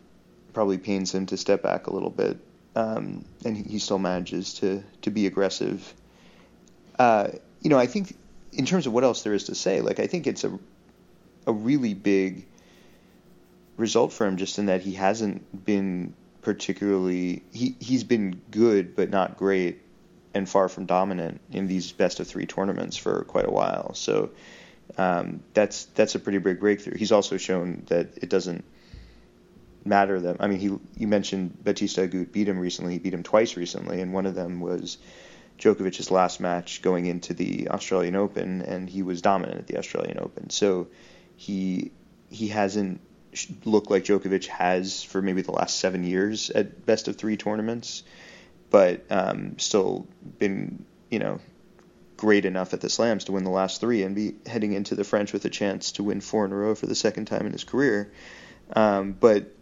probably 0.53 0.77
pains 0.77 1.13
him 1.13 1.25
to 1.27 1.37
step 1.37 1.61
back 1.61 1.87
a 1.87 1.93
little 1.93 2.09
bit. 2.09 2.37
Um, 2.75 3.23
and 3.45 3.55
he 3.55 3.79
still 3.79 3.99
manages 3.99 4.55
to 4.55 4.83
to 5.03 5.11
be 5.11 5.27
aggressive. 5.27 5.93
Uh, 6.99 7.29
you 7.61 7.69
know, 7.69 7.77
I 7.77 7.87
think 7.87 8.15
in 8.51 8.65
terms 8.65 8.85
of 8.85 8.93
what 8.93 9.03
else 9.03 9.23
there 9.23 9.33
is 9.33 9.45
to 9.45 9.55
say, 9.55 9.81
like 9.81 9.99
I 9.99 10.07
think 10.07 10.27
it's 10.27 10.43
a 10.43 10.59
a 11.47 11.53
really 11.53 11.93
big 11.93 12.45
result 13.77 14.13
for 14.13 14.25
him, 14.25 14.37
just 14.37 14.59
in 14.59 14.65
that 14.67 14.81
he 14.81 14.93
hasn't 14.93 15.65
been 15.65 16.13
particularly 16.41 17.43
he 17.51 17.75
he's 17.79 18.03
been 18.03 18.39
good 18.51 18.95
but 18.95 19.09
not 19.09 19.35
great 19.35 19.81
and 20.35 20.47
far 20.47 20.69
from 20.69 20.85
dominant 20.85 21.41
in 21.51 21.65
these 21.65 21.91
best 21.91 22.19
of 22.19 22.27
three 22.27 22.45
tournaments 22.45 22.97
for 22.97 23.23
quite 23.23 23.45
a 23.45 23.51
while. 23.51 23.93
So 23.93 24.31
um, 24.97 25.41
that's 25.53 25.85
that's 25.85 26.13
a 26.15 26.19
pretty 26.19 26.37
big 26.37 26.59
breakthrough. 26.59 26.97
He's 26.97 27.11
also 27.11 27.37
shown 27.37 27.83
that 27.87 28.17
it 28.17 28.29
doesn't 28.29 28.63
matter 29.85 30.19
that 30.19 30.37
I 30.39 30.47
mean 30.47 30.59
he 30.59 30.77
you 30.97 31.07
mentioned 31.07 31.63
Bautista 31.63 32.07
Agut 32.07 32.31
beat 32.31 32.49
him 32.49 32.59
recently. 32.59 32.93
He 32.93 32.99
beat 32.99 33.13
him 33.13 33.23
twice 33.23 33.55
recently, 33.55 34.01
and 34.01 34.13
one 34.13 34.25
of 34.25 34.35
them 34.35 34.59
was 34.59 34.97
Djokovic's 35.59 36.11
last 36.11 36.39
match 36.39 36.81
going 36.81 37.05
into 37.05 37.33
the 37.33 37.69
Australian 37.69 38.15
Open, 38.15 38.61
and 38.61 38.89
he 38.89 39.03
was 39.03 39.21
dominant 39.21 39.59
at 39.59 39.67
the 39.67 39.77
Australian 39.77 40.19
Open. 40.19 40.49
So 40.49 40.87
he 41.37 41.91
he 42.29 42.49
hasn't 42.49 42.99
looked 43.63 43.91
like 43.91 44.05
Djokovic 44.05 44.47
has 44.47 45.03
for 45.03 45.21
maybe 45.21 45.41
the 45.41 45.51
last 45.51 45.79
seven 45.79 46.03
years 46.03 46.49
at 46.49 46.85
best 46.85 47.07
of 47.07 47.17
three 47.17 47.37
tournaments, 47.37 48.03
but 48.69 49.05
um, 49.09 49.57
still 49.59 50.07
been 50.39 50.85
you 51.09 51.19
know 51.19 51.39
great 52.17 52.45
enough 52.45 52.73
at 52.73 52.81
the 52.81 52.89
slams 52.89 53.25
to 53.25 53.33
win 53.33 53.43
the 53.43 53.49
last 53.49 53.81
three 53.81 54.03
and 54.03 54.15
be 54.15 54.35
heading 54.45 54.73
into 54.73 54.95
the 54.95 55.03
French 55.03 55.33
with 55.33 55.43
a 55.45 55.49
chance 55.49 55.93
to 55.93 56.03
win 56.03 56.21
four 56.21 56.45
in 56.45 56.51
a 56.51 56.55
row 56.55 56.73
for 56.73 56.87
the 56.87 56.95
second 56.95 57.25
time 57.25 57.45
in 57.45 57.51
his 57.51 57.63
career. 57.63 58.11
Um, 58.73 59.11
but 59.11 59.54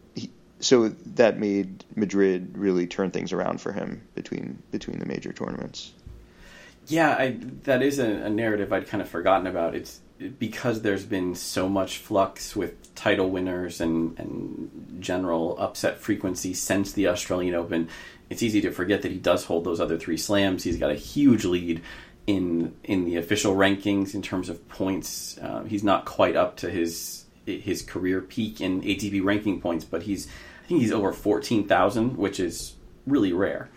so 0.63 0.89
that 0.89 1.39
made 1.39 1.83
Madrid 1.95 2.57
really 2.57 2.87
turn 2.87 3.11
things 3.11 3.33
around 3.33 3.59
for 3.59 3.71
him 3.71 4.01
between 4.15 4.61
between 4.71 4.99
the 4.99 5.05
major 5.05 5.33
tournaments. 5.33 5.93
Yeah, 6.87 7.15
I, 7.17 7.37
that 7.63 7.81
is 7.81 7.99
a, 7.99 8.07
a 8.07 8.29
narrative 8.29 8.73
I'd 8.73 8.87
kind 8.87 9.01
of 9.01 9.09
forgotten 9.09 9.47
about. 9.47 9.75
It's 9.75 10.01
because 10.39 10.81
there's 10.81 11.05
been 11.05 11.35
so 11.35 11.67
much 11.67 11.97
flux 11.97 12.55
with 12.55 12.93
title 12.95 13.29
winners 13.29 13.81
and, 13.81 14.17
and 14.19 14.97
general 14.99 15.57
upset 15.59 15.99
frequency 15.99 16.53
since 16.53 16.93
the 16.93 17.07
Australian 17.07 17.55
Open. 17.55 17.89
It's 18.29 18.43
easy 18.43 18.61
to 18.61 18.71
forget 18.71 19.01
that 19.01 19.11
he 19.11 19.17
does 19.17 19.45
hold 19.45 19.63
those 19.65 19.79
other 19.79 19.97
three 19.97 20.17
slams. 20.17 20.63
He's 20.63 20.77
got 20.77 20.91
a 20.91 20.95
huge 20.95 21.45
lead 21.45 21.81
in 22.25 22.73
in 22.83 23.05
the 23.05 23.17
official 23.17 23.55
rankings 23.55 24.13
in 24.13 24.21
terms 24.21 24.49
of 24.49 24.67
points. 24.69 25.37
Uh, 25.39 25.63
he's 25.63 25.83
not 25.83 26.05
quite 26.05 26.35
up 26.35 26.57
to 26.57 26.69
his 26.69 27.25
his 27.45 27.81
career 27.81 28.21
peak 28.21 28.61
in 28.61 28.81
ATP 28.81 29.23
ranking 29.23 29.59
points, 29.59 29.83
but 29.83 30.03
he's 30.03 30.27
think 30.73 30.81
he's 30.81 30.91
over 30.91 31.13
fourteen 31.13 31.67
thousand, 31.67 32.17
which 32.17 32.39
is 32.39 32.73
really 33.05 33.33
rare. 33.33 33.69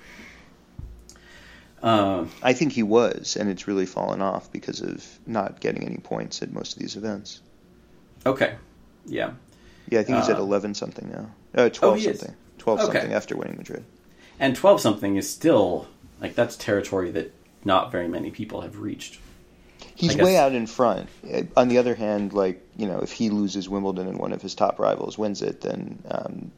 Uh, 1.82 2.26
I 2.42 2.52
think 2.52 2.72
he 2.72 2.82
was, 2.82 3.36
and 3.36 3.48
it's 3.48 3.68
really 3.68 3.86
fallen 3.86 4.22
off 4.22 4.50
because 4.50 4.80
of 4.80 5.06
not 5.26 5.60
getting 5.60 5.84
any 5.84 5.98
points 5.98 6.42
at 6.42 6.52
most 6.52 6.72
of 6.72 6.78
these 6.78 6.96
events. 6.96 7.40
Okay, 8.24 8.56
yeah, 9.04 9.32
yeah. 9.88 10.00
I 10.00 10.02
think 10.02 10.18
he's 10.18 10.28
uh, 10.28 10.32
at 10.32 10.38
eleven 10.38 10.74
something 10.74 11.08
now. 11.10 11.30
Uh, 11.54 11.68
twelve 11.68 11.96
oh, 11.96 12.00
something. 12.00 12.30
Is. 12.30 12.36
Twelve 12.58 12.80
okay. 12.80 12.92
something 12.92 13.12
after 13.12 13.36
winning 13.36 13.56
Madrid. 13.56 13.84
And 14.40 14.56
twelve 14.56 14.80
something 14.80 15.16
is 15.16 15.30
still 15.30 15.86
like 16.20 16.34
that's 16.34 16.56
territory 16.56 17.10
that 17.12 17.32
not 17.64 17.92
very 17.92 18.08
many 18.08 18.30
people 18.30 18.62
have 18.62 18.78
reached. 18.78 19.20
He's 19.94 20.16
way 20.16 20.36
out 20.36 20.52
in 20.52 20.66
front. 20.66 21.08
On 21.56 21.68
the 21.68 21.78
other 21.78 21.94
hand, 21.94 22.32
like 22.32 22.66
you 22.76 22.86
know, 22.86 23.00
if 23.00 23.12
he 23.12 23.30
loses 23.30 23.68
Wimbledon 23.68 24.08
and 24.08 24.18
one 24.18 24.32
of 24.32 24.42
his 24.42 24.54
top 24.54 24.78
rivals 24.78 25.16
wins 25.16 25.42
it, 25.42 25.60
then 25.60 26.02
um, 26.10 26.52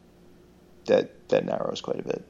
that 0.88 1.28
that 1.28 1.44
narrows 1.44 1.80
quite 1.80 2.00
a 2.00 2.02
bit. 2.02 2.24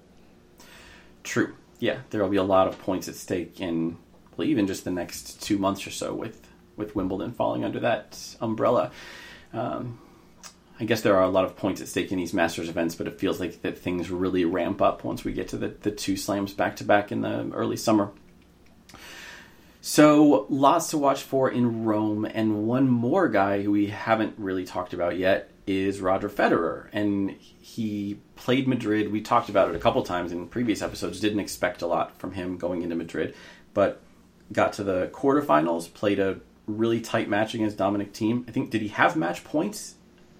True. 1.24 1.54
Yeah, 1.80 1.98
there 2.10 2.22
will 2.22 2.30
be 2.30 2.36
a 2.36 2.42
lot 2.42 2.68
of 2.68 2.78
points 2.78 3.08
at 3.08 3.14
stake 3.14 3.60
in 3.60 3.96
well, 4.36 4.46
even 4.46 4.66
just 4.66 4.84
the 4.84 4.90
next 4.90 5.42
two 5.42 5.58
months 5.58 5.86
or 5.86 5.90
so 5.90 6.14
with 6.14 6.46
with 6.76 6.94
Wimbledon 6.94 7.32
falling 7.32 7.64
under 7.64 7.80
that 7.80 8.36
umbrella. 8.40 8.92
Um, 9.52 9.98
I 10.80 10.84
guess 10.84 11.00
there 11.00 11.16
are 11.16 11.24
a 11.24 11.28
lot 11.28 11.44
of 11.44 11.56
points 11.56 11.80
at 11.80 11.88
stake 11.88 12.12
in 12.12 12.18
these 12.18 12.32
Masters 12.32 12.68
events, 12.68 12.94
but 12.94 13.08
it 13.08 13.18
feels 13.18 13.40
like 13.40 13.62
that 13.62 13.78
things 13.78 14.10
really 14.10 14.44
ramp 14.44 14.80
up 14.80 15.02
once 15.02 15.24
we 15.24 15.32
get 15.32 15.48
to 15.48 15.56
the, 15.56 15.68
the 15.68 15.90
two 15.90 16.16
slams 16.16 16.52
back 16.52 16.76
to 16.76 16.84
back 16.84 17.10
in 17.10 17.22
the 17.22 17.50
early 17.52 17.76
summer. 17.76 18.12
So, 19.80 20.46
lots 20.48 20.90
to 20.90 20.98
watch 20.98 21.22
for 21.22 21.50
in 21.50 21.84
Rome, 21.84 22.24
and 22.24 22.66
one 22.66 22.88
more 22.88 23.28
guy 23.28 23.62
who 23.62 23.72
we 23.72 23.86
haven't 23.86 24.34
really 24.36 24.64
talked 24.64 24.92
about 24.92 25.16
yet 25.16 25.50
is 25.68 26.00
Roger 26.00 26.28
Federer. 26.28 26.88
And 26.92 27.30
he 27.30 28.18
played 28.36 28.66
Madrid. 28.66 29.12
We 29.12 29.20
talked 29.20 29.48
about 29.48 29.68
it 29.68 29.76
a 29.76 29.78
couple 29.78 30.02
times 30.02 30.32
in 30.32 30.48
previous 30.48 30.82
episodes, 30.82 31.20
didn't 31.20 31.40
expect 31.40 31.82
a 31.82 31.86
lot 31.86 32.18
from 32.18 32.32
him 32.32 32.56
going 32.56 32.82
into 32.82 32.96
Madrid, 32.96 33.34
but 33.74 34.00
got 34.52 34.72
to 34.74 34.84
the 34.84 35.08
quarterfinals, 35.08 35.92
played 35.92 36.18
a 36.18 36.40
really 36.66 37.00
tight 37.00 37.28
match 37.28 37.54
against 37.54 37.76
Dominic 37.76 38.12
Thiem. 38.12 38.48
I 38.48 38.52
think, 38.52 38.70
did 38.70 38.82
he 38.82 38.88
have 38.88 39.16
match 39.16 39.44
points 39.44 39.94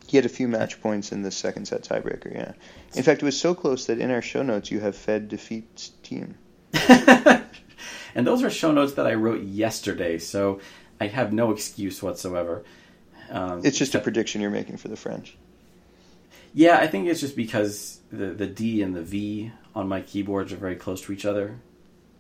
he 0.09 0.17
had 0.17 0.25
a 0.25 0.31
few 0.31 0.49
match 0.49 0.81
points 0.81 1.13
in 1.13 1.21
the 1.21 1.31
second 1.31 1.67
set 1.67 1.83
tiebreaker, 1.83 2.35
yeah. 2.35 2.53
In 2.95 3.03
fact, 3.03 3.23
it 3.23 3.27
was 3.27 3.39
so 3.39 3.55
close 3.55 3.85
that 3.87 3.99
in 3.99 4.11
our 4.11 4.23
show 4.23 4.43
notes 4.43 4.71
you 4.71 4.81
have 4.81 4.97
Fed 4.97 5.29
defeats 5.29 5.93
Thiem. 6.03 6.33
and 8.15 8.27
those 8.27 8.43
are 8.43 8.49
show 8.49 8.73
notes 8.73 8.95
that 8.95 9.07
I 9.07 9.13
wrote 9.13 9.43
yesterday, 9.43 10.19
so 10.19 10.61
I 10.99 11.09
have 11.09 11.35
no 11.35 11.53
excuse 11.53 12.03
whatsoever. 12.03 12.65
Um, 13.31 13.63
it's 13.65 13.79
just 13.79 13.95
a 13.95 14.01
prediction 14.01 14.41
you're 14.41 14.51
making 14.51 14.77
for 14.77 14.89
the 14.89 14.97
French. 14.97 15.37
Yeah, 16.55 16.79
I 16.79 16.87
think 16.87 17.09
it's 17.09 17.21
just 17.21 17.37
because 17.37 18.01
the 18.11 18.27
the 18.27 18.47
D 18.47 18.83
and 18.83 18.95
the 18.95 19.03
V 19.03 19.53
on 19.75 19.89
my 19.89 20.01
keyboards 20.01 20.53
are 20.53 20.57
very 20.57 20.77
close 20.77 21.03
to 21.03 21.13
each 21.13 21.25
other. 21.25 21.59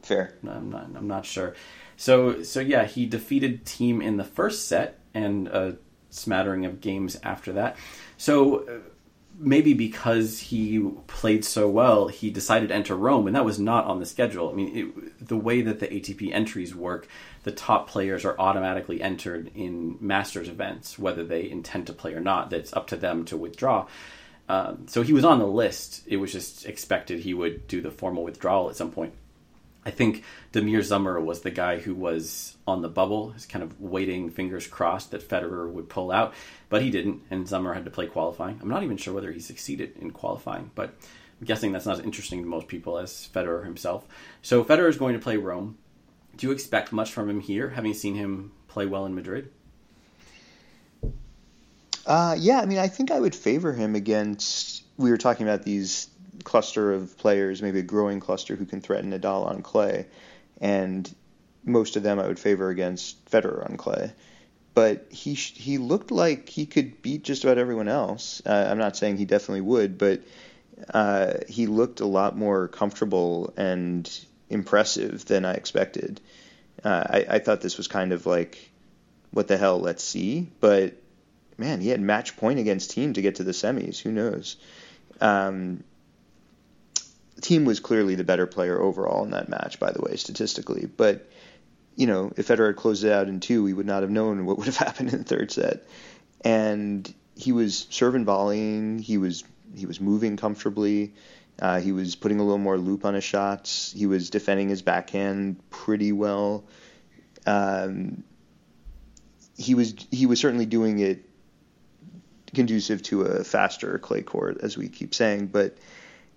Fair. 0.02 0.34
I'm 0.46 0.70
not. 0.70 0.90
I'm 0.94 1.08
not 1.08 1.26
sure. 1.26 1.54
So 1.96 2.42
so 2.42 2.60
yeah, 2.60 2.84
he 2.84 3.06
defeated 3.06 3.64
Thiem 3.64 4.02
in 4.02 4.16
the 4.16 4.24
first 4.24 4.68
set, 4.68 4.98
and 5.14 5.48
a 5.48 5.76
smattering 6.10 6.64
of 6.64 6.80
games 6.80 7.18
after 7.22 7.52
that. 7.54 7.76
So 8.16 8.60
uh, 8.60 8.78
maybe 9.38 9.74
because 9.74 10.38
he 10.38 10.80
played 11.06 11.44
so 11.44 11.68
well, 11.68 12.08
he 12.08 12.30
decided 12.30 12.68
to 12.68 12.74
enter 12.74 12.94
Rome, 12.94 13.26
and 13.26 13.36
that 13.36 13.44
was 13.44 13.58
not 13.58 13.86
on 13.86 14.00
the 14.00 14.06
schedule. 14.06 14.50
I 14.50 14.52
mean, 14.52 14.76
it, 14.76 15.28
the 15.28 15.36
way 15.36 15.62
that 15.62 15.80
the 15.80 15.88
ATP 15.88 16.32
entries 16.32 16.74
work, 16.74 17.08
the 17.48 17.54
top 17.54 17.88
players 17.88 18.26
are 18.26 18.38
automatically 18.38 19.00
entered 19.00 19.50
in 19.54 19.96
Masters 20.00 20.50
events, 20.50 20.98
whether 20.98 21.24
they 21.24 21.48
intend 21.48 21.86
to 21.86 21.94
play 21.94 22.12
or 22.12 22.20
not. 22.20 22.50
That's 22.50 22.74
up 22.74 22.88
to 22.88 22.96
them 22.96 23.24
to 23.24 23.38
withdraw. 23.38 23.86
Um, 24.50 24.86
so 24.86 25.00
he 25.00 25.14
was 25.14 25.24
on 25.24 25.38
the 25.38 25.46
list. 25.46 26.02
It 26.06 26.18
was 26.18 26.30
just 26.30 26.66
expected 26.66 27.20
he 27.20 27.32
would 27.32 27.66
do 27.66 27.80
the 27.80 27.90
formal 27.90 28.22
withdrawal 28.22 28.68
at 28.68 28.76
some 28.76 28.90
point. 28.90 29.14
I 29.86 29.90
think 29.90 30.24
Damir 30.52 30.80
Dzumhur 30.80 31.24
was 31.24 31.40
the 31.40 31.50
guy 31.50 31.78
who 31.78 31.94
was 31.94 32.54
on 32.66 32.82
the 32.82 32.88
bubble, 32.90 33.32
is 33.32 33.46
kind 33.46 33.62
of 33.62 33.80
waiting, 33.80 34.28
fingers 34.28 34.66
crossed, 34.66 35.12
that 35.12 35.26
Federer 35.26 35.70
would 35.70 35.88
pull 35.88 36.12
out, 36.12 36.34
but 36.68 36.82
he 36.82 36.90
didn't, 36.90 37.22
and 37.30 37.46
Dzumhur 37.46 37.72
had 37.72 37.86
to 37.86 37.90
play 37.90 38.08
qualifying. 38.08 38.58
I'm 38.60 38.68
not 38.68 38.82
even 38.82 38.98
sure 38.98 39.14
whether 39.14 39.32
he 39.32 39.40
succeeded 39.40 39.96
in 39.98 40.10
qualifying, 40.10 40.70
but 40.74 40.90
I'm 41.40 41.46
guessing 41.46 41.72
that's 41.72 41.86
not 41.86 42.00
as 42.00 42.04
interesting 42.04 42.42
to 42.42 42.46
most 42.46 42.68
people 42.68 42.98
as 42.98 43.30
Federer 43.34 43.64
himself. 43.64 44.06
So 44.42 44.62
Federer 44.62 44.90
is 44.90 44.98
going 44.98 45.14
to 45.14 45.22
play 45.22 45.38
Rome. 45.38 45.78
Do 46.38 46.46
you 46.46 46.52
expect 46.52 46.92
much 46.92 47.12
from 47.12 47.28
him 47.28 47.40
here, 47.40 47.68
having 47.68 47.94
seen 47.94 48.14
him 48.14 48.52
play 48.68 48.86
well 48.86 49.04
in 49.06 49.14
Madrid? 49.14 49.50
Uh, 52.06 52.36
yeah, 52.38 52.60
I 52.60 52.64
mean, 52.64 52.78
I 52.78 52.86
think 52.86 53.10
I 53.10 53.18
would 53.18 53.34
favor 53.34 53.72
him 53.72 53.96
against. 53.96 54.84
We 54.96 55.10
were 55.10 55.18
talking 55.18 55.46
about 55.46 55.64
these 55.64 56.08
cluster 56.44 56.92
of 56.92 57.18
players, 57.18 57.60
maybe 57.60 57.80
a 57.80 57.82
growing 57.82 58.20
cluster 58.20 58.54
who 58.54 58.64
can 58.66 58.80
threaten 58.80 59.10
Nadal 59.10 59.46
on 59.46 59.62
clay, 59.62 60.06
and 60.60 61.12
most 61.64 61.96
of 61.96 62.04
them 62.04 62.20
I 62.20 62.28
would 62.28 62.38
favor 62.38 62.70
against 62.70 63.28
Federer 63.28 63.68
on 63.68 63.76
clay. 63.76 64.12
But 64.74 65.08
he 65.10 65.34
he 65.34 65.78
looked 65.78 66.12
like 66.12 66.48
he 66.48 66.66
could 66.66 67.02
beat 67.02 67.24
just 67.24 67.42
about 67.42 67.58
everyone 67.58 67.88
else. 67.88 68.40
Uh, 68.46 68.68
I'm 68.70 68.78
not 68.78 68.96
saying 68.96 69.16
he 69.16 69.24
definitely 69.24 69.62
would, 69.62 69.98
but 69.98 70.22
uh, 70.94 71.34
he 71.48 71.66
looked 71.66 71.98
a 71.98 72.06
lot 72.06 72.36
more 72.36 72.68
comfortable 72.68 73.52
and 73.56 74.08
impressive 74.50 75.24
than 75.24 75.44
I 75.44 75.54
expected. 75.54 76.20
Uh, 76.82 77.04
I, 77.08 77.26
I 77.28 77.38
thought 77.38 77.60
this 77.60 77.76
was 77.76 77.88
kind 77.88 78.12
of 78.12 78.26
like, 78.26 78.70
what 79.30 79.48
the 79.48 79.56
hell? 79.56 79.78
Let's 79.78 80.04
see. 80.04 80.48
But 80.60 80.94
man, 81.56 81.80
he 81.80 81.88
had 81.88 82.00
match 82.00 82.36
point 82.36 82.58
against 82.58 82.94
Thiem 82.94 83.14
to 83.14 83.22
get 83.22 83.36
to 83.36 83.44
the 83.44 83.52
semis. 83.52 83.98
Who 83.98 84.12
knows? 84.12 84.56
Um, 85.20 85.84
Thiem 87.40 87.64
was 87.64 87.80
clearly 87.80 88.14
the 88.14 88.24
better 88.24 88.46
player 88.46 88.80
overall 88.80 89.24
in 89.24 89.30
that 89.30 89.48
match, 89.48 89.78
by 89.78 89.92
the 89.92 90.02
way, 90.02 90.16
statistically. 90.16 90.86
But 90.86 91.28
you 91.96 92.06
know, 92.06 92.32
if 92.36 92.46
Federer 92.46 92.68
had 92.68 92.76
closed 92.76 93.02
it 93.02 93.10
out 93.10 93.28
in 93.28 93.40
two, 93.40 93.64
we 93.64 93.72
would 93.72 93.86
not 93.86 94.02
have 94.02 94.10
known 94.10 94.46
what 94.46 94.56
would 94.56 94.66
have 94.66 94.76
happened 94.86 95.12
in 95.12 95.18
the 95.18 95.24
third 95.24 95.50
set. 95.50 95.84
And 96.44 97.12
he 97.36 97.52
was 97.52 97.86
serving 97.90 98.24
volleying. 98.24 99.00
He 99.00 99.18
was 99.18 99.44
he 99.74 99.86
was 99.86 100.00
moving 100.00 100.36
comfortably. 100.36 101.14
Uh, 101.60 101.80
he 101.80 101.92
was 101.92 102.14
putting 102.14 102.38
a 102.38 102.42
little 102.42 102.58
more 102.58 102.78
loop 102.78 103.04
on 103.04 103.14
his 103.14 103.24
shots. 103.24 103.92
He 103.92 104.06
was 104.06 104.30
defending 104.30 104.68
his 104.68 104.82
backhand 104.82 105.60
pretty 105.70 106.12
well. 106.12 106.64
Um, 107.46 108.22
he 109.56 109.74
was 109.74 109.94
he 110.10 110.26
was 110.26 110.38
certainly 110.38 110.66
doing 110.66 111.00
it 111.00 111.28
conducive 112.54 113.02
to 113.02 113.22
a 113.22 113.44
faster 113.44 113.98
clay 113.98 114.22
court, 114.22 114.58
as 114.62 114.76
we 114.76 114.88
keep 114.88 115.14
saying. 115.14 115.48
But 115.48 115.76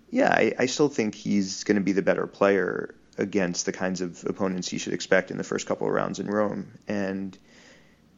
yeah, 0.09 0.29
I, 0.29 0.53
I 0.57 0.65
still 0.65 0.89
think 0.89 1.15
he's 1.15 1.63
going 1.63 1.75
to 1.75 1.81
be 1.81 1.91
the 1.91 2.01
better 2.01 2.27
player 2.27 2.95
against 3.17 3.65
the 3.65 3.71
kinds 3.71 4.01
of 4.01 4.23
opponents 4.25 4.73
you 4.73 4.79
should 4.79 4.93
expect 4.93 5.31
in 5.31 5.37
the 5.37 5.43
first 5.43 5.67
couple 5.67 5.87
of 5.87 5.93
rounds 5.93 6.19
in 6.19 6.27
Rome, 6.27 6.71
and 6.87 7.37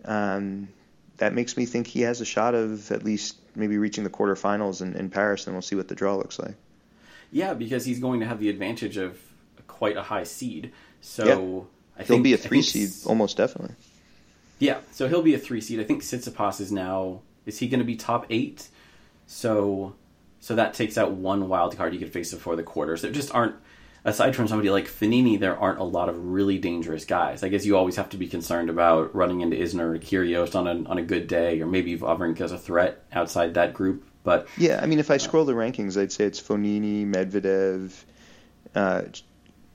um, 0.06 0.70
that 1.18 1.34
makes 1.34 1.58
me 1.58 1.66
think 1.66 1.88
he 1.88 2.02
has 2.02 2.22
a 2.22 2.26
shot 2.26 2.56
of 2.56 2.92
at 2.92 3.04
least 3.04 3.38
maybe 3.56 3.78
reaching 3.78 4.04
the 4.04 4.10
quarterfinals 4.10 4.82
in, 4.82 4.96
in 4.96 5.10
Paris, 5.10 5.46
and 5.46 5.56
we'll 5.56 5.62
see 5.62 5.76
what 5.76 5.88
the 5.88 5.96
draw 5.96 6.16
looks 6.16 6.40
like. 6.40 6.56
Yeah, 7.34 7.56
because 7.56 7.84
he's 7.84 8.00
going 8.00 8.20
to 8.20 8.28
have 8.28 8.40
the 8.40 8.50
advantage 8.50 8.96
of 8.98 9.20
quite 9.68 9.98
a 9.98 10.04
high 10.04 10.24
seed. 10.24 10.72
So 11.02 11.26
yeah. 11.26 12.02
I 12.02 12.04
think 12.04 12.18
he'll 12.18 12.24
be 12.24 12.34
a 12.34 12.38
three 12.38 12.62
seed 12.62 12.90
almost 13.06 13.36
definitely. 13.38 13.76
Yeah, 14.60 14.78
so 14.92 15.10
he'll 15.10 15.24
be 15.24 15.34
a 15.34 15.40
three 15.40 15.60
seed. 15.60 15.80
I 15.80 15.84
think 15.84 16.04
Tsitsipas 16.04 16.62
is 16.62 16.72
now 16.72 17.22
is 17.46 17.60
he 17.60 17.68
going 17.68 17.80
to 17.80 17.86
be 17.86 17.96
top 17.96 18.28
eight? 18.30 18.70
So 19.28 19.96
so 20.40 20.56
that 20.56 20.74
takes 20.74 20.98
out 20.98 21.12
one 21.12 21.50
wild 21.50 21.76
card 21.76 21.94
you 21.94 22.00
could 22.00 22.14
face 22.14 22.32
before 22.32 22.56
the 22.56 22.64
quarters. 22.64 23.02
There 23.02 23.12
just 23.12 23.34
aren't 23.34 23.56
aside 24.06 24.36
from 24.36 24.48
somebody 24.48 24.70
like 24.70 24.86
Fognini, 24.86 25.40
there 25.40 25.58
aren't 25.58 25.80
a 25.80 25.84
lot 25.84 26.10
of 26.10 26.26
really 26.26 26.60
dangerous 26.60 27.06
guys. 27.06 27.44
I 27.44 27.50
guess 27.50 27.66
you 27.66 27.76
always 27.76 27.96
have 27.96 28.10
to 28.10 28.18
be 28.18 28.28
concerned 28.28 28.70
about 28.70 29.16
running 29.16 29.42
into 29.42 29.58
Isner 29.58 29.96
or 29.96 30.00
Kyrgios 30.00 30.56
on 30.56 30.68
a 30.68 30.90
on 30.90 30.98
a 31.00 31.04
good 31.04 31.28
day, 31.28 31.62
or 31.62 31.66
maybe 31.66 31.98
Wawrinka 31.98 32.42
as 32.42 32.52
a 32.52 32.60
threat 32.60 33.04
outside 33.12 33.56
that 33.56 33.74
group. 33.74 34.06
But 34.24 34.48
yeah, 34.58 34.80
I 34.82 34.86
mean, 34.86 35.00
if 35.00 35.12
I 35.12 35.18
scroll 35.18 35.46
the 35.46 35.54
rankings, 35.54 36.00
I'd 36.00 36.12
say 36.12 36.26
it's 36.26 36.42
Fognini, 36.42 37.06
Medvedev, 37.06 37.92
uh, 38.74 39.04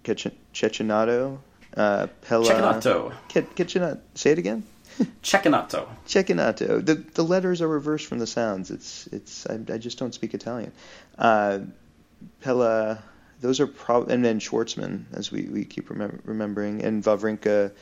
Cecchinato, 0.05 1.39
uh, 1.77 2.07
Pella. 2.23 2.47
Cecchinato. 2.47 3.13
Cecchinato. 3.29 4.01
Say 4.15 4.31
it 4.33 4.39
again. 4.39 4.65
Cecchinato. 5.23 5.87
Cecchinato. 6.07 6.85
The 6.85 6.95
the 6.95 7.25
letters 7.25 7.61
are 7.61 7.69
reversed 7.69 8.07
from 8.07 8.19
the 8.19 8.27
sounds. 8.27 8.71
It's 8.71 9.07
it's 9.09 9.47
I, 9.47 9.59
I 9.73 9.79
just 9.79 9.99
don't 9.99 10.15
speak 10.15 10.35
Italian. 10.35 10.73
Uh, 11.19 11.61
Pella 12.41 13.03
those 13.41 13.61
are 13.61 13.67
probably 13.67 14.15
and 14.15 14.25
then 14.25 14.41
Schwartzman 14.41 15.05
as 15.13 15.31
we, 15.31 15.43
we 15.43 15.65
keep 15.65 15.89
remem- 15.89 16.21
remembering 16.25 16.83
and 16.83 17.03
Wawrinka 17.03 17.73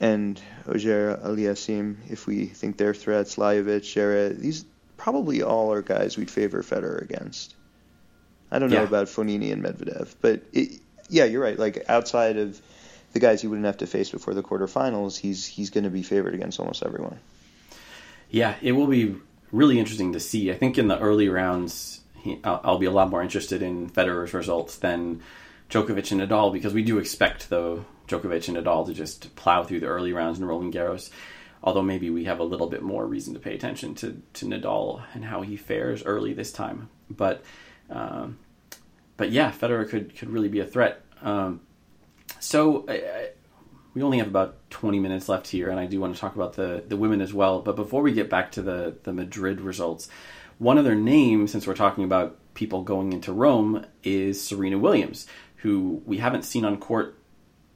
and 0.00 0.40
Auger 0.68 1.18
Aliassime 1.24 1.96
if 2.08 2.26
we 2.26 2.46
think 2.46 2.76
they're 2.76 2.94
threats 2.94 3.36
Lajovic 3.36 3.82
Djere 3.82 4.38
these 4.38 4.64
probably 4.98 5.42
all 5.42 5.72
are 5.72 5.80
guys 5.80 6.18
we'd 6.18 6.30
favor 6.30 6.62
Federer 6.62 7.00
against 7.00 7.54
I 8.50 8.58
don't 8.58 8.70
know 8.70 8.76
yeah. 8.76 8.88
about 8.88 9.06
Fognini 9.06 9.52
and 9.52 9.64
Medvedev 9.64 10.14
but 10.20 10.42
it, 10.52 10.80
yeah 11.08 11.24
you're 11.24 11.42
right 11.42 11.58
like 11.58 11.84
outside 11.88 12.36
of 12.36 12.60
the 13.14 13.20
guys 13.20 13.40
he 13.40 13.46
wouldn't 13.46 13.64
have 13.64 13.78
to 13.78 13.86
face 13.86 14.10
before 14.10 14.34
the 14.34 14.42
quarterfinals 14.42 15.16
he's 15.18 15.46
he's 15.46 15.70
going 15.70 15.84
to 15.84 15.90
be 15.90 16.02
favored 16.02 16.34
against 16.34 16.60
almost 16.60 16.82
everyone 16.82 17.18
yeah 18.28 18.56
it 18.60 18.72
will 18.72 18.86
be 18.86 19.16
really 19.52 19.78
interesting 19.78 20.12
to 20.12 20.20
see 20.20 20.50
I 20.50 20.54
think 20.54 20.76
in 20.76 20.88
the 20.88 20.98
early 20.98 21.30
rounds 21.30 22.02
he, 22.20 22.38
I'll, 22.44 22.60
I'll, 22.64 22.78
be 22.78 22.86
a 22.86 22.90
lot 22.90 23.10
more 23.10 23.22
interested 23.22 23.62
in 23.62 23.88
Federer's 23.88 24.34
results 24.34 24.76
than 24.76 25.22
Djokovic 25.70 26.10
and 26.12 26.20
Nadal 26.20 26.52
because 26.52 26.74
we 26.74 26.82
do 26.82 26.98
expect 26.98 27.48
though 27.48 27.84
Djokovic 28.08 28.48
and 28.48 28.56
Nadal 28.56 28.86
to 28.86 28.94
just 28.94 29.34
plow 29.36 29.62
through 29.62 29.80
the 29.80 29.86
early 29.86 30.12
rounds 30.12 30.38
in 30.38 30.44
Roland 30.44 30.72
Garros. 30.72 31.10
Although 31.62 31.82
maybe 31.82 32.10
we 32.10 32.24
have 32.24 32.38
a 32.38 32.44
little 32.44 32.68
bit 32.68 32.82
more 32.82 33.06
reason 33.06 33.34
to 33.34 33.40
pay 33.40 33.54
attention 33.54 33.94
to, 33.96 34.22
to 34.34 34.46
Nadal 34.46 35.02
and 35.14 35.24
how 35.24 35.42
he 35.42 35.56
fares 35.56 36.04
early 36.04 36.32
this 36.32 36.52
time. 36.52 36.88
But 37.10 37.42
um, 37.90 38.38
but 39.16 39.30
yeah, 39.30 39.50
Federer 39.50 39.88
could 39.88 40.16
could 40.16 40.30
really 40.30 40.48
be 40.48 40.60
a 40.60 40.66
threat. 40.66 41.02
Um, 41.22 41.60
so 42.38 42.84
I, 42.88 42.92
I, 42.92 43.28
we 43.94 44.02
only 44.02 44.18
have 44.18 44.28
about 44.28 44.70
20 44.70 45.00
minutes 45.00 45.28
left 45.28 45.48
here, 45.48 45.70
and 45.70 45.80
I 45.80 45.86
do 45.86 46.00
want 46.00 46.14
to 46.14 46.20
talk 46.20 46.36
about 46.36 46.54
the, 46.54 46.84
the 46.86 46.96
women 46.96 47.20
as 47.20 47.34
well. 47.34 47.60
But 47.60 47.74
before 47.74 48.02
we 48.02 48.12
get 48.12 48.30
back 48.30 48.52
to 48.52 48.62
the, 48.62 48.96
the 49.02 49.12
Madrid 49.12 49.60
results, 49.60 50.08
one 50.58 50.78
other 50.78 50.94
name, 50.94 51.48
since 51.48 51.66
we're 51.66 51.74
talking 51.74 52.04
about 52.04 52.36
people 52.54 52.82
going 52.82 53.12
into 53.12 53.32
Rome, 53.32 53.84
is 54.04 54.40
Serena 54.40 54.78
Williams, 54.78 55.26
who 55.56 56.02
we 56.06 56.18
haven't 56.18 56.44
seen 56.44 56.64
on 56.64 56.78
court. 56.78 57.18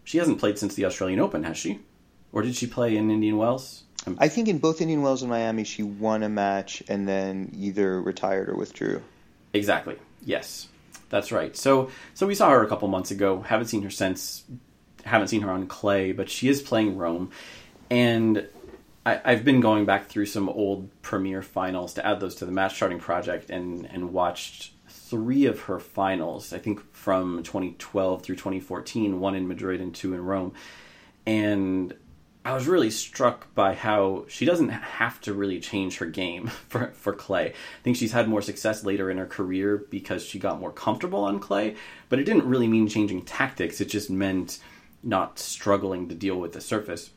She 0.05 0.19
hasn't 0.19 0.39
played 0.39 0.59
since 0.59 0.75
the 0.75 0.85
Australian 0.85 1.19
Open, 1.19 1.45
has 1.45 1.57
she? 1.57 1.81
Or 2.33 2.43
did 2.43 2.57
she 2.57 2.67
play 2.67 2.97
in 2.97 3.11
Indian 3.11 3.37
Wells? 3.37 3.85
Um, 4.07 4.17
I 4.19 4.29
think 4.29 4.49
in 4.49 4.59
both 4.59 4.81
Indian 4.81 5.03
Wells 5.03 5.23
and 5.23 5.31
Miami, 5.31 5.65
she 5.65 5.83
won 5.83 6.23
a 6.23 6.29
match 6.29 6.83
and 6.89 7.07
then 7.07 7.51
either 7.55 8.01
retired 8.01 8.49
or 8.49 8.57
withdrew. 8.57 9.03
Exactly. 9.53 9.97
Yes, 10.25 10.69
that's 11.11 11.31
right. 11.31 11.57
So, 11.57 11.91
so 12.15 12.27
we 12.27 12.35
saw 12.35 12.51
her 12.51 12.63
a 12.63 12.69
couple 12.69 12.89
months 12.89 13.11
ago. 13.11 13.43
Haven't 13.43 13.67
seen 13.67 13.83
her 13.83 13.91
since. 13.91 14.45
Haven't 15.05 15.29
seen 15.29 15.43
her 15.43 15.51
on 15.51 15.67
clay, 15.67 16.13
but 16.13 16.31
she 16.31 16.49
is 16.49 16.63
playing 16.63 16.97
Rome, 16.97 17.33
and 17.91 18.47
I, 19.05 19.21
have 19.25 19.45
been 19.45 19.61
going 19.61 19.85
back 19.85 20.07
through 20.07 20.27
some 20.27 20.49
old 20.49 20.91
Premier 21.03 21.43
finals 21.43 21.95
to 21.95 22.07
add 22.07 22.21
those 22.21 22.37
to 22.37 22.47
the 22.47 22.53
match 22.53 22.77
charting 22.77 23.01
project, 23.01 23.51
and 23.51 23.85
and 23.87 24.13
watched 24.13 24.73
three 24.89 25.47
of 25.47 25.63
her 25.63 25.81
finals. 25.81 26.53
I 26.53 26.59
think 26.59 26.95
from 26.95 27.43
2012 27.43 28.23
through 28.23 28.37
2014, 28.37 29.19
one 29.19 29.35
in 29.35 29.49
Madrid 29.49 29.81
and 29.81 29.93
two 29.93 30.15
in 30.15 30.25
Rome, 30.25 30.53
and 31.27 31.93
I 32.45 32.55
was 32.55 32.67
really 32.67 32.91
struck 32.91 33.55
by 33.55 33.75
how 33.75 34.25
she 34.29 34.45
doesn't 34.45 34.71
have 34.71 35.21
to 35.23 35.33
really 35.33 35.61
change 35.61 35.99
her 35.99 36.07
game 36.07 36.47
for, 36.69 36.89
for 36.89 37.13
clay. 37.13 37.51
I 37.51 37.83
think 37.83 37.97
she's 37.97 38.13
had 38.13 38.29
more 38.29 38.43
success 38.43 38.85
later 38.85 39.11
in 39.11 39.19
her 39.19 39.27
career 39.27 39.87
because 39.91 40.25
she 40.25 40.39
got 40.39 40.61
more 40.61 40.73
comfortable 40.73 41.25
on 41.25 41.39
clay, 41.39 41.77
but 42.09 42.19
it 42.19 42.25
didn't 42.25 42.49
really 42.49 42.67
mean 42.67 42.89
changing 42.89 43.23
tactics. 43.23 43.81
It 43.81 43.87
just 43.87 44.11
meant 44.11 44.59
not 45.03 45.39
struggling 45.39 46.09
to 46.09 46.15
deal 46.15 46.37
with 46.37 46.53
the 46.53 46.61
surface. 46.61 47.11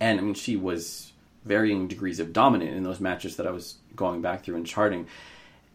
And 0.00 0.18
I 0.18 0.22
mean, 0.22 0.34
she 0.34 0.56
was 0.56 1.12
varying 1.44 1.88
degrees 1.88 2.20
of 2.20 2.32
dominant 2.32 2.76
in 2.76 2.84
those 2.84 3.00
matches 3.00 3.36
that 3.36 3.46
I 3.46 3.50
was 3.50 3.76
going 3.94 4.22
back 4.22 4.44
through 4.44 4.56
and 4.56 4.66
charting. 4.66 5.06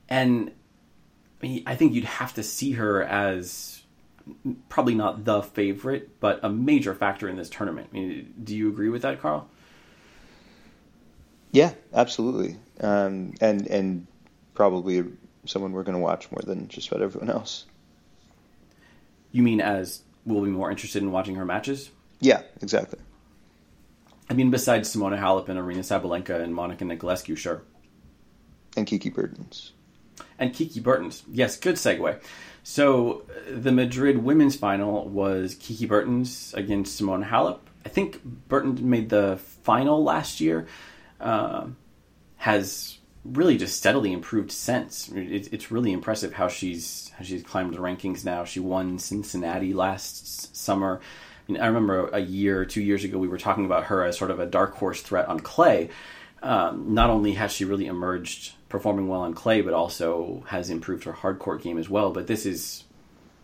And 0.08 0.52
I, 1.42 1.46
mean, 1.46 1.64
I 1.66 1.76
think 1.76 1.94
you'd 1.94 2.06
have 2.06 2.34
to 2.36 2.44
see 2.44 2.74
her 2.74 3.04
as 3.04 3.79
probably 4.70 4.96
not 4.96 5.26
the 5.26 5.42
favorite, 5.42 6.20
but 6.20 6.40
a 6.44 6.50
major 6.50 6.94
factor 6.94 7.28
in 7.28 7.36
this 7.36 7.50
tournament. 7.50 7.88
I 7.92 7.96
mean, 7.96 8.34
do 8.44 8.56
you 8.56 8.70
agree 8.70 8.90
with 8.90 9.02
that, 9.04 9.22
Carl? 9.22 9.50
Yeah, 11.52 11.74
absolutely, 11.94 12.58
um, 12.82 13.34
and 13.42 13.66
and 13.68 14.08
probably 14.54 15.04
someone 15.46 15.72
we're 15.72 15.84
going 15.84 15.98
to 15.98 16.02
watch 16.02 16.30
more 16.32 16.42
than 16.46 16.68
just 16.68 16.90
about 16.90 17.02
everyone 17.02 17.30
else. 17.30 17.66
You 19.32 19.42
mean 19.42 19.62
as 19.62 20.04
we'll 20.26 20.44
be 20.44 20.50
more 20.50 20.70
interested 20.70 21.02
in 21.02 21.12
watching 21.12 21.36
her 21.36 21.46
matches? 21.46 21.90
Yeah, 22.20 22.42
exactly. 22.62 23.00
I 24.30 24.34
mean, 24.34 24.52
besides 24.52 24.94
Simona 24.94 25.20
Halep 25.20 25.50
and 25.50 25.60
Aryna 25.60 25.80
Sabalenka 25.80 26.40
and 26.40 26.54
Monica 26.54 26.84
Niculescu, 26.86 27.36
sure. 27.36 27.64
And 28.78 28.86
Kiki 28.86 29.10
Bertens. 29.10 29.72
And 30.38 30.54
Kiki 30.54 30.80
Bertens. 30.80 31.24
Yes, 31.32 31.58
good 31.58 31.76
segue. 31.76 32.22
So 32.70 33.24
the 33.50 33.72
Madrid 33.72 34.20
women's 34.20 34.56
final 34.56 35.10
was 35.10 35.56
Kiki 35.56 35.88
Bertens 35.88 36.54
against 36.54 37.02
Simona 37.02 37.28
Halep. 37.28 37.62
I 37.84 37.90
think 37.90 38.24
Bertens 38.24 38.80
made 38.80 39.10
the 39.10 39.40
final 39.64 40.04
last 40.04 40.40
year. 40.40 40.68
Uh, 41.20 41.70
has 42.36 43.00
really 43.26 43.58
just 43.58 43.76
steadily 43.76 44.14
improved 44.14 44.52
since. 44.52 45.12
It's, 45.16 45.48
it's 45.48 45.72
really 45.72 45.92
impressive 45.92 46.34
how 46.34 46.48
she's 46.48 47.12
how 47.18 47.24
she's 47.26 47.42
climbed 47.42 47.74
the 47.74 47.80
rankings 47.80 48.24
now. 48.24 48.46
She 48.46 48.60
won 48.60 49.00
Cincinnati 49.00 49.74
last 49.74 50.56
summer. 50.56 51.02
I, 51.02 51.52
mean, 51.52 51.62
I 51.64 51.66
remember 51.66 52.10
a 52.10 52.20
year, 52.20 52.66
two 52.66 52.84
years 52.84 53.04
ago, 53.04 53.18
we 53.18 53.28
were 53.28 53.40
talking 53.40 53.66
about 53.66 53.86
her 53.86 54.04
as 54.04 54.16
sort 54.16 54.30
of 54.30 54.40
a 54.40 54.46
dark 54.46 54.76
horse 54.76 55.02
threat 55.02 55.28
on 55.28 55.40
clay. 55.40 55.90
Um, 56.42 56.94
not 56.94 57.10
only 57.10 57.34
has 57.34 57.52
she 57.52 57.66
really 57.66 57.88
emerged 57.88 58.54
performing 58.70 59.08
well 59.08 59.22
on 59.22 59.34
clay, 59.34 59.62
but 59.62 59.74
also 59.74 60.44
has 60.48 60.70
improved 60.70 61.04
her 61.04 61.12
hard 61.12 61.40
court 61.40 61.62
game 61.62 61.78
as 61.78 61.90
well. 61.90 62.12
But 62.12 62.28
this 62.28 62.46
is, 62.46 62.86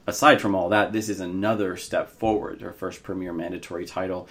aside 0.07 0.39
from 0.39 0.55
all 0.55 0.69
that, 0.69 0.93
this 0.93 1.09
is 1.09 1.19
another 1.19 1.75
step 1.75 2.09
forward. 2.09 2.61
Her 2.61 2.71
first 2.71 3.03
Premier 3.03 3.33
mandatory 3.33 3.85
title, 3.85 4.29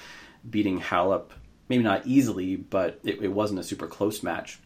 beating 0.48 0.80
Halep, 0.80 1.30
maybe 1.68 1.82
not 1.82 2.06
easily, 2.06 2.56
but 2.56 3.00
it, 3.04 3.20
it 3.20 3.28
wasn't 3.28 3.60
a 3.60 3.64
super 3.64 3.86
close 3.86 4.22
match. 4.22 4.58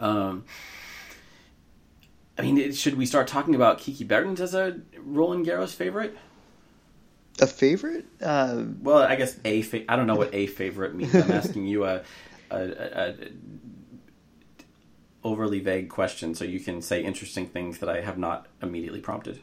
Um, 0.00 0.44
I 2.38 2.42
mean, 2.42 2.72
should 2.72 2.96
we 2.96 3.06
start 3.06 3.28
talking 3.28 3.54
about 3.54 3.78
Kiki 3.78 4.04
Bertens 4.04 4.40
as 4.40 4.54
a 4.54 4.80
Roland 4.98 5.46
Garros 5.46 5.74
favorite? 5.74 6.16
A 7.40 7.46
favorite? 7.46 8.06
Uh, 8.20 8.64
well, 8.80 8.98
I 8.98 9.16
guess 9.16 9.38
a. 9.44 9.62
Fa- 9.62 9.90
I 9.90 9.96
don't 9.96 10.06
know 10.06 10.16
what 10.16 10.34
a 10.34 10.46
favorite 10.46 10.94
means. 10.94 11.14
I'm 11.14 11.30
asking 11.30 11.66
you 11.66 11.84
a, 12.52 13.10
a, 13.10 13.14
overly 15.24 15.60
vague 15.60 15.88
question, 15.88 16.34
so 16.34 16.44
you 16.44 16.60
can 16.60 16.82
say 16.82 17.02
interesting 17.02 17.46
things 17.46 17.78
that 17.78 17.88
I 17.88 18.00
have 18.00 18.18
not 18.18 18.46
immediately 18.60 19.00
prompted. 19.00 19.40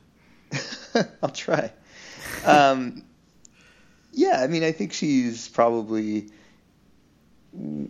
I'll 1.24 1.30
try. 1.30 1.72
Um, 2.46 3.04
yeah, 4.12 4.42
I 4.42 4.48
mean, 4.48 4.64
I 4.64 4.72
think 4.72 4.94
she's 4.94 5.48
probably. 5.48 6.30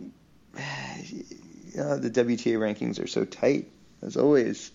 The 1.72 2.10
WTA 2.10 2.58
rankings 2.58 3.02
are 3.02 3.06
so 3.06 3.24
tight, 3.24 3.70
as 4.02 4.16
always. 4.16 4.72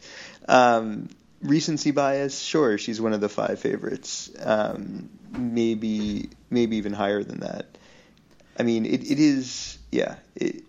Um, 0.47 1.09
recency 1.41 1.91
bias, 1.91 2.39
sure, 2.39 2.77
she's 2.77 3.01
one 3.01 3.13
of 3.13 3.21
the 3.21 3.29
five 3.29 3.59
favorites. 3.59 4.31
Um, 4.41 5.09
maybe, 5.31 6.29
maybe 6.49 6.77
even 6.77 6.93
higher 6.93 7.21
than 7.21 7.41
that. 7.41 7.77
I 8.57 8.63
mean, 8.63 8.85
it, 8.85 9.09
it 9.09 9.19
is, 9.19 9.77
yeah. 9.91 10.15
It, 10.35 10.63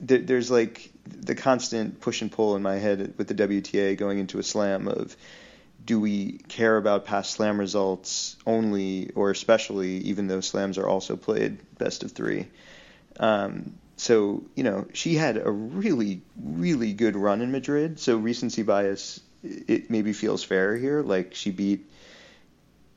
there, 0.00 0.18
there's 0.18 0.50
like 0.50 0.90
the 1.06 1.34
constant 1.34 2.00
push 2.00 2.22
and 2.22 2.30
pull 2.30 2.56
in 2.56 2.62
my 2.62 2.76
head 2.76 3.14
with 3.16 3.28
the 3.28 3.34
WTA 3.34 3.96
going 3.96 4.18
into 4.18 4.38
a 4.38 4.42
slam 4.42 4.88
of 4.88 5.16
do 5.84 6.00
we 6.00 6.32
care 6.48 6.76
about 6.76 7.04
past 7.04 7.32
slam 7.32 7.58
results 7.58 8.36
only 8.46 9.10
or 9.14 9.30
especially 9.30 9.98
even 9.98 10.26
though 10.26 10.40
slams 10.40 10.78
are 10.78 10.88
also 10.88 11.16
played 11.16 11.58
best 11.78 12.02
of 12.02 12.12
three 12.12 12.48
um, 13.20 13.74
so 13.96 14.44
you 14.54 14.64
know 14.64 14.86
she 14.92 15.14
had 15.14 15.36
a 15.36 15.50
really 15.50 16.20
really 16.42 16.92
good 16.92 17.16
run 17.16 17.40
in 17.40 17.52
madrid 17.52 18.00
so 18.00 18.16
recency 18.16 18.62
bias 18.62 19.20
it 19.42 19.90
maybe 19.90 20.12
feels 20.12 20.42
fair 20.42 20.76
here 20.76 21.02
like 21.02 21.34
she 21.34 21.50
beat 21.50 21.88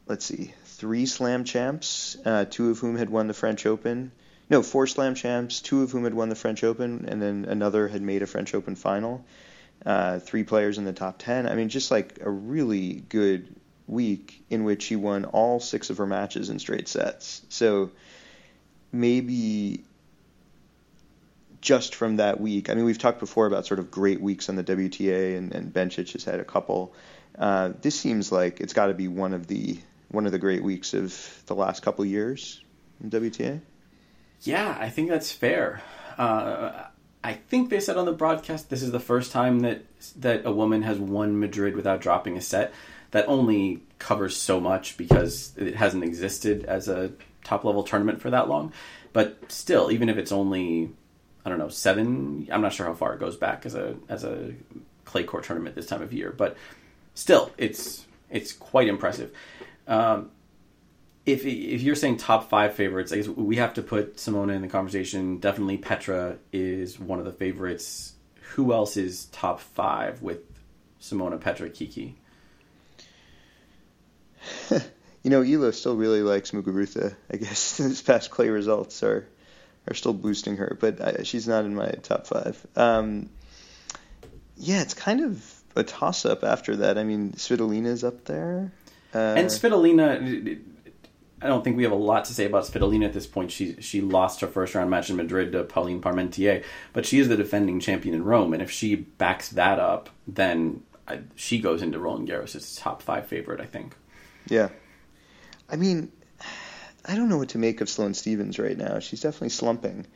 let's 0.08 0.26
see 0.26 0.54
three 0.80 1.06
slam 1.06 1.44
champs 1.44 2.18
uh, 2.26 2.46
two 2.50 2.72
of 2.72 2.80
whom 2.80 2.96
had 2.96 3.10
won 3.10 3.28
the 3.28 3.34
french 3.34 3.66
open 3.66 4.12
no, 4.50 4.64
four 4.64 4.88
Slam 4.88 5.14
champs, 5.14 5.62
two 5.62 5.84
of 5.84 5.92
whom 5.92 6.06
had 6.06 6.14
won 6.14 6.30
the 6.30 6.36
French 6.36 6.64
Open, 6.64 7.06
and 7.08 7.22
then 7.22 7.46
another 7.48 7.88
had 7.88 8.02
made 8.02 8.24
a 8.24 8.28
French 8.28 8.56
Open 8.56 8.76
final. 8.76 9.24
Uh, 9.86 10.20
three 10.20 10.44
players 10.44 10.78
in 10.78 10.86
the 10.86 10.94
top 10.94 11.20
ten. 11.20 11.48
I 11.48 11.56
mean, 11.56 11.70
just 11.70 11.92
like 11.92 12.20
a 12.22 12.30
really 12.30 13.04
good 13.08 13.56
week 13.88 14.44
in 14.50 14.64
which 14.64 14.84
she 14.84 14.96
won 14.96 15.26
all 15.26 15.60
six 15.60 15.90
of 15.90 15.98
her 15.98 16.06
matches 16.06 16.50
in 16.50 16.60
straight 16.60 16.88
sets. 16.88 17.42
So 17.50 17.92
maybe 18.92 19.84
just 21.62 21.96
from 21.96 22.18
that 22.18 22.42
week. 22.42 22.70
I 22.70 22.74
mean, 22.74 22.86
we've 22.86 22.98
talked 22.98 23.20
before 23.20 23.46
about 23.46 23.66
sort 23.66 23.80
of 23.80 23.92
great 23.92 24.20
weeks 24.20 24.50
on 24.50 24.56
the 24.56 24.64
WTA, 24.64 25.38
and, 25.38 25.54
and 25.54 25.74
Bencic 25.74 26.14
has 26.14 26.24
had 26.24 26.40
a 26.40 26.46
couple. 26.46 26.94
Uh, 27.38 27.74
this 27.82 27.98
seems 27.98 28.32
like 28.32 28.60
it's 28.60 28.74
got 28.74 28.88
to 28.88 28.94
be 28.94 29.08
one 29.08 29.34
of 29.34 29.48
the 29.48 29.78
one 30.10 30.26
of 30.26 30.32
the 30.32 30.40
great 30.40 30.64
weeks 30.64 30.94
of 30.94 31.44
the 31.46 31.56
last 31.56 31.82
couple 31.82 32.04
years 32.06 32.62
in 33.02 33.10
WTA. 33.10 33.62
Yeah, 34.42 34.78
I 34.80 34.90
think 34.90 35.10
that's 35.10 35.32
fair. 35.32 35.82
Uh, 36.18 36.86
I 37.24 37.34
think 37.34 37.70
they 37.70 37.80
said 37.80 37.98
on 37.98 38.06
the 38.06 38.14
broadcast 38.14 38.70
this 38.70 38.82
is 38.82 38.92
the 38.92 39.00
first 39.00 39.32
time 39.32 39.60
that 39.62 39.84
that 40.18 40.46
a 40.46 40.52
woman 40.52 40.84
has 40.84 40.98
won 40.98 41.40
Madrid 41.40 41.76
without 41.76 42.02
dropping 42.02 42.38
a 42.38 42.42
set. 42.42 42.74
That 43.12 43.28
only 43.28 43.82
covers 43.98 44.38
so 44.38 44.60
much 44.60 44.96
because 44.96 45.54
it 45.58 45.76
hasn't 45.76 46.04
existed 46.04 46.64
as 46.66 46.88
a 46.88 47.12
top 47.44 47.64
level 47.64 47.84
tournament 47.84 48.22
for 48.22 48.30
that 48.30 48.48
long. 48.48 48.72
But 49.12 49.52
still, 49.52 49.92
even 49.92 50.10
if 50.10 50.18
it's 50.18 50.32
only 50.32 50.92
I 51.44 51.50
don't 51.50 51.60
know 51.60 51.70
seven, 51.70 52.48
I'm 52.52 52.62
not 52.62 52.74
sure 52.74 52.86
how 52.86 52.94
far 52.94 53.14
it 53.14 53.20
goes 53.20 53.36
back 53.36 53.66
as 53.66 53.76
a 53.76 53.96
as 54.08 54.24
a 54.24 54.54
clay 55.06 55.24
court 55.24 55.44
tournament 55.44 55.76
this 55.76 55.88
time 55.88 56.02
of 56.02 56.14
year. 56.14 56.32
But 56.32 56.56
still, 57.16 57.52
it's 57.58 58.06
it's 58.30 58.54
quite 58.54 58.88
impressive. 58.88 59.34
Um, 59.90 60.30
if 61.26 61.46
if 61.46 61.82
you're 61.82 61.96
saying 61.96 62.18
top 62.18 62.50
five 62.50 62.76
favorites, 62.76 63.12
I 63.12 63.18
guess 63.18 63.28
we 63.28 63.58
have 63.58 63.74
to 63.74 63.82
put 63.82 64.16
Simona 64.16 64.56
in 64.56 64.62
the 64.62 64.68
conversation. 64.68 65.40
Definitely 65.40 65.78
Petra 65.78 66.38
is 66.54 67.00
one 67.00 67.20
of 67.20 67.26
the 67.26 67.34
favorites. 67.34 68.14
Who 68.54 68.72
else 68.72 68.96
is 68.98 69.26
top 69.26 69.60
five 69.60 70.22
with 70.22 70.40
Simona, 71.02 71.40
Petra, 71.40 71.70
Kiki? 71.70 72.18
you 74.72 75.30
know, 75.30 75.42
Elo 75.42 75.72
still 75.72 75.96
really 75.96 76.22
likes 76.22 76.52
Muguruza. 76.52 77.16
I 77.32 77.38
guess 77.38 77.78
his 77.78 78.02
past 78.02 78.32
clay 78.32 78.50
results 78.50 79.04
are 79.04 79.28
are 79.88 79.94
still 79.96 80.14
boosting 80.14 80.58
her, 80.58 80.78
but 80.80 81.02
I, 81.02 81.24
she's 81.24 81.48
not 81.48 81.66
in 81.66 81.74
my 81.74 81.90
top 82.04 82.28
five. 82.28 82.66
Um, 82.76 83.30
yeah, 84.58 84.82
it's 84.82 84.94
kind 84.94 85.22
of 85.22 85.56
a 85.76 85.84
toss 85.84 86.26
up 86.26 86.44
after 86.44 86.78
that. 86.78 86.98
I 86.98 87.04
mean, 87.04 87.34
Svitolina's 87.34 88.04
up 88.04 88.26
there. 88.26 88.72
Uh, 89.14 89.36
and 89.38 89.48
Svitolina, 89.48 90.60
I 91.42 91.48
don't 91.48 91.64
think 91.64 91.78
we 91.78 91.84
have 91.84 91.92
a 91.92 91.96
lot 91.96 92.26
to 92.26 92.34
say 92.34 92.46
about 92.46 92.64
Svitolina 92.64 93.06
at 93.06 93.14
this 93.14 93.28
point. 93.28 93.52
She 93.52 93.82
she 93.82 94.02
lost 94.02 94.42
her 94.42 94.48
first 94.48 94.76
round 94.76 94.90
match 94.90 95.10
in 95.10 95.16
Madrid 95.16 95.52
to 95.54 95.64
Pauline 95.64 96.02
Parmentier, 96.02 96.64
but 96.94 97.06
she 97.06 97.20
is 97.20 97.28
the 97.28 97.38
defending 97.38 97.80
champion 97.80 98.14
in 98.14 98.24
Rome, 98.24 98.54
and 98.54 98.62
if 98.62 98.70
she 98.70 98.96
backs 98.96 99.50
that 99.50 99.80
up, 99.80 100.10
then 100.28 100.84
I, 101.08 101.22
she 101.36 101.60
goes 101.60 101.82
into 101.82 102.00
Roland 102.00 102.28
Garros 102.28 102.56
as 102.56 102.76
top 102.76 103.02
five 103.02 103.28
favorite. 103.28 103.62
I 103.62 103.66
think. 103.66 103.96
Yeah. 104.48 104.70
I 105.72 105.76
mean, 105.76 106.12
I 107.06 107.16
don't 107.16 107.30
know 107.30 107.38
what 107.38 107.50
to 107.50 107.58
make 107.58 107.82
of 107.82 107.90
Sloane 107.90 108.14
Stevens 108.14 108.60
right 108.60 108.78
now. 108.78 109.00
She's 109.00 109.22
definitely 109.22 109.50
slumping, 109.50 110.08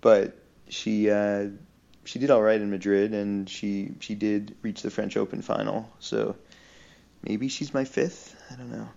but 0.00 0.36
she 0.68 1.10
uh, 1.10 1.48
she 2.04 2.18
did 2.18 2.30
all 2.30 2.42
right 2.42 2.60
in 2.60 2.70
Madrid, 2.70 3.14
and 3.14 3.48
she 3.48 3.92
she 4.00 4.14
did 4.14 4.56
reach 4.62 4.82
the 4.82 4.90
French 4.90 5.16
Open 5.16 5.42
final. 5.42 5.88
So 6.00 6.36
maybe 7.22 7.48
she's 7.48 7.72
my 7.72 7.84
fifth. 7.84 8.36
I 8.52 8.56
don't 8.56 8.70
know. 8.70 8.88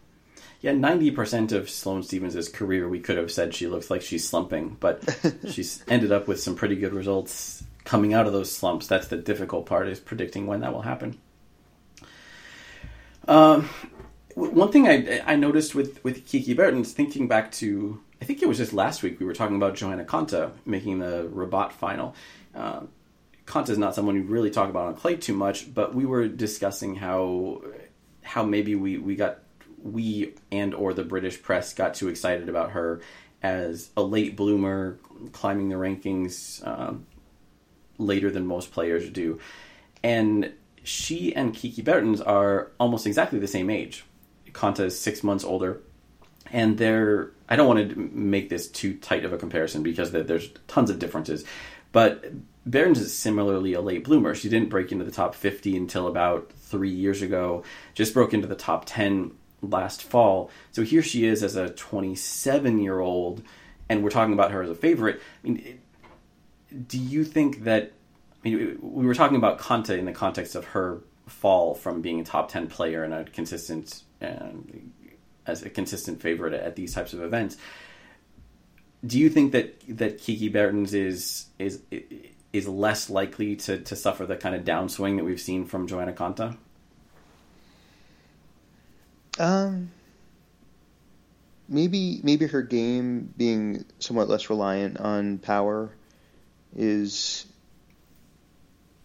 Yeah, 0.61 0.73
ninety 0.73 1.11
percent 1.11 1.51
of 1.51 1.69
Sloane 1.69 2.03
Stevens' 2.03 2.49
career, 2.49 2.89
we 2.89 2.99
could 2.99 3.17
have 3.17 3.31
said 3.31 3.53
she 3.53 3.67
looks 3.67 3.89
like 3.89 4.01
she's 4.01 4.27
slumping, 4.27 4.77
but 4.79 5.03
she's 5.51 5.83
ended 5.87 6.11
up 6.11 6.27
with 6.27 6.39
some 6.39 6.55
pretty 6.55 6.75
good 6.75 6.93
results 6.93 7.63
coming 7.83 8.13
out 8.13 8.27
of 8.27 8.33
those 8.33 8.51
slumps. 8.51 8.87
That's 8.87 9.07
the 9.07 9.17
difficult 9.17 9.65
part 9.65 9.87
is 9.87 9.99
predicting 9.99 10.47
when 10.47 10.61
that 10.61 10.73
will 10.73 10.81
happen. 10.81 11.17
Um, 13.27 13.69
one 14.35 14.71
thing 14.71 14.87
I 14.87 15.21
I 15.25 15.35
noticed 15.35 15.75
with 15.75 16.03
with 16.03 16.25
Kiki 16.25 16.53
Bertens, 16.53 16.93
thinking 16.93 17.27
back 17.27 17.51
to 17.53 18.01
I 18.21 18.25
think 18.25 18.41
it 18.41 18.47
was 18.47 18.57
just 18.57 18.73
last 18.73 19.03
week 19.03 19.19
we 19.19 19.25
were 19.25 19.33
talking 19.33 19.55
about 19.55 19.75
Johanna 19.75 20.03
Konta 20.03 20.51
making 20.65 20.99
the 20.99 21.29
Rabat 21.31 21.71
final. 21.73 22.15
Uh, 22.53 22.81
Konta 23.45 23.69
is 23.69 23.77
not 23.77 23.93
someone 23.93 24.15
we 24.15 24.21
really 24.21 24.49
talk 24.49 24.69
about 24.69 24.87
on 24.87 24.95
clay 24.95 25.15
too 25.15 25.35
much, 25.35 25.73
but 25.73 25.93
we 25.93 26.05
were 26.05 26.27
discussing 26.27 26.95
how 26.95 27.61
how 28.23 28.43
maybe 28.43 28.75
we 28.75 28.97
we 28.97 29.15
got 29.15 29.39
we 29.86 30.33
and 30.51 30.73
or 30.73 30.93
the 30.93 31.03
British 31.03 31.41
press 31.41 31.73
got 31.73 31.93
too 31.93 32.09
excited 32.09 32.49
about 32.49 32.71
her 32.71 33.01
as 33.43 33.91
a 33.95 34.01
late 34.01 34.36
bloomer, 34.36 34.97
climbing 35.31 35.69
the 35.69 35.75
rankings 35.75 36.65
um, 36.67 37.05
later 37.99 38.31
than 38.31 38.47
most 38.47 38.71
players 38.71 39.09
do, 39.11 39.39
and 40.03 40.51
she 40.83 41.36
and 41.36 41.53
Kiki 41.53 41.83
Bertens 41.83 42.19
are 42.21 42.71
almost 42.79 43.05
exactly 43.05 43.38
the 43.38 43.47
same 43.47 43.69
age. 43.69 44.03
Konta 44.51 44.86
is 44.86 44.99
six 44.99 45.23
months 45.23 45.43
older, 45.43 45.81
and 46.51 46.77
they're. 46.77 47.31
I 47.47 47.55
don't 47.55 47.67
want 47.67 47.91
to 47.91 47.95
make 47.95 48.49
this 48.49 48.67
too 48.67 48.95
tight 48.95 49.23
of 49.23 49.33
a 49.33 49.38
comparison 49.38 49.83
because 49.83 50.11
there's 50.11 50.49
tons 50.67 50.89
of 50.89 50.97
differences, 50.97 51.45
but 51.91 52.25
Bertens 52.65 52.99
is 52.99 53.15
similarly 53.15 53.73
a 53.73 53.81
late 53.81 54.03
bloomer. 54.03 54.33
She 54.33 54.49
didn't 54.49 54.69
break 54.69 54.91
into 54.91 55.05
the 55.05 55.11
top 55.11 55.36
50 55.36 55.77
until 55.77 56.07
about 56.07 56.51
three 56.53 56.89
years 56.89 57.21
ago. 57.21 57.63
Just 57.93 58.15
broke 58.15 58.33
into 58.33 58.47
the 58.47 58.55
top 58.55 58.86
10 58.88 59.31
last 59.70 60.03
fall. 60.03 60.49
So 60.72 60.84
here 60.84 61.01
she 61.01 61.26
is 61.26 61.43
as 61.43 61.55
a 61.55 61.70
27 61.70 62.80
year 62.80 62.99
old, 62.99 63.43
and 63.89 64.03
we're 64.03 64.09
talking 64.09 64.34
about 64.34 64.51
her 64.51 64.61
as 64.63 64.70
a 64.70 64.76
favorite. 64.76 65.22
I 65.43 65.47
mean, 65.47 65.80
do 66.88 66.97
you 66.97 67.24
think 67.24 67.63
that? 67.63 67.93
I 68.43 68.49
mean, 68.49 68.78
we 68.82 69.05
were 69.05 69.16
talking 69.16 69.38
about 69.38 69.59
Konta 69.59 69.97
in 69.97 70.05
the 70.05 70.11
context 70.11 70.55
of 70.55 70.66
her 70.66 71.01
fall 71.26 71.74
from 71.74 72.01
being 72.01 72.20
a 72.20 72.24
top 72.24 72.51
10 72.51 72.68
player 72.68 73.03
and 73.03 73.13
a 73.13 73.24
consistent 73.24 74.03
uh, 74.22 74.49
as 75.47 75.63
a 75.63 75.70
consistent 75.70 76.22
favorite 76.22 76.53
at 76.53 76.76
these 76.76 76.93
types 76.93 77.13
of 77.13 77.22
events. 77.22 77.57
Do 79.05 79.20
you 79.20 79.30
think 79.30 79.51
that 79.51 79.82
that 79.97 80.20
Kiki 80.20 80.49
Bertens 80.49 80.93
is 80.93 81.47
is 81.59 81.82
is 82.53 82.68
less 82.68 83.09
likely 83.09 83.55
to, 83.57 83.80
to 83.80 83.95
suffer 83.95 84.26
the 84.26 84.36
kind 84.36 84.55
of 84.55 84.63
downswing 84.63 85.18
that 85.18 85.26
we've 85.26 85.41
seen 85.41 85.66
from 85.66 85.88
Johanna 85.88 86.13
Konta? 86.13 86.57
Um, 89.39 89.91
maybe 91.67 92.19
maybe 92.23 92.47
her 92.47 92.61
game 92.61 93.33
being 93.38 93.86
somewhat 93.99 94.29
less 94.29 94.49
reliant 94.49 94.99
on 94.99 95.38
power 95.39 95.91
is 96.75 97.45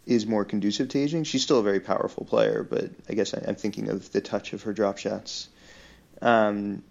is 0.07 0.27
more 0.27 0.45
conducive 0.45 0.89
to 0.89 0.99
aging. 0.99 1.25
She's 1.25 1.43
still 1.43 1.59
a 1.59 1.63
very 1.63 1.81
powerful 1.81 2.25
player, 2.25 2.67
but 2.69 2.91
I 3.09 3.15
guess 3.15 3.35
I, 3.35 3.43
am 3.47 3.55
thinking 3.55 3.89
of 3.89 4.11
the 4.13 4.21
touch 4.21 4.53
of 4.53 4.63
her 4.65 4.73
drop 4.73 4.99
shots. 4.99 5.49
Um, 6.21 6.83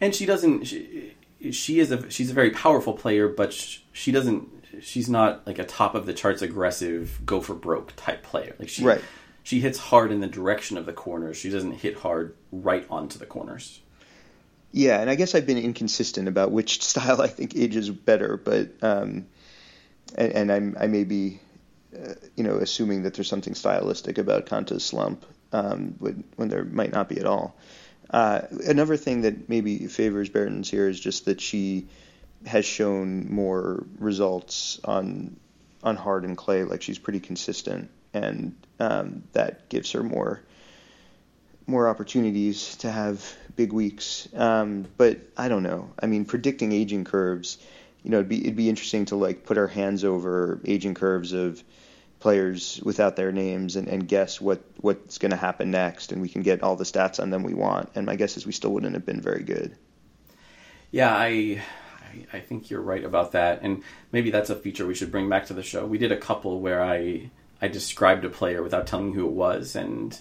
and 0.00 0.14
she 0.14 0.26
doesn't. 0.26 0.64
She, 0.64 1.14
she 1.50 1.80
is 1.80 1.90
a 1.92 2.10
she's 2.10 2.30
a 2.30 2.34
very 2.34 2.50
powerful 2.50 2.94
player, 2.94 3.28
but 3.28 3.52
she 3.92 4.12
doesn't. 4.12 4.48
She's 4.80 5.08
not 5.08 5.46
like 5.46 5.58
a 5.58 5.64
top 5.64 5.94
of 5.94 6.06
the 6.06 6.12
charts 6.12 6.42
aggressive 6.42 7.20
go 7.24 7.40
for 7.40 7.54
broke 7.54 7.94
type 7.96 8.22
player. 8.22 8.54
Like 8.58 8.68
she 8.68 8.84
right 8.84 9.02
she 9.48 9.60
hits 9.60 9.78
hard 9.78 10.12
in 10.12 10.20
the 10.20 10.26
direction 10.26 10.76
of 10.76 10.84
the 10.84 10.92
corners. 10.92 11.38
She 11.38 11.48
doesn't 11.48 11.72
hit 11.72 11.96
hard 11.96 12.36
right 12.52 12.86
onto 12.90 13.18
the 13.18 13.24
corners. 13.24 13.80
Yeah, 14.72 15.00
and 15.00 15.08
I 15.08 15.14
guess 15.14 15.34
I've 15.34 15.46
been 15.46 15.56
inconsistent 15.56 16.28
about 16.28 16.52
which 16.52 16.82
style 16.84 17.22
I 17.22 17.28
think 17.28 17.56
ages 17.56 17.88
better, 17.88 18.36
but 18.36 18.68
um, 18.82 19.26
and, 20.14 20.50
and 20.50 20.76
I 20.78 20.86
may 20.86 21.04
be, 21.04 21.40
uh, 21.98 22.12
you 22.36 22.44
know, 22.44 22.56
assuming 22.56 23.04
that 23.04 23.14
there's 23.14 23.28
something 23.28 23.54
stylistic 23.54 24.18
about 24.18 24.44
Konta's 24.44 24.84
slump 24.84 25.24
um, 25.54 25.94
when, 25.98 26.24
when 26.36 26.50
there 26.50 26.64
might 26.64 26.92
not 26.92 27.08
be 27.08 27.18
at 27.18 27.24
all. 27.24 27.56
Uh, 28.10 28.42
another 28.66 28.98
thing 28.98 29.22
that 29.22 29.48
maybe 29.48 29.86
favors 29.86 30.28
Bertens 30.28 30.70
here 30.70 30.90
is 30.90 31.00
just 31.00 31.24
that 31.24 31.40
she 31.40 31.88
has 32.44 32.66
shown 32.66 33.32
more 33.32 33.86
results 33.98 34.78
on 34.84 35.40
on 35.82 35.96
hard 35.96 36.26
and 36.26 36.36
clay. 36.36 36.64
Like 36.64 36.82
she's 36.82 36.98
pretty 36.98 37.20
consistent 37.20 37.90
and 38.24 38.54
um, 38.80 39.24
that 39.32 39.68
gives 39.68 39.92
her 39.92 40.02
more 40.02 40.42
more 41.66 41.88
opportunities 41.88 42.76
to 42.76 42.90
have 42.90 43.36
big 43.54 43.72
weeks. 43.72 44.26
Um, 44.34 44.86
but 44.96 45.18
I 45.36 45.48
don't 45.48 45.62
know. 45.62 45.90
I 46.02 46.06
mean, 46.06 46.24
predicting 46.24 46.72
aging 46.72 47.04
curves, 47.04 47.58
you 48.02 48.10
know, 48.10 48.18
it'd 48.18 48.28
be 48.28 48.40
it'd 48.40 48.56
be 48.56 48.68
interesting 48.68 49.04
to 49.06 49.16
like 49.16 49.44
put 49.44 49.58
our 49.58 49.66
hands 49.66 50.04
over 50.04 50.60
aging 50.64 50.94
curves 50.94 51.32
of 51.32 51.62
players 52.20 52.80
without 52.82 53.14
their 53.14 53.30
names 53.30 53.76
and, 53.76 53.86
and 53.86 54.08
guess 54.08 54.40
what 54.40 54.62
what's 54.80 55.18
going 55.18 55.30
to 55.30 55.36
happen 55.36 55.70
next, 55.70 56.12
and 56.12 56.22
we 56.22 56.28
can 56.28 56.42
get 56.42 56.62
all 56.62 56.76
the 56.76 56.84
stats 56.84 57.20
on 57.20 57.30
them 57.30 57.42
we 57.42 57.54
want. 57.54 57.90
And 57.94 58.06
my 58.06 58.16
guess 58.16 58.36
is 58.36 58.46
we 58.46 58.52
still 58.52 58.72
wouldn't 58.72 58.94
have 58.94 59.06
been 59.06 59.20
very 59.20 59.42
good. 59.42 59.76
Yeah, 60.90 61.14
I 61.14 61.62
I 62.32 62.40
think 62.40 62.70
you're 62.70 62.80
right 62.80 63.04
about 63.04 63.32
that, 63.32 63.60
and 63.62 63.82
maybe 64.10 64.30
that's 64.30 64.50
a 64.50 64.56
feature 64.56 64.86
we 64.86 64.94
should 64.94 65.12
bring 65.12 65.28
back 65.28 65.46
to 65.46 65.54
the 65.54 65.62
show. 65.62 65.84
We 65.84 65.98
did 65.98 66.12
a 66.12 66.16
couple 66.16 66.60
where 66.60 66.82
I 66.82 67.30
I 67.60 67.68
described 67.68 68.24
a 68.24 68.30
player 68.30 68.62
without 68.62 68.86
telling 68.86 69.12
who 69.12 69.26
it 69.26 69.32
was 69.32 69.74
and 69.74 70.18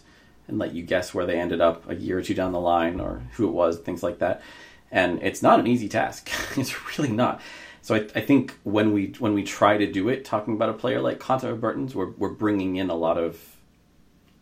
and 0.47 0.57
let 0.57 0.73
you 0.73 0.81
guess 0.81 1.13
where 1.13 1.25
they 1.25 1.39
ended 1.39 1.59
up 1.59 1.89
a 1.89 1.95
year 1.95 2.19
or 2.19 2.21
two 2.21 2.33
down 2.33 2.53
the 2.53 2.59
line 2.59 3.01
or 3.01 3.21
who 3.33 3.49
it 3.49 3.51
was, 3.51 3.77
things 3.79 4.01
like 4.01 4.19
that. 4.19 4.41
And 4.89 5.21
it's 5.21 5.41
not 5.41 5.59
an 5.59 5.67
easy 5.67 5.89
task. 5.89 6.29
it's 6.57 6.97
really 6.97 7.11
not. 7.11 7.41
So 7.81 7.95
I, 7.95 8.07
I, 8.15 8.21
think 8.21 8.57
when 8.63 8.93
we 8.93 9.13
when 9.19 9.33
we 9.33 9.43
try 9.43 9.77
to 9.77 9.91
do 9.91 10.09
it, 10.09 10.25
talking 10.25 10.53
about 10.53 10.69
a 10.69 10.73
player 10.73 11.01
like 11.01 11.19
Konta 11.19 11.45
or 11.45 11.55
Bertens, 11.55 11.95
we're 11.95 12.11
we're 12.11 12.29
bringing 12.29 12.77
in 12.77 12.89
a 12.89 12.95
lot 12.95 13.17
of 13.17 13.39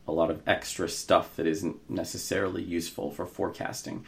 a 0.07 0.11
lot 0.11 0.29
of 0.29 0.41
extra 0.47 0.87
stuff 0.87 1.35
that 1.35 1.47
isn't 1.47 1.89
necessarily 1.89 2.63
useful 2.63 3.11
for 3.11 3.25
forecasting. 3.25 4.05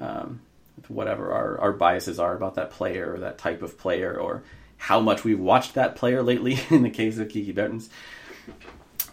Um, 0.00 0.40
whatever 0.88 1.32
our, 1.32 1.58
our 1.60 1.72
biases 1.72 2.18
are 2.18 2.34
about 2.34 2.56
that 2.56 2.70
player 2.70 3.14
or 3.14 3.20
that 3.20 3.38
type 3.38 3.62
of 3.62 3.78
player 3.78 4.18
or 4.18 4.42
how 4.84 5.00
much 5.00 5.24
we've 5.24 5.40
watched 5.40 5.72
that 5.74 5.96
player 5.96 6.22
lately 6.22 6.58
in 6.70 6.82
the 6.82 6.90
case 6.90 7.16
of 7.16 7.30
Kiki 7.30 7.52
Bertens. 7.52 7.88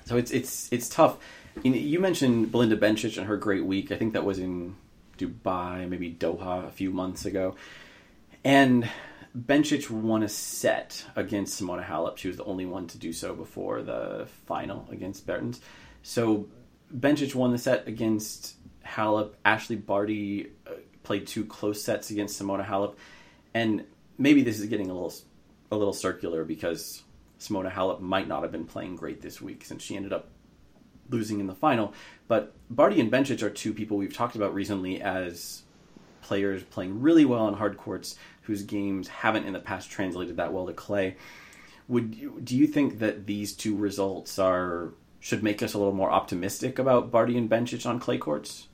So 0.04 0.18
it's 0.18 0.30
it's 0.32 0.72
it's 0.72 0.90
tough. 0.90 1.18
You, 1.64 2.00
mentioned 2.00 2.52
Belinda 2.52 2.78
Bencic 2.78 3.18
and 3.18 3.28
her 3.28 3.38
great 3.38 3.66
week. 3.66 3.92
I 3.92 3.98
think 3.98 4.14
that 4.14 4.26
was 4.26 4.40
in 4.40 4.76
Dubai, 5.18 5.88
maybe 5.88 6.12
Doha 6.12 6.66
a 6.66 6.72
few 6.72 6.92
months 6.92 7.26
ago. 7.26 7.56
And 8.44 8.90
Bencic 9.38 9.90
won 9.90 10.24
a 10.24 10.30
set 10.30 11.06
against 11.16 11.62
Simona 11.62 11.86
Halep. 11.86 12.18
She 12.18 12.28
was 12.28 12.38
the 12.38 12.46
only 12.46 12.66
one 12.66 12.88
to 12.88 12.98
do 12.98 13.14
so 13.14 13.34
before 13.34 13.82
the 13.82 14.28
final 14.46 14.88
against 14.92 15.26
Bertens. 15.26 15.62
So 16.04 16.48
Bencic 16.94 17.34
won 17.36 17.52
the 17.52 17.58
set 17.58 17.88
against 17.88 18.56
Halep. 18.86 19.34
Ashley 19.44 19.78
Barty 19.78 20.52
uh, 20.68 20.72
played 21.04 21.28
two 21.28 21.46
close 21.46 21.82
sets 21.82 22.12
against 22.12 22.42
Simona 22.42 22.66
Halep. 22.66 22.96
And 23.54 23.86
maybe 24.18 24.42
this 24.42 24.60
is 24.60 24.68
getting 24.68 24.90
a 24.90 24.94
little 24.94 25.14
a 25.72 25.78
little 25.78 25.94
circular 25.94 26.44
because 26.44 27.04
Simona 27.40 27.72
Halep 27.72 28.02
might 28.02 28.28
not 28.28 28.44
have 28.44 28.52
been 28.52 28.66
playing 28.66 28.96
great 28.98 29.22
this 29.22 29.42
week 29.42 29.66
since 29.66 29.82
she 29.82 29.96
ended 29.96 30.14
up 30.14 30.30
losing 31.10 31.40
in 31.40 31.48
the 31.48 31.56
final. 31.56 31.94
But 32.28 32.54
Barty 32.70 33.00
and 33.00 33.12
Bencic 33.12 33.42
are 33.42 33.50
two 33.50 33.74
people 33.74 33.98
we've 33.98 34.14
talked 34.14 34.36
about 34.36 34.54
recently 34.54 35.02
as 35.02 35.64
players 36.22 36.64
playing 36.64 37.02
really 37.02 37.26
well 37.26 37.42
on 37.42 37.56
hard 37.56 37.78
courts 37.78 38.16
whose 38.44 38.64
games 38.64 39.08
haven't 39.08 39.46
in 39.46 39.54
the 39.54 39.60
past 39.60 39.90
translated 39.90 40.38
that 40.38 40.54
well 40.54 40.68
to 40.68 40.74
clay. 40.74 41.16
Would 41.88 42.16
you, 42.16 42.40
do 42.44 42.56
you 42.56 42.68
think 42.68 43.00
that 43.00 43.26
these 43.26 43.54
two 43.54 43.76
results 43.76 44.40
are 44.40 44.94
should 45.20 45.44
make 45.44 45.62
us 45.62 45.74
a 45.74 45.78
little 45.78 45.94
more 45.94 46.10
optimistic 46.10 46.80
about 46.80 47.12
Barty 47.12 47.38
and 47.38 47.50
Bencic 47.50 47.86
on 47.86 48.00
clay 48.00 48.18
courts? 48.18 48.68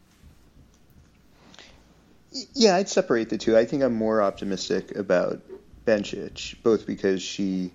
Yeah, 2.54 2.76
I'd 2.76 2.90
separate 2.90 3.30
the 3.30 3.38
two. 3.38 3.58
I 3.58 3.66
think 3.66 3.84
I'm 3.84 3.96
more 3.96 4.22
optimistic 4.22 4.96
about 4.96 5.42
Bencic, 5.88 6.56
both 6.64 6.86
because 6.86 7.22
she 7.22 7.72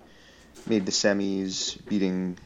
made 0.67 0.85
the 0.85 0.91
semis, 0.91 1.83
beating 1.87 2.37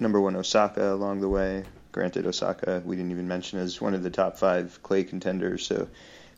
number 0.00 0.20
one 0.20 0.34
Osaka 0.34 0.92
along 0.92 1.20
the 1.20 1.28
way. 1.28 1.64
Granted, 1.92 2.26
Osaka 2.26 2.82
we 2.84 2.96
didn't 2.96 3.12
even 3.12 3.28
mention 3.28 3.60
as 3.60 3.80
one 3.80 3.94
of 3.94 4.02
the 4.02 4.10
top 4.10 4.36
five 4.38 4.82
clay 4.82 5.04
contenders, 5.04 5.64
so 5.64 5.88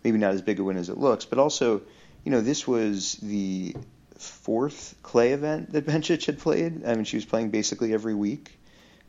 maybe 0.05 0.19
not 0.19 0.35
as 0.35 0.43
big 0.43 0.61
a 0.61 0.65
win 0.65 0.77
as 0.77 0.91
it 0.91 0.99
looks. 0.99 1.25
But 1.25 1.39
also, 1.39 1.83
you 2.23 2.31
know, 2.31 2.43
this 2.43 2.69
was 2.69 3.15
the 3.23 3.75
fourth 4.19 4.95
clay 5.03 5.33
event 5.33 5.73
that 5.73 5.87
Bencic 5.89 6.27
had 6.27 6.39
played. 6.39 6.85
I 6.85 6.95
mean, 6.95 7.05
she 7.05 7.17
was 7.17 7.25
playing 7.25 7.51
basically 7.51 7.95
every 7.95 8.15
week 8.15 8.59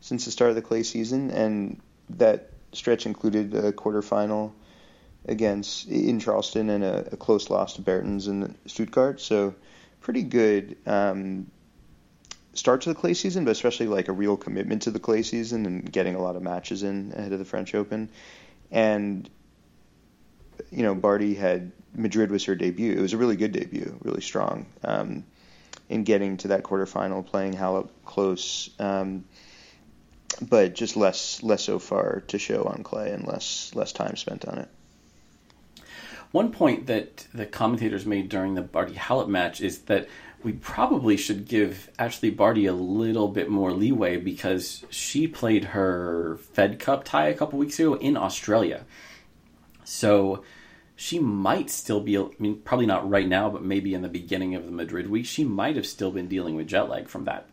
since 0.00 0.24
the 0.24 0.30
start 0.30 0.48
of 0.48 0.56
the 0.56 0.62
clay 0.62 0.82
season, 0.82 1.30
and 1.30 1.78
that 2.10 2.50
stretch 2.72 3.04
included 3.04 3.54
a 3.54 3.72
quarterfinal 3.72 4.52
against 5.26 5.88
in 5.88 6.18
Charleston 6.18 6.70
and 6.70 6.84
a, 6.84 7.08
a 7.12 7.16
close 7.16 7.50
loss 7.50 7.74
to 7.74 7.82
Bertens 7.82 8.26
in 8.28 8.56
Stuttgart. 8.66 9.20
So 9.20 9.54
pretty 10.00 10.22
good 10.22 10.76
um, 10.86 11.50
start 12.54 12.82
to 12.82 12.88
the 12.88 12.94
clay 12.94 13.14
season, 13.14 13.44
but 13.44 13.52
especially 13.52 13.86
like 13.86 14.08
a 14.08 14.12
real 14.12 14.36
commitment 14.36 14.82
to 14.82 14.90
the 14.90 14.98
clay 14.98 15.22
season 15.22 15.66
and 15.66 15.90
getting 15.90 16.14
a 16.14 16.22
lot 16.22 16.36
of 16.36 16.42
matches 16.42 16.82
in 16.82 17.12
ahead 17.16 17.32
of 17.32 17.38
the 17.38 17.44
French 17.44 17.74
Open. 17.74 18.08
And 18.70 19.28
you 20.70 20.82
know, 20.82 20.94
Barty 20.94 21.34
had 21.34 21.72
Madrid 21.94 22.30
was 22.30 22.44
her 22.44 22.54
debut. 22.54 22.92
It 22.92 23.00
was 23.00 23.12
a 23.12 23.18
really 23.18 23.36
good 23.36 23.52
debut, 23.52 23.98
really 24.02 24.22
strong. 24.22 24.66
Um, 24.82 25.24
in 25.88 26.04
getting 26.04 26.38
to 26.38 26.48
that 26.48 26.62
quarterfinal, 26.62 27.26
playing 27.26 27.54
Halep 27.54 27.88
close, 28.04 28.70
um, 28.78 29.24
but 30.40 30.74
just 30.74 30.96
less 30.96 31.42
less 31.42 31.62
so 31.62 31.78
far 31.78 32.22
to 32.28 32.38
show 32.38 32.64
on 32.64 32.82
clay 32.82 33.10
and 33.10 33.26
less 33.26 33.74
less 33.74 33.92
time 33.92 34.16
spent 34.16 34.46
on 34.46 34.58
it. 34.58 34.68
One 36.32 36.50
point 36.50 36.86
that 36.86 37.26
the 37.32 37.46
commentators 37.46 38.06
made 38.06 38.28
during 38.30 38.54
the 38.54 38.62
Barty 38.62 38.94
Halep 38.94 39.28
match 39.28 39.60
is 39.60 39.80
that 39.82 40.08
we 40.42 40.52
probably 40.52 41.16
should 41.16 41.46
give 41.46 41.90
Ashley 41.98 42.30
Barty 42.30 42.66
a 42.66 42.72
little 42.72 43.28
bit 43.28 43.48
more 43.48 43.72
leeway 43.72 44.16
because 44.16 44.84
she 44.90 45.28
played 45.28 45.66
her 45.66 46.38
Fed 46.52 46.78
Cup 46.78 47.04
tie 47.04 47.28
a 47.28 47.34
couple 47.34 47.58
weeks 47.58 47.78
ago 47.78 47.94
in 47.94 48.16
Australia. 48.16 48.84
So 49.84 50.42
she 50.96 51.18
might 51.18 51.68
still 51.68 52.00
be, 52.00 52.16
I 52.16 52.28
mean, 52.38 52.56
probably 52.62 52.86
not 52.86 53.08
right 53.08 53.28
now, 53.28 53.50
but 53.50 53.62
maybe 53.62 53.94
in 53.94 54.02
the 54.02 54.08
beginning 54.08 54.54
of 54.54 54.64
the 54.64 54.72
Madrid 54.72 55.10
week, 55.10 55.26
she 55.26 55.44
might 55.44 55.76
have 55.76 55.86
still 55.86 56.10
been 56.10 56.28
dealing 56.28 56.54
with 56.54 56.66
jet 56.66 56.88
lag 56.88 57.08
from 57.08 57.24
that. 57.24 57.48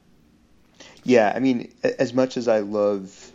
Yeah, 1.03 1.33
I 1.35 1.39
mean, 1.39 1.73
as 1.83 2.13
much 2.13 2.37
as 2.37 2.47
I 2.47 2.59
love 2.59 3.31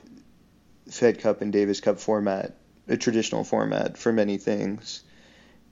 Fed 0.90 1.20
Cup 1.20 1.42
and 1.42 1.53
Davis 1.53 1.80
Cup 1.80 2.01
format, 2.01 2.57
a 2.88 2.97
traditional 2.97 3.45
format 3.45 3.99
for 3.99 4.12
many 4.12 4.38
things, 4.38 5.03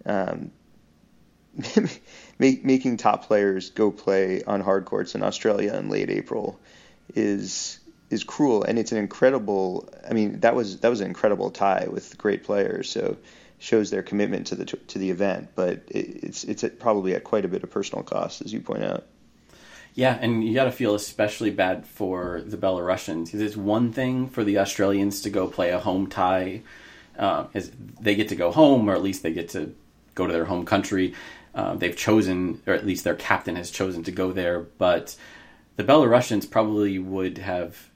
um, 0.06 0.50
make, 2.38 2.64
making 2.64 2.96
top 2.96 3.26
players 3.26 3.70
go 3.70 3.90
play 3.90 4.42
on 4.44 4.60
hard 4.60 4.84
courts 4.84 5.14
in 5.14 5.22
Australia 5.22 5.74
in 5.74 5.88
late 5.88 6.10
April 6.10 6.58
is 7.14 7.78
is 8.10 8.24
cruel, 8.24 8.62
and 8.62 8.78
it's 8.78 8.92
an 8.92 8.98
incredible. 8.98 9.88
I 10.08 10.12
mean, 10.12 10.40
that 10.40 10.54
was 10.54 10.80
that 10.80 10.88
was 10.88 11.00
an 11.00 11.06
incredible 11.06 11.50
tie 11.50 11.88
with 11.90 12.16
great 12.18 12.44
players. 12.44 12.90
So 12.90 13.16
shows 13.58 13.90
their 13.90 14.02
commitment 14.02 14.48
to 14.48 14.54
the 14.54 14.64
to 14.64 14.98
the 14.98 15.10
event, 15.10 15.50
but 15.54 15.82
it's 15.88 16.44
it's 16.44 16.64
probably 16.78 17.14
at 17.14 17.24
quite 17.24 17.44
a 17.44 17.48
bit 17.48 17.62
of 17.62 17.70
personal 17.70 18.02
cost, 18.02 18.42
as 18.42 18.52
you 18.52 18.60
point 18.60 18.84
out. 18.84 19.06
Yeah, 19.94 20.18
and 20.20 20.42
you 20.42 20.54
got 20.54 20.64
to 20.64 20.72
feel 20.72 20.94
especially 20.94 21.50
bad 21.50 21.86
for 21.86 22.42
the 22.46 22.56
Belarusians 22.56 23.26
because 23.26 23.42
it's 23.42 23.56
one 23.56 23.92
thing 23.92 24.28
for 24.28 24.42
the 24.42 24.58
Australians 24.58 25.20
to 25.22 25.30
go 25.30 25.48
play 25.48 25.70
a 25.70 25.78
home 25.78 26.06
tie, 26.06 26.62
uh, 27.18 27.46
is 27.52 27.70
they 28.00 28.14
get 28.14 28.30
to 28.30 28.36
go 28.36 28.50
home, 28.50 28.88
or 28.88 28.94
at 28.94 29.02
least 29.02 29.22
they 29.22 29.32
get 29.32 29.50
to 29.50 29.74
go 30.14 30.26
to 30.26 30.32
their 30.32 30.44
home 30.44 30.64
country. 30.64 31.14
Uh, 31.54 31.74
they've 31.74 31.96
chosen, 31.96 32.62
or 32.66 32.74
at 32.74 32.86
least 32.86 33.04
their 33.04 33.14
captain 33.14 33.56
has 33.56 33.70
chosen 33.70 34.02
to 34.04 34.10
go 34.10 34.32
there, 34.32 34.60
but 34.60 35.16
the 35.76 35.84
Belarusians 35.84 36.50
probably 36.50 36.98
would 36.98 37.38
have 37.38 37.90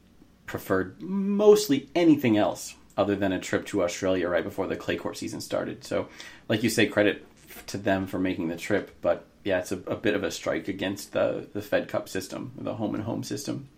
preferred 0.46 1.00
mostly 1.00 1.88
anything 1.94 2.36
else 2.36 2.74
other 2.96 3.14
than 3.14 3.32
a 3.32 3.40
trip 3.40 3.66
to 3.66 3.82
Australia 3.82 4.28
right 4.28 4.44
before 4.44 4.66
the 4.66 4.76
clay 4.76 4.96
court 4.96 5.16
season 5.16 5.40
started. 5.40 5.84
So, 5.84 6.08
like 6.48 6.62
you 6.62 6.70
say, 6.70 6.86
credit 6.86 7.24
to 7.68 7.78
them 7.78 8.06
for 8.06 8.18
making 8.18 8.48
the 8.48 8.56
trip, 8.56 8.96
but 9.00 9.26
yeah, 9.44 9.58
it's 9.58 9.72
a, 9.72 9.78
a 9.86 9.96
bit 9.96 10.14
of 10.14 10.24
a 10.24 10.30
strike 10.30 10.68
against 10.68 11.12
the 11.12 11.46
the 11.52 11.62
Fed 11.62 11.88
Cup 11.88 12.08
system, 12.08 12.52
the 12.58 12.74
home 12.74 12.94
and 12.94 13.04
home 13.04 13.22
system. 13.22 13.68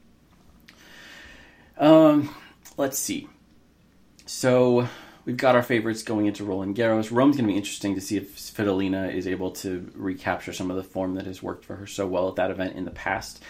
Um, 1.76 2.34
let's 2.76 2.98
see. 2.98 3.28
So 4.26 4.88
we've 5.28 5.36
got 5.36 5.54
our 5.54 5.62
favorites 5.62 6.02
going 6.02 6.24
into 6.24 6.42
Roland 6.42 6.74
Garros. 6.74 7.12
Rome's 7.12 7.36
going 7.36 7.46
to 7.46 7.52
be 7.52 7.58
interesting 7.58 7.94
to 7.94 8.00
see 8.00 8.16
if 8.16 8.36
Svitolina 8.38 9.12
is 9.12 9.26
able 9.26 9.50
to 9.50 9.92
recapture 9.94 10.54
some 10.54 10.70
of 10.70 10.78
the 10.78 10.82
form 10.82 11.16
that 11.16 11.26
has 11.26 11.42
worked 11.42 11.66
for 11.66 11.76
her 11.76 11.86
so 11.86 12.06
well 12.06 12.30
at 12.30 12.36
that 12.36 12.50
event 12.50 12.76
in 12.76 12.86
the 12.86 12.90
past. 12.90 13.42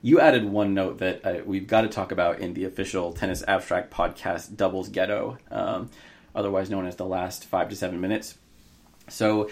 You 0.00 0.20
added 0.20 0.44
one 0.44 0.74
note 0.74 0.98
that 0.98 1.26
uh, 1.26 1.42
we've 1.44 1.66
got 1.66 1.80
to 1.80 1.88
talk 1.88 2.12
about 2.12 2.38
in 2.38 2.54
the 2.54 2.66
official 2.66 3.12
Tennis 3.12 3.42
Abstract 3.48 3.92
podcast, 3.92 4.56
Doubles 4.56 4.88
Ghetto, 4.88 5.38
um, 5.50 5.90
otherwise 6.36 6.70
known 6.70 6.86
as 6.86 6.94
the 6.94 7.04
last 7.04 7.44
five 7.46 7.68
to 7.68 7.74
seven 7.74 8.00
minutes. 8.00 8.38
So, 9.08 9.50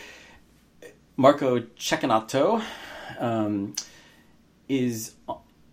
Marco 1.17 1.59
Cecchinato 1.59 2.63
um, 3.19 3.75
is 4.69 5.15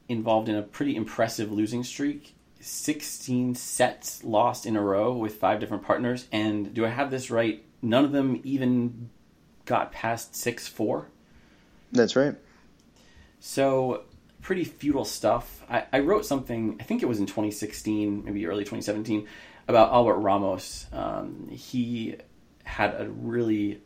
involved 0.07 0.49
in 0.49 0.55
a 0.55 0.64
pretty 0.64 0.95
impressive 0.95 1.51
losing 1.51 1.84
streak 1.84 2.34
16 2.60 3.55
sets 3.55 4.24
lost 4.24 4.66
in 4.66 4.76
a 4.76 4.82
row 4.82 5.14
with 5.14 5.36
five 5.36 5.60
different 5.60 5.84
partners. 5.84 6.28
And 6.32 6.74
do 6.74 6.86
I 6.86 6.89
have 6.89 7.12
this 7.12 7.32
right? 7.32 7.64
None 7.82 8.05
of 8.05 8.12
them 8.12 8.41
even 8.43 9.10
got 9.66 9.91
past 9.91 10.36
6 10.36 10.68
4? 10.68 11.07
That's 11.91 12.16
right. 12.16 12.36
So 13.39 14.03
pretty 14.41 14.64
futile 14.64 15.05
stuff. 15.05 15.64
I, 15.70 15.86
I, 15.91 15.99
wrote 15.99 16.26
something, 16.26 16.78
I 16.80 16.84
think 16.84 17.03
it 17.03 17.07
was 17.07 17.20
in 17.20 17.26
2016, 17.26 18.26
maybe 18.26 18.45
early 18.47 18.64
2017, 18.64 19.28
about 19.68 19.91
Albert 19.91 20.18
Ramos. 20.18 20.88
Um, 20.91 21.47
he 21.49 22.16
had 22.64 22.99
a 22.99 23.10
really 23.10 23.82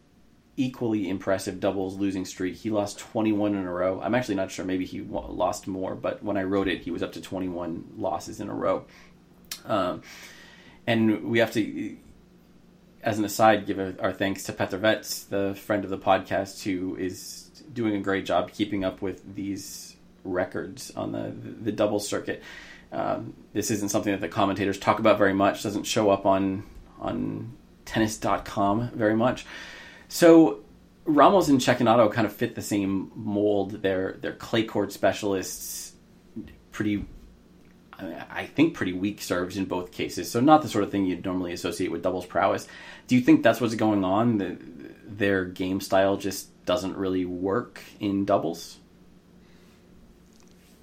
equally 0.55 1.09
impressive 1.09 1.59
doubles 1.59 1.95
losing 1.95 2.25
streak. 2.25 2.55
He 2.55 2.69
lost 2.69 2.99
21 2.99 3.55
in 3.55 3.65
a 3.65 3.71
row. 3.71 3.99
I'm 4.01 4.13
actually 4.13 4.35
not 4.35 4.51
sure. 4.51 4.65
Maybe 4.65 4.85
he 4.85 5.01
lost 5.01 5.67
more, 5.67 5.95
but 5.95 6.23
when 6.23 6.37
I 6.37 6.43
wrote 6.43 6.67
it, 6.67 6.81
he 6.81 6.91
was 6.91 7.01
up 7.01 7.13
to 7.13 7.21
21 7.21 7.93
losses 7.97 8.39
in 8.39 8.49
a 8.49 8.53
row. 8.53 8.85
Um, 9.65 10.03
and 10.85 11.23
we 11.25 11.39
have 11.39 11.51
to, 11.53 11.97
as 13.01 13.17
an 13.17 13.25
aside, 13.25 13.65
give 13.65 13.79
our 13.99 14.13
thanks 14.13 14.43
to 14.43 14.53
Peter 14.53 14.77
Wetz, 14.77 15.27
the 15.27 15.55
friend 15.55 15.83
of 15.83 15.89
the 15.89 15.97
podcast, 15.97 16.63
who 16.63 16.95
is 16.97 17.49
doing 17.71 17.95
a 17.95 17.99
great 17.99 18.25
job 18.25 18.51
keeping 18.51 18.83
up 18.83 19.01
with 19.01 19.35
these 19.35 19.95
records 20.23 20.91
on 20.91 21.11
the 21.11 21.33
the 21.61 21.71
double 21.71 21.99
circuit. 21.99 22.41
Um, 22.91 23.33
this 23.53 23.71
isn't 23.71 23.89
something 23.89 24.11
that 24.11 24.21
the 24.21 24.27
commentators 24.27 24.77
talk 24.77 24.99
about 24.99 25.17
very 25.17 25.33
much. 25.33 25.63
Doesn't 25.63 25.83
show 25.83 26.09
up 26.09 26.25
on 26.25 26.63
on 26.99 27.53
tennis.com 27.85 28.91
very 28.93 29.15
much. 29.15 29.45
So 30.13 30.59
Ramos 31.05 31.49
and 31.49 31.59
Cecchinato 31.59 32.13
kind 32.13 32.27
of 32.27 32.33
fit 32.33 32.53
the 32.53 32.61
same 32.61 33.11
mold. 33.15 33.81
They're 33.81 34.19
they're 34.21 34.35
clay 34.35 34.63
court 34.63 34.91
specialists, 34.91 35.93
pretty. 36.71 37.07
I 37.99 38.45
think 38.45 38.75
pretty 38.75 38.93
weak 38.93 39.23
serves 39.23 39.57
in 39.57 39.65
both 39.65 39.91
cases, 39.91 40.29
so 40.29 40.39
not 40.39 40.61
the 40.61 40.69
sort 40.69 40.83
of 40.83 40.91
thing 40.91 41.07
you'd 41.07 41.25
normally 41.25 41.51
associate 41.51 41.91
with 41.91 42.03
doubles 42.03 42.27
prowess. 42.27 42.67
Do 43.07 43.15
you 43.15 43.21
think 43.21 43.41
that's 43.41 43.59
what's 43.59 43.73
going 43.73 44.03
on? 44.03 44.37
The, 44.37 44.57
their 45.07 45.45
game 45.45 45.81
style 45.81 46.15
just 46.15 46.63
doesn't 46.63 46.95
really 46.95 47.25
work 47.25 47.81
in 47.99 48.23
doubles. 48.23 48.77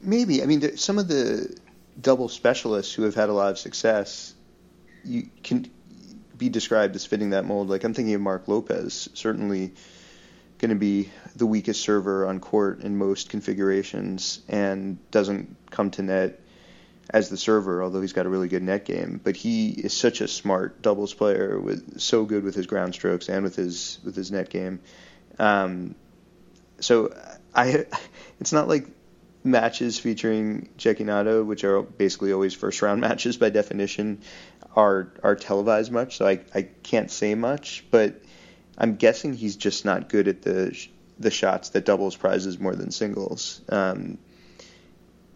Maybe. 0.01 0.43
I 0.43 0.47
mean, 0.47 0.77
some 0.77 0.99
of 0.99 1.07
the 1.07 1.57
double 2.01 2.29
specialists 2.29 2.93
who 2.93 3.05
have 3.05 3.15
had 3.15 3.29
a 3.29 3.33
lot 3.33 3.53
of 3.53 3.59
success, 3.59 4.35
you 5.05 5.31
can 5.45 5.71
be 6.41 6.49
described 6.49 6.97
as 6.97 7.05
fitting 7.05 7.31
that 7.31 7.45
mold. 7.45 7.69
Like 7.69 7.85
I'm 7.85 7.95
thinking 7.95 8.15
of 8.15 8.21
Marc 8.21 8.49
Lopez, 8.49 9.09
certainly 9.15 9.75
going 10.59 10.71
to 10.71 10.75
be 10.75 11.11
the 11.37 11.47
weakest 11.47 11.81
server 11.83 12.27
on 12.27 12.41
court 12.41 12.81
in 12.81 12.97
most 12.97 13.31
configurations, 13.31 14.41
and 14.49 14.99
doesn't 15.11 15.57
come 15.71 15.91
to 15.93 16.03
net 16.03 16.41
as 17.09 17.29
the 17.29 17.37
server, 17.37 17.83
although 17.83 18.01
he's 18.01 18.13
got 18.13 18.27
a 18.27 18.29
really 18.29 18.49
good 18.49 18.63
net 18.63 18.85
game. 18.85 19.21
But 19.23 19.37
he 19.37 19.71
is 19.71 19.93
such 19.93 20.21
a 20.21 20.29
smart 20.29 20.83
doubles 20.83 21.15
player, 21.15 21.61
with 21.61 22.01
so 22.01 22.25
good 22.25 22.43
with 22.43 22.55
his 22.55 22.67
ground 22.67 22.95
strokes 22.95 23.29
and 23.29 23.45
with 23.45 23.57
his 23.57 23.99
with 24.03 24.17
his 24.17 24.33
net 24.33 24.51
game. 24.51 24.81
Um, 25.39 25.95
so 26.81 27.15
I, 27.55 27.85
it's 28.41 28.53
not 28.53 28.67
like 28.67 28.87
matches 29.43 29.99
featuring 29.99 30.69
Cecchinato, 30.79 31.45
which 31.45 31.65
are 31.65 31.83
basically 31.83 32.33
always 32.33 32.55
first 32.55 32.83
round 32.83 33.01
matches 33.09 33.37
by 33.37 33.51
definition, 33.51 34.21
are 34.75 35.13
are 35.23 35.37
televised 35.37 35.93
much. 35.93 36.17
So 36.17 36.27
I 36.27 36.41
I 36.55 36.63
can't 36.63 37.11
say 37.11 37.35
much, 37.35 37.85
but 37.91 38.21
I'm 38.79 38.97
guessing 38.97 39.35
he's 39.35 39.57
just 39.57 39.85
not 39.85 40.09
good 40.09 40.29
at 40.29 40.43
the 40.43 40.77
the 41.19 41.31
shots 41.31 41.71
that 41.71 41.85
doubles 41.85 42.17
prizes 42.17 42.59
more 42.59 42.75
than 42.75 42.91
singles. 42.91 43.61
Um, 43.69 44.19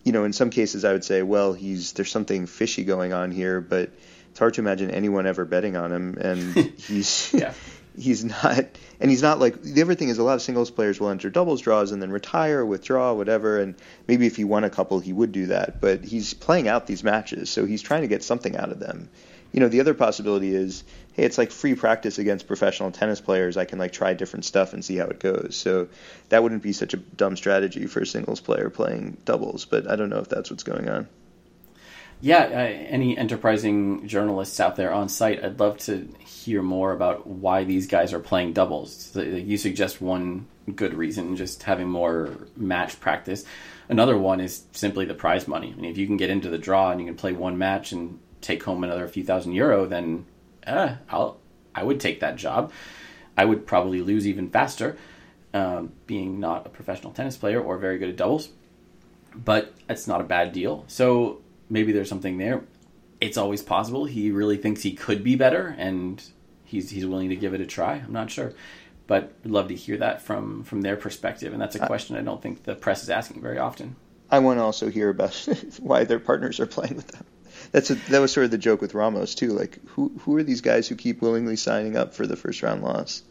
you 0.03 0.13
know, 0.13 0.25
in 0.25 0.33
some 0.33 0.51
cases, 0.51 0.85
I 0.85 0.93
would 0.93 1.05
say, 1.05 1.23
well, 1.23 1.53
he's 1.53 1.93
there's 1.93 2.11
something 2.11 2.47
fishy 2.47 2.85
going 2.85 3.13
on 3.13 3.31
here, 3.31 3.61
but 3.61 3.91
it's 4.31 4.39
hard 4.39 4.55
to 4.55 4.61
imagine 4.61 4.91
anyone 4.91 5.27
ever 5.27 5.45
betting 5.45 5.77
on 5.77 5.93
him, 5.93 6.19
and 6.19 6.55
he's 6.79 7.33
yeah 7.33 7.55
he's 7.97 8.25
not 8.43 8.67
and 9.01 9.11
he's 9.11 9.23
not 9.23 9.39
like 9.39 9.61
the 9.63 9.83
other 9.83 9.95
thing 9.95 10.09
is 10.09 10.19
a 10.19 10.23
lot 10.23 10.35
of 10.35 10.43
singles 10.43 10.71
players 10.71 11.01
will 11.01 11.11
enter 11.11 11.31
doubles 11.31 11.61
draws 11.61 11.93
and 11.93 12.03
then 12.03 12.11
retire 12.11 12.65
withdraw 12.65 13.13
whatever 13.13 13.59
and 13.59 13.75
maybe 14.07 14.27
if 14.27 14.37
he 14.37 14.45
won 14.45 14.65
a 14.65 14.71
couple 14.71 15.01
he 15.01 15.13
would 15.13 15.33
do 15.33 15.47
that 15.47 15.81
but 15.81 16.05
he's 16.05 16.35
playing 16.35 16.69
out 16.69 16.87
these 16.87 17.05
matches 17.05 17.51
so 17.51 17.65
he's 17.65 17.83
trying 17.83 18.03
to 18.03 18.09
get 18.09 18.23
something 18.23 18.57
out 18.57 18.71
of 18.71 18.79
them. 18.79 19.09
You 19.53 19.61
know 19.61 19.69
the 19.69 19.79
other 19.79 19.95
possibility 19.95 20.53
is 20.53 20.83
hey 21.13 21.23
it's 21.23 21.39
like 21.39 21.53
free 21.53 21.77
practice 21.77 22.19
against 22.19 22.49
professional 22.49 22.91
tennis 22.91 23.21
players 23.21 23.57
i 23.57 23.65
can 23.65 23.79
like 23.79 23.93
try 23.93 24.13
different 24.13 24.45
stuff 24.45 24.73
and 24.73 24.85
see 24.85 24.97
how 24.97 25.07
it 25.07 25.21
goes 25.21 25.55
so 25.55 25.87
that 26.31 26.43
wouldn't 26.43 26.65
be 26.65 26.73
such 26.73 26.93
a 26.93 26.97
dumb 26.97 27.37
strategy 27.37 27.87
for 27.87 28.01
a 28.01 28.07
singles 28.07 28.41
player 28.41 28.69
playing 28.69 29.17
doubles 29.25 29.65
but 29.65 29.89
i 29.89 29.95
don't 29.95 30.09
know 30.09 30.19
if 30.19 30.29
that's 30.29 30.51
what's 30.51 30.65
going 30.65 30.89
on 30.89 31.07
yeah, 32.25 32.45
uh, 32.45 32.89
any 32.89 33.19
enterprising 33.19 34.09
journalists 34.09 34.59
out 34.59 34.77
there 34.77 34.91
on 34.91 35.11
site, 35.11 35.45
I'd 35.45 35.61
love 35.61 35.77
to 35.81 36.09
hear 36.21 36.63
more 36.63 36.93
about 36.93 37.27
why 37.27 37.65
these 37.65 37.87
guys 37.87 38.15
are 38.15 38.19
playing 38.19 38.55
doubles. 38.55 39.15
You 39.15 39.59
suggest 39.59 40.01
one 40.01 40.47
good 40.75 40.95
reason, 40.95 41.37
just 41.37 41.65
having 41.65 41.87
more 41.87 42.31
match 42.57 42.99
practice. 42.99 43.45
Another 43.91 44.17
one 44.17 44.41
is 44.41 44.63
simply 44.73 45.05
the 45.05 45.13
prize 45.13 45.47
money. 45.47 45.71
I 45.71 45.79
mean, 45.79 45.91
if 45.91 45.99
you 45.99 46.07
can 46.07 46.17
get 46.17 46.31
into 46.31 46.49
the 46.49 46.57
draw 46.57 46.91
and 46.91 46.99
you 46.99 47.07
can 47.07 47.15
play 47.15 47.35
one 47.35 47.59
match 47.59 47.93
and 47.93 48.19
take 48.41 48.63
home 48.63 48.85
another 48.85 49.07
few 49.07 49.23
thousand 49.23 49.53
euro, 49.53 49.85
then 49.85 50.25
uh, 50.67 50.95
I'll 51.11 51.37
I 51.75 51.83
would 51.83 52.01
take 52.01 52.21
that 52.21 52.37
job. 52.37 52.73
I 53.37 53.45
would 53.45 53.67
probably 53.67 54.01
lose 54.01 54.27
even 54.27 54.49
faster, 54.49 54.97
um, 55.53 55.93
being 56.07 56.41
not 56.41 56.65
a 56.65 56.71
professional 56.71 57.13
tennis 57.13 57.37
player 57.37 57.61
or 57.61 57.77
very 57.77 57.99
good 57.99 58.09
at 58.09 58.17
doubles. 58.17 58.49
But 59.35 59.75
it's 59.91 60.07
not 60.07 60.23
a 60.23 60.25
bad 60.25 60.53
deal. 60.53 60.85
So 60.87 61.43
maybe 61.69 61.93
there's 61.93 62.09
something 62.09 62.39
there. 62.39 62.63
It's 63.21 63.37
always 63.37 63.63
possible. 63.63 64.05
He 64.05 64.31
really 64.31 64.57
thinks 64.57 64.83
he 64.83 64.93
could 64.93 65.25
be 65.25 65.37
better, 65.37 65.75
and 65.79 66.23
he's 66.65 66.91
he's 66.91 67.07
willing 67.07 67.31
to 67.31 67.37
give 67.37 67.55
it 67.55 67.61
a 67.61 67.67
try. 67.67 67.95
I'm 67.95 68.13
not 68.13 68.31
sure, 68.31 68.53
but 69.07 69.33
I'd 69.45 69.51
love 69.51 69.69
to 69.69 69.75
hear 69.75 69.97
that 69.99 70.23
from 70.23 70.65
from 70.65 70.83
their 70.83 70.97
perspective. 70.97 71.53
And 71.53 71.61
that's 71.61 71.77
a 71.77 71.87
question 71.87 72.17
I 72.17 72.23
don't 72.23 72.43
think 72.43 72.65
the 72.65 72.75
press 72.75 73.03
is 73.03 73.11
asking 73.11 73.41
very 73.41 73.59
often. 73.59 73.97
I 74.31 74.41
want 74.41 74.59
to 74.59 74.63
also 74.63 74.91
hear 74.91 75.11
about 75.11 75.35
why 75.81 76.05
their 76.05 76.19
partners 76.19 76.59
are 76.61 76.67
playing 76.67 76.97
with 76.97 77.09
them. 77.09 77.25
That's 77.73 77.91
a, 77.91 77.95
that 78.11 78.21
was 78.21 78.33
sort 78.33 78.45
of 78.45 78.51
the 78.51 78.59
joke 78.59 78.81
with 78.81 78.95
Ramos 78.95 79.35
too. 79.35 79.51
Like, 79.51 79.79
who 79.89 80.13
who 80.21 80.37
are 80.37 80.43
these 80.43 80.61
guys 80.61 80.89
who 80.89 80.97
keep 80.97 81.23
willingly 81.23 81.57
signing 81.57 81.97
up 81.97 82.15
for 82.15 82.27
the 82.27 82.37
first 82.37 82.63
round 82.63 82.83
loss? 82.83 83.23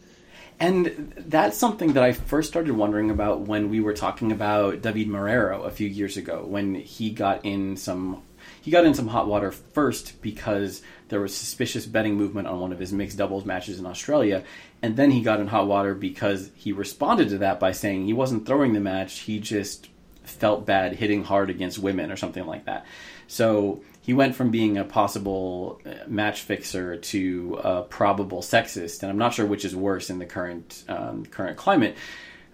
And 0.60 1.14
that's 1.18 1.58
something 1.58 1.94
that 1.94 2.04
I 2.04 2.14
first 2.14 2.50
started 2.50 2.74
wondering 2.74 3.10
about 3.10 3.42
when 3.42 3.70
we 3.70 3.82
were 3.82 3.94
talking 3.94 4.32
about 4.32 4.82
David 4.82 5.08
Marrero 5.08 5.66
a 5.66 5.72
few 5.72 5.88
years 5.88 6.18
ago, 6.18 6.46
when 6.46 6.76
he 6.76 7.10
got 7.10 7.44
in 7.44 7.78
some 7.78 8.24
he 8.62 8.72
got 8.72 8.86
in 8.86 8.94
some 8.94 9.08
hot 9.08 9.28
water 9.28 9.52
first 9.52 10.22
because 10.22 10.82
there 11.10 11.20
was 11.20 11.36
suspicious 11.36 11.86
betting 11.86 12.16
movement 12.16 12.48
on 12.48 12.62
one 12.62 12.72
of 12.72 12.80
his 12.80 12.94
mixed 12.94 13.18
doubles 13.18 13.46
matches 13.46 13.78
in 13.78 13.86
Australia, 13.86 14.44
and 14.82 14.96
then 14.96 15.12
he 15.12 15.22
got 15.22 15.42
in 15.42 15.48
hot 15.48 15.68
water 15.68 15.94
because 15.94 16.50
he 16.56 16.72
responded 16.72 17.28
to 17.30 17.38
that 17.40 17.60
by 17.60 17.74
saying 17.74 18.06
he 18.06 18.14
wasn't 18.14 18.46
throwing 18.46 18.72
the 18.72 18.80
match, 18.80 19.20
he 19.20 19.40
just 19.40 19.90
felt 20.24 20.66
bad 20.66 20.94
hitting 20.94 21.26
hard 21.26 21.50
against 21.50 21.78
women 21.78 22.10
or 22.10 22.16
something 22.16 22.46
like 22.46 22.66
that. 22.66 22.86
So 23.28 23.82
he 24.04 24.14
went 24.14 24.36
from 24.36 24.52
being 24.52 24.78
a 24.78 24.84
possible 24.84 25.82
uh, 25.86 25.92
match 26.08 26.42
fixer 26.42 26.98
to 26.98 27.60
a 27.64 27.82
probable 27.84 28.42
sexist, 28.42 29.02
and 29.02 29.10
I'm 29.10 29.18
not 29.18 29.34
sure 29.34 29.46
which 29.46 29.64
is 29.64 29.74
worse 29.74 30.10
in 30.10 30.20
the 30.20 30.26
current 30.26 30.84
um, 30.90 31.26
current 31.26 31.58
climate. 31.58 31.96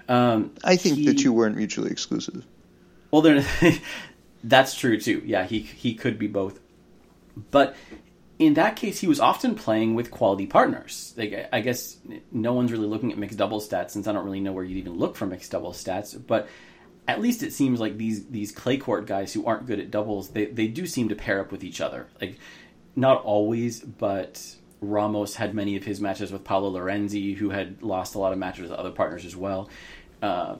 Um, 0.07 0.51
I 0.63 0.75
think 0.75 0.97
he, 0.97 1.05
the 1.07 1.15
two 1.15 1.33
weren't 1.33 1.57
mutually 1.57 1.89
exclusive. 1.89 2.45
Well, 3.09 3.43
that's 4.43 4.75
true 4.75 5.01
too. 5.01 5.23
Yeah, 5.25 5.43
he 5.43 5.59
he 5.59 5.95
could 5.95 6.19
be 6.19 6.27
both, 6.27 6.59
but 7.49 7.75
in 8.37 8.53
that 8.53 8.75
case, 8.75 8.99
he 8.99 9.07
was 9.07 9.19
often 9.19 9.55
playing 9.55 9.95
with 9.95 10.11
quality 10.11 10.45
partners. 10.45 11.15
Like, 11.17 11.49
I 11.51 11.61
guess 11.61 11.97
no 12.31 12.53
one's 12.53 12.71
really 12.71 12.87
looking 12.87 13.11
at 13.11 13.17
mixed 13.17 13.39
double 13.39 13.59
stats 13.59 13.89
since 13.89 14.07
I 14.07 14.13
don't 14.13 14.23
really 14.23 14.39
know 14.39 14.53
where 14.53 14.63
you'd 14.63 14.77
even 14.77 14.97
look 14.97 15.17
for 15.17 15.25
mixed 15.25 15.51
double 15.51 15.73
stats, 15.73 16.15
but 16.25 16.47
at 17.09 17.21
least 17.21 17.41
it 17.41 17.53
seems 17.53 17.79
like 17.79 17.97
these 17.97 18.25
these 18.27 18.51
clay 18.51 18.77
court 18.77 19.07
guys 19.07 19.33
who 19.33 19.45
aren't 19.45 19.65
good 19.65 19.79
at 19.79 19.89
doubles, 19.89 20.29
they 20.29 20.45
they 20.45 20.67
do 20.67 20.85
seem 20.85 21.09
to 21.09 21.15
pair 21.15 21.41
up 21.41 21.51
with 21.51 21.63
each 21.63 21.81
other. 21.81 22.07
Like 22.21 22.37
not 22.95 23.23
always, 23.23 23.79
but 23.79 24.55
Ramos 24.79 25.35
had 25.35 25.53
many 25.53 25.75
of 25.75 25.83
his 25.83 25.99
matches 25.99 26.31
with 26.31 26.43
Paolo 26.43 26.69
Lorenzi, 26.69 27.35
who 27.35 27.49
had 27.49 27.81
lost 27.81 28.15
a 28.15 28.19
lot 28.19 28.31
of 28.31 28.37
matches 28.37 28.69
with 28.69 28.71
other 28.71 28.91
partners 28.91 29.25
as 29.25 29.35
well. 29.35 29.69
Uh, 30.21 30.57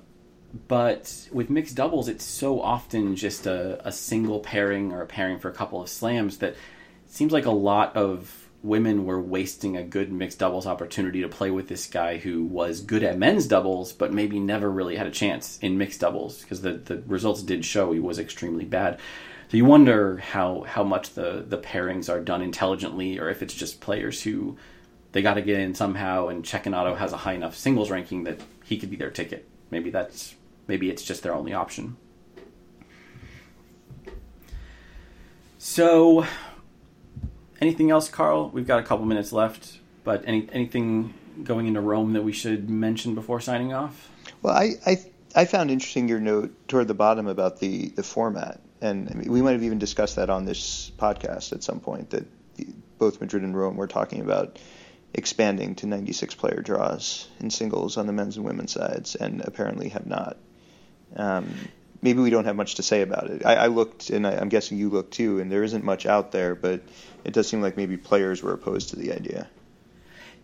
but 0.68 1.30
with 1.32 1.50
mixed 1.50 1.76
doubles, 1.76 2.08
it's 2.08 2.24
so 2.26 2.60
often 2.62 3.16
just 3.16 3.46
a, 3.46 3.88
a 3.88 3.92
single 3.92 4.40
pairing 4.40 4.92
or 4.92 5.02
a 5.02 5.06
pairing 5.06 5.38
for 5.38 5.50
a 5.50 5.54
couple 5.54 5.82
of 5.82 5.90
slams 5.90 6.40
that 6.40 6.54
it 6.54 6.58
seems 7.06 7.32
like 7.32 7.46
a 7.46 7.52
lot 7.52 7.96
of 7.96 8.39
women 8.62 9.06
were 9.06 9.22
wasting 9.22 9.78
a 9.78 9.84
good 9.84 10.12
mixed 10.12 10.40
doubles 10.40 10.68
opportunity 10.68 11.22
to 11.22 11.30
play 11.30 11.50
with 11.50 11.68
this 11.68 11.88
guy 11.88 12.18
who 12.18 12.44
was 12.44 12.82
good 12.82 13.04
at 13.04 13.18
men's 13.18 13.48
doubles, 13.48 13.94
but 13.94 14.14
maybe 14.14 14.40
never 14.40 14.70
really 14.70 14.98
had 14.98 15.08
a 15.08 15.12
chance 15.12 15.58
in 15.60 15.78
mixed 15.78 16.02
doubles 16.02 16.42
because 16.42 16.62
the, 16.62 16.74
the 16.74 16.98
results 17.08 17.42
did 17.42 17.64
show 17.64 17.92
he 17.92 18.00
was 18.00 18.20
extremely 18.20 18.66
bad. 18.66 19.00
So 19.50 19.58
you 19.58 19.66
wonder 19.66 20.18
how, 20.18 20.62
how 20.62 20.84
much 20.84 21.14
the, 21.14 21.44
the 21.48 21.58
pairings 21.58 22.10
are 22.10 22.20
done 22.20 22.42
intelligently 22.42 23.18
or 23.18 23.30
if 23.30 23.42
it's 23.42 23.54
just 23.54 23.82
players 23.82 24.22
who 24.22 24.58
they 25.12 25.22
got 25.22 25.36
to 25.36 25.42
get 25.42 25.60
in 25.60 25.74
somehow 25.74 26.28
and 26.28 26.44
Cecchinato 26.44 26.98
has 26.98 27.14
a 27.14 27.18
high 27.18 27.34
enough 27.34 27.56
singles 27.56 27.90
ranking 27.90 28.26
that 28.26 28.42
he 28.66 28.78
could 28.78 28.92
be 28.92 28.98
their 28.98 29.10
ticket. 29.10 29.48
Maybe 29.72 29.90
that's 29.90 30.36
maybe 30.68 30.90
it's 30.90 31.04
just 31.04 31.24
their 31.24 31.34
only 31.34 31.54
option. 31.54 31.98
So 35.58 36.26
Anything 37.62 37.92
else, 37.92 38.10
Carl? 38.10 38.50
We've 38.50 38.68
got 38.68 38.80
a 38.80 38.84
couple 38.84 39.06
minutes 39.06 39.34
left, 39.34 39.80
but 40.04 40.24
any 40.26 40.48
anything 40.52 41.14
going 41.44 41.68
into 41.68 41.82
Rome 41.82 42.14
that 42.14 42.24
we 42.24 42.32
should 42.32 42.70
mention 42.70 43.16
before 43.16 43.42
signing 43.42 43.74
off? 43.74 44.10
Well, 44.42 44.56
I 44.56 44.72
I, 44.86 44.98
I 45.36 45.46
found 45.46 45.72
interesting 45.72 46.08
your 46.08 46.20
note 46.20 46.68
toward 46.68 46.88
the 46.88 46.94
bottom 46.94 47.28
about 47.28 47.60
the 47.60 47.90
the 47.90 48.04
format, 48.04 48.62
and 48.82 49.10
I 49.10 49.14
mean, 49.14 49.32
we 49.32 49.42
might 49.42 49.54
have 49.54 49.64
even 49.64 49.80
discussed 49.80 50.16
that 50.16 50.30
on 50.30 50.46
this 50.46 50.92
podcast 50.98 51.52
at 51.52 51.64
some 51.64 51.80
point. 51.80 52.12
That 52.12 52.26
the, 52.56 52.68
both 52.98 53.20
Madrid 53.20 53.44
and 53.44 53.56
Rome 53.56 53.76
were 53.76 53.88
talking 53.88 54.22
about 54.22 54.60
expanding 55.14 55.76
to 55.76 55.88
96 55.88 56.36
player 56.36 56.62
draws 56.62 57.28
in 57.40 57.50
singles 57.50 57.98
on 57.98 58.06
the 58.08 58.14
men's 58.14 58.38
and 58.38 58.46
women's 58.46 58.72
sides, 58.72 59.16
and 59.16 59.42
apparently 59.42 59.90
have 59.90 60.06
not. 60.06 60.38
Um, 61.16 61.54
maybe 62.02 62.22
we 62.22 62.30
don't 62.30 62.46
have 62.46 62.56
much 62.56 62.76
to 62.76 62.84
say 62.84 63.02
about 63.02 63.30
it. 63.30 63.46
I, 63.46 63.56
I 63.56 63.68
looked, 63.68 64.10
and 64.10 64.26
I, 64.26 64.34
am 64.34 64.50
guessing 64.50 64.78
you 64.78 64.90
looked 64.90 65.14
too, 65.14 65.40
and 65.40 65.52
there 65.52 65.64
isn't 65.64 65.84
much 65.84 66.06
out 66.06 66.32
there, 66.32 66.56
but 66.56 66.82
it 67.24 67.34
does 67.34 67.48
seem 67.48 67.62
like 67.62 67.78
maybe 67.78 67.98
players 67.98 68.42
were 68.42 68.54
opposed 68.54 68.90
to 68.90 68.96
the 68.96 69.12
idea. 69.14 69.48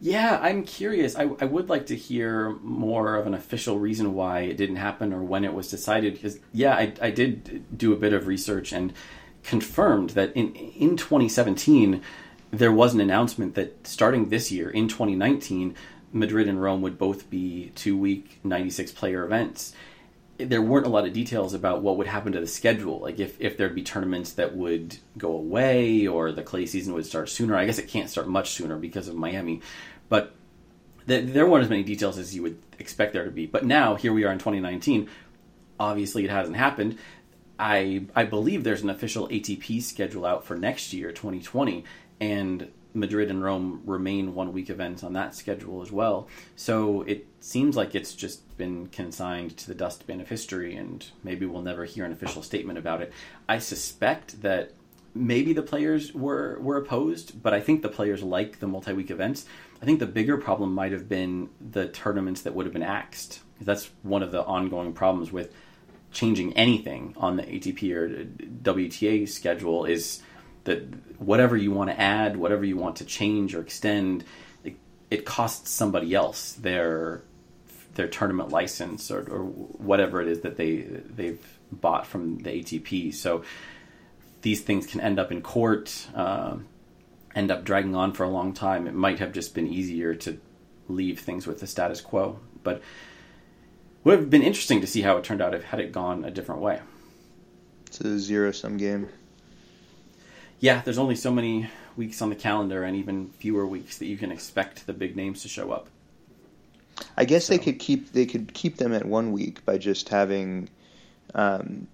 Yeah, 0.01 0.39
I'm 0.41 0.63
curious. 0.63 1.15
I, 1.15 1.29
I 1.39 1.45
would 1.45 1.69
like 1.69 1.85
to 1.87 1.95
hear 1.95 2.51
more 2.61 3.15
of 3.15 3.27
an 3.27 3.33
official 3.33 3.79
reason 3.79 4.13
why 4.13 4.41
it 4.41 4.57
didn't 4.57 4.75
happen 4.75 5.13
or 5.13 5.23
when 5.23 5.45
it 5.45 5.53
was 5.53 5.69
decided. 5.69 6.15
Because 6.15 6.39
yeah, 6.51 6.75
I, 6.75 6.93
I 7.01 7.11
did 7.11 7.77
do 7.77 7.93
a 7.93 7.95
bit 7.95 8.11
of 8.11 8.27
research 8.27 8.73
and 8.73 8.93
confirmed 9.43 10.11
that 10.11 10.33
in 10.35 10.53
in 10.55 10.97
2017 10.97 12.01
there 12.51 12.71
was 12.71 12.93
an 12.93 13.01
announcement 13.01 13.53
that 13.55 13.85
starting 13.85 14.29
this 14.29 14.51
year 14.51 14.69
in 14.69 14.87
2019 14.87 15.75
Madrid 16.11 16.47
and 16.47 16.61
Rome 16.61 16.81
would 16.81 16.97
both 16.97 17.29
be 17.29 17.71
two 17.75 17.97
week 17.97 18.39
96 18.43 18.91
player 18.93 19.23
events 19.23 19.73
there 20.37 20.61
weren't 20.61 20.85
a 20.85 20.89
lot 20.89 21.07
of 21.07 21.13
details 21.13 21.53
about 21.53 21.81
what 21.81 21.97
would 21.97 22.07
happen 22.07 22.33
to 22.33 22.39
the 22.39 22.47
schedule. 22.47 22.99
Like 22.99 23.19
if, 23.19 23.39
if 23.39 23.57
there'd 23.57 23.75
be 23.75 23.83
tournaments 23.83 24.33
that 24.33 24.55
would 24.55 24.97
go 25.17 25.31
away 25.31 26.07
or 26.07 26.31
the 26.31 26.43
clay 26.43 26.65
season 26.65 26.93
would 26.93 27.05
start 27.05 27.29
sooner. 27.29 27.55
I 27.55 27.65
guess 27.65 27.79
it 27.79 27.87
can't 27.87 28.09
start 28.09 28.27
much 28.27 28.51
sooner 28.51 28.77
because 28.77 29.07
of 29.07 29.15
Miami. 29.15 29.61
But 30.09 30.35
th- 31.07 31.27
there 31.27 31.47
weren't 31.47 31.63
as 31.63 31.69
many 31.69 31.83
details 31.83 32.17
as 32.17 32.35
you 32.35 32.41
would 32.43 32.57
expect 32.79 33.13
there 33.13 33.25
to 33.25 33.31
be. 33.31 33.45
But 33.45 33.65
now, 33.65 33.95
here 33.95 34.13
we 34.13 34.25
are 34.25 34.31
in 34.31 34.39
2019. 34.39 35.09
Obviously, 35.79 36.25
it 36.25 36.31
hasn't 36.31 36.57
happened. 36.57 36.97
I 37.57 38.05
I 38.13 38.25
believe 38.25 38.63
there's 38.63 38.83
an 38.83 38.89
official 38.89 39.29
ATP 39.29 39.81
schedule 39.81 40.25
out 40.25 40.43
for 40.43 40.57
next 40.57 40.91
year, 40.91 41.11
2020, 41.11 41.85
and 42.19 42.69
Madrid 42.95 43.29
and 43.29 43.43
Rome 43.43 43.81
remain 43.85 44.33
one 44.33 44.53
week 44.53 44.69
events 44.69 45.03
on 45.03 45.13
that 45.13 45.35
schedule 45.35 45.81
as 45.81 45.91
well. 45.91 46.27
So 46.55 47.01
it 47.03 47.27
seems 47.39 47.75
like 47.75 47.93
it's 47.93 48.13
just 48.13 48.57
been 48.57 48.87
consigned 48.87 49.57
to 49.57 49.67
the 49.67 49.75
dustbin 49.75 50.21
of 50.21 50.29
history, 50.29 50.75
and 50.75 51.05
maybe 51.23 51.45
we'll 51.45 51.61
never 51.61 51.85
hear 51.85 52.05
an 52.05 52.11
official 52.11 52.41
statement 52.41 52.79
about 52.79 53.01
it. 53.01 53.11
I 53.47 53.59
suspect 53.59 54.41
that 54.41 54.71
maybe 55.13 55.53
the 55.53 55.61
players 55.61 56.13
were 56.13 56.57
were 56.59 56.77
opposed, 56.77 57.41
but 57.41 57.53
I 57.53 57.61
think 57.61 57.81
the 57.81 57.89
players 57.89 58.23
like 58.23 58.59
the 58.59 58.67
multi 58.67 58.93
week 58.93 59.11
events. 59.11 59.45
I 59.81 59.85
think 59.85 59.99
the 59.99 60.07
bigger 60.07 60.37
problem 60.37 60.73
might 60.73 60.91
have 60.91 61.09
been 61.09 61.49
the 61.59 61.87
tournaments 61.89 62.41
that 62.41 62.55
would 62.55 62.65
have 62.65 62.73
been 62.73 62.83
axed. 62.83 63.41
That's 63.61 63.89
one 64.03 64.23
of 64.23 64.31
the 64.31 64.43
ongoing 64.43 64.93
problems 64.93 65.31
with 65.31 65.53
changing 66.11 66.53
anything 66.53 67.13
on 67.17 67.35
the 67.35 67.43
ATP 67.43 67.91
or 67.93 68.25
WTA 68.63 69.27
schedule 69.27 69.85
is 69.85 70.21
that 70.65 71.19
whatever 71.19 71.55
you 71.55 71.71
want 71.71 71.89
to 71.89 71.99
add, 71.99 72.35
whatever 72.35 72.65
you 72.65 72.75
want 72.75 72.97
to 72.97 73.05
change 73.05 73.55
or 73.55 73.61
extend, 73.61 74.23
it, 74.63 74.75
it 75.09 75.25
costs 75.25 75.71
somebody 75.71 76.13
else 76.13 76.53
their 76.53 77.23
their 77.93 78.07
tournament 78.09 78.49
license 78.49 79.09
or, 79.09 79.19
or 79.31 79.43
whatever 79.45 80.21
it 80.21 80.27
is 80.27 80.41
that 80.41 80.57
they 80.57 80.81
they've 80.81 81.59
bought 81.71 82.05
from 82.05 82.39
the 82.39 82.49
ATP. 82.49 83.13
So 83.13 83.43
these 84.41 84.61
things 84.61 84.85
can 84.85 85.01
end 85.01 85.17
up 85.17 85.31
in 85.31 85.41
court, 85.41 86.07
uh, 86.13 86.57
end 87.33 87.51
up 87.51 87.63
dragging 87.63 87.95
on 87.95 88.11
for 88.11 88.23
a 88.23 88.29
long 88.29 88.53
time. 88.53 88.85
It 88.87 88.93
might 88.93 89.19
have 89.19 89.31
just 89.31 89.55
been 89.55 89.67
easier 89.67 90.13
to 90.15 90.39
leave 90.87 91.19
things 91.19 91.47
with 91.47 91.59
the 91.59 91.67
status 91.67 92.01
quo, 92.01 92.39
but 92.63 92.81
would 94.03 94.19
have 94.19 94.29
been 94.29 94.43
interesting 94.43 94.81
to 94.81 94.87
see 94.87 95.01
how 95.01 95.17
it 95.17 95.23
turned 95.23 95.41
out 95.41 95.55
if 95.55 95.63
had 95.63 95.79
it 95.79 95.91
gone 95.91 96.25
a 96.25 96.31
different 96.31 96.61
way. 96.61 96.79
It's 97.87 98.01
a 98.01 98.19
zero 98.19 98.51
sum 98.51 98.77
game 98.77 99.09
yeah, 100.59 100.81
there's 100.83 100.97
only 100.97 101.15
so 101.15 101.31
many 101.31 101.69
weeks 101.95 102.21
on 102.21 102.29
the 102.29 102.35
calendar, 102.35 102.83
and 102.83 102.95
even 102.95 103.29
fewer 103.39 103.65
weeks 103.65 103.97
that 103.97 104.05
you 104.05 104.17
can 104.17 104.31
expect 104.31 104.87
the 104.87 104.93
big 104.93 105.15
names 105.15 105.41
to 105.43 105.47
show 105.47 105.71
up. 105.71 105.87
I 107.17 107.25
guess 107.25 107.45
so. 107.45 107.53
they 107.53 107.63
could 107.63 107.79
keep 107.79 108.13
they 108.13 108.25
could 108.25 108.53
keep 108.53 108.77
them 108.77 108.93
at 108.93 109.05
one 109.05 109.31
week 109.31 109.65
by 109.65 109.77
just 109.77 110.09
having 110.09 110.69
um, 111.33 111.87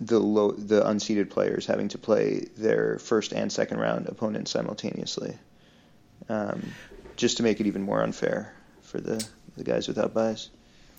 the 0.00 0.18
low, 0.18 0.52
the 0.52 0.82
unseeded 0.82 1.30
players 1.30 1.66
having 1.66 1.88
to 1.88 1.98
play 1.98 2.46
their 2.56 2.98
first 2.98 3.32
and 3.32 3.52
second 3.52 3.78
round 3.78 4.08
opponents 4.08 4.50
simultaneously, 4.50 5.36
um, 6.28 6.62
just 7.16 7.36
to 7.36 7.42
make 7.42 7.60
it 7.60 7.66
even 7.66 7.82
more 7.82 8.02
unfair 8.02 8.52
for 8.82 9.00
the, 9.00 9.24
the 9.56 9.64
guys 9.64 9.88
without 9.88 10.12
buys. 10.12 10.50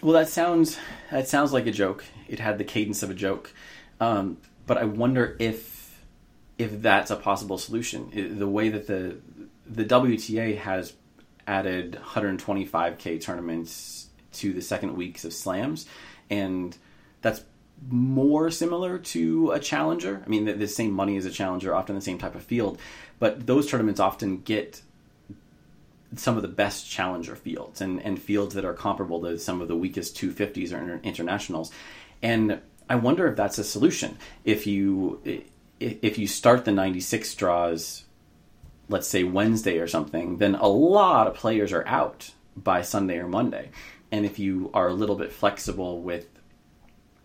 Well, 0.01 0.14
that 0.14 0.30
sounds 0.30 0.78
that 1.12 1.28
sounds 1.28 1.54
like 1.54 1.68
a 1.68 1.72
joke. 1.72 2.04
It 2.28 2.39
had 2.39 2.58
the 2.58 2.64
cadence 2.64 3.04
of 3.04 3.10
a 3.10 3.14
joke, 3.14 3.54
um, 3.99 4.38
but 4.66 4.78
I 4.78 4.86
wonder 4.86 5.36
if 5.39 5.73
if 6.58 6.82
that's 6.82 7.12
a 7.12 7.16
possible 7.16 7.58
solution. 7.58 8.38
The 8.38 8.47
way 8.47 8.70
that 8.70 8.88
the 8.88 9.18
the 9.66 9.86
WTA 9.86 10.58
has 10.58 10.93
added 11.47 11.99
125k 12.01 13.22
tournaments 13.22 14.08
to 14.34 14.54
the 14.54 14.62
second 14.62 14.95
weeks 14.95 15.26
of 15.26 15.34
slams, 15.34 15.86
and 16.30 16.76
that's 17.22 17.43
more 17.89 18.49
similar 18.49 18.97
to 18.97 19.51
a 19.51 19.60
challenger. 19.60 20.22
I 20.26 20.30
mean, 20.30 20.45
the, 20.45 20.54
the, 20.54 20.68
same 20.68 20.91
money 20.91 21.18
as 21.18 21.26
a 21.26 21.32
challenger, 21.32 21.76
often 21.76 21.95
the 21.95 22.01
same 22.01 22.18
type 22.18 22.36
of 22.36 22.43
field, 22.43 22.80
but 23.20 23.45
those 23.45 23.70
tournaments 23.70 23.99
often 23.99 24.41
get 24.41 24.82
some 26.16 26.36
of 26.36 26.43
the 26.43 26.47
best 26.47 26.89
challenger 26.89 27.36
fields 27.36 27.82
and, 27.82 28.01
and 28.01 28.22
fields 28.22 28.54
that 28.56 28.66
are 28.66 28.74
comparable 28.74 29.22
to 29.22 29.38
some 29.38 29.62
of 29.62 29.68
the 29.68 29.76
weakest 29.76 30.16
250s 30.16 30.72
or 30.72 30.99
internationals. 31.04 31.72
And 32.22 32.62
I 32.89 32.95
wonder 32.95 33.28
if 33.28 33.36
that's 33.36 33.58
a 33.58 33.64
solution. 33.64 34.18
If 34.45 34.68
you 34.68 35.22
if 35.84 36.18
you 36.18 36.28
start 36.28 36.66
the 36.66 36.72
96 36.72 37.36
draws, 37.36 38.04
let's 38.90 39.08
say 39.08 39.24
Wednesday 39.24 39.80
or 39.80 39.88
something, 39.88 40.38
then 40.38 40.56
a 40.56 40.68
lot 40.68 41.28
of 41.28 41.36
players 41.36 41.72
are 41.72 41.86
out 41.88 42.32
by 42.56 42.82
Sunday 42.82 43.18
or 43.18 43.28
Monday. 43.28 43.72
And 44.12 44.26
if 44.26 44.40
you 44.40 44.70
are 44.74 44.88
a 44.88 44.94
little 44.94 45.16
bit 45.16 45.32
flexible 45.32 46.02
with 46.02 46.28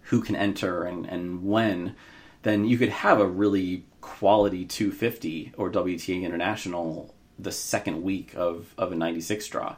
who 0.02 0.22
can 0.22 0.36
enter 0.36 0.84
and, 0.84 1.04
and 1.06 1.44
when, 1.44 1.94
then 2.42 2.64
you 2.64 2.78
could 2.78 2.88
have 2.88 3.20
a 3.20 3.26
really 3.26 3.84
quality 4.00 4.64
250 4.64 5.52
or 5.56 5.70
WTA 5.70 6.22
International 6.22 7.14
the 7.38 7.52
second 7.52 8.02
week 8.02 8.32
of, 8.34 8.74
of 8.78 8.92
a 8.92 8.94
96 8.94 9.46
draw. 9.48 9.76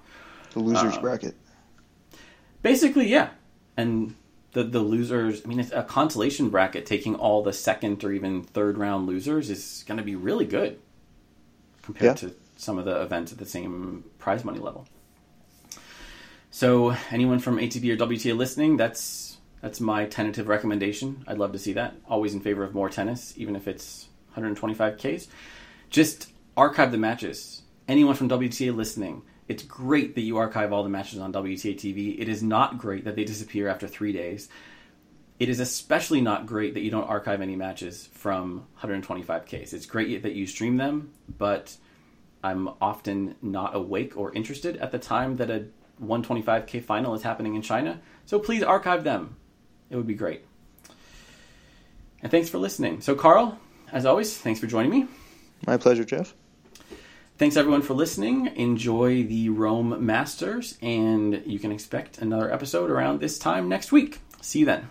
The 0.53 0.61
losers 0.61 0.97
uh, 0.97 1.01
bracket. 1.01 1.35
Basically, 2.63 3.09
yeah. 3.09 3.31
And 3.77 4.15
the, 4.53 4.65
the 4.65 4.81
losers, 4.81 5.43
I 5.45 5.49
mean, 5.49 5.61
it's 5.61 5.73
a 5.73 5.83
consolation 5.83 6.51
bracket 6.51 6.87
taking 6.87 7.15
all 7.15 7.43
the 7.43 7.53
second 7.53 8.03
or 8.03 8.13
even 8.13 8.43
third 8.43 8.79
round 8.79 9.07
losers 9.07 9.49
is 9.51 9.85
going 9.87 9.99
to 9.99 10.05
be 10.05 10.17
really 10.17 10.45
good 10.45 10.79
compared 11.83 12.23
yeah. 12.23 12.29
to 12.29 12.37
some 12.57 12.79
of 12.79 12.85
the 12.85 13.01
events 13.01 13.33
at 13.33 13.39
the 13.39 13.47
same 13.47 14.05
prize 14.19 14.45
money 14.45 14.59
level. 14.59 14.87
So, 16.51 16.97
anyone 17.11 17.39
from 17.39 17.59
ATP 17.59 17.93
or 17.93 17.97
WTA 17.97 18.37
listening, 18.37 18.77
that's 18.77 19.39
that's 19.63 19.81
my 19.81 20.07
tentative 20.07 20.49
recommendation. 20.49 21.25
I'd 21.29 21.39
love 21.39 21.53
to 21.53 21.59
see 21.59 21.75
that. 21.75 21.95
Always 22.09 22.35
in 22.35 22.41
favor 22.41 22.65
of 22.65 22.75
more 22.75 22.89
tennis, 22.89 23.35
even 23.37 23.55
if 23.55 23.69
it's 23.69 24.09
125Ks. 24.37 25.29
Just 25.91 26.33
archive 26.57 26.93
the 26.93 26.99
matches. 26.99 27.63
Anyone 27.87 28.15
from 28.15 28.29
WTA 28.29 28.75
listening, 28.75 29.23
it's 29.51 29.65
great 29.65 30.15
that 30.15 30.21
you 30.21 30.37
archive 30.37 30.73
all 30.73 30.85
the 30.85 30.89
matches 30.89 31.19
on 31.19 31.33
WTA 31.33 31.75
TV. 31.75 32.17
It 32.21 32.29
is 32.29 32.41
not 32.41 32.79
great 32.79 33.05
that 33.05 33.17
they 33.17 33.25
disappear 33.25 33.67
after 33.67 33.89
three 33.89 34.13
days. 34.13 34.49
It 35.41 35.49
is 35.49 35.59
especially 35.59 36.21
not 36.21 36.47
great 36.47 36.75
that 36.75 36.83
you 36.83 36.91
don't 36.93 37.09
archive 37.09 37.41
any 37.41 37.57
matches 37.57 38.09
from 38.13 38.69
125Ks. 38.81 39.73
It's 39.73 39.87
great 39.87 40.23
that 40.23 40.35
you 40.35 40.47
stream 40.47 40.77
them, 40.77 41.11
but 41.37 41.77
I'm 42.45 42.69
often 42.81 43.35
not 43.43 43.75
awake 43.75 44.17
or 44.17 44.33
interested 44.33 44.77
at 44.77 44.93
the 44.93 45.01
time 45.01 45.39
that 45.39 45.51
a 45.51 45.67
125K 46.01 46.85
final 46.85 47.15
is 47.15 47.25
happening 47.25 47.57
in 47.57 47.63
China. 47.63 48.01
So 48.27 48.39
please 48.39 48.63
archive 48.63 49.03
them. 49.03 49.35
It 49.91 49.97
would 49.97 50.07
be 50.07 50.15
great. 50.15 50.45
And 52.23 52.31
thanks 52.31 52.49
for 52.49 52.59
listening. 52.59 53.01
So, 53.01 53.17
Carl, 53.17 53.59
as 53.91 54.07
always, 54.07 54.39
thanks 54.39 54.61
for 54.61 54.69
joining 54.69 54.93
me. 54.93 55.09
My 55.67 55.77
pleasure, 55.77 56.05
Jeff. 56.05 56.35
Thanks 57.41 57.57
everyone 57.57 57.81
for 57.81 57.95
listening. 57.95 58.49
Enjoy 58.57 59.23
the 59.23 59.49
Rome 59.49 60.05
Masters, 60.05 60.77
and 60.83 61.43
you 61.47 61.59
can 61.59 61.73
expect 61.73 62.19
another 62.19 62.53
episode 62.53 62.91
around 62.91 63.21
this 63.21 63.39
time 63.39 63.67
next 63.67 63.91
week. 63.91 64.19
See 64.43 64.59
you 64.59 64.67
then. 64.67 64.91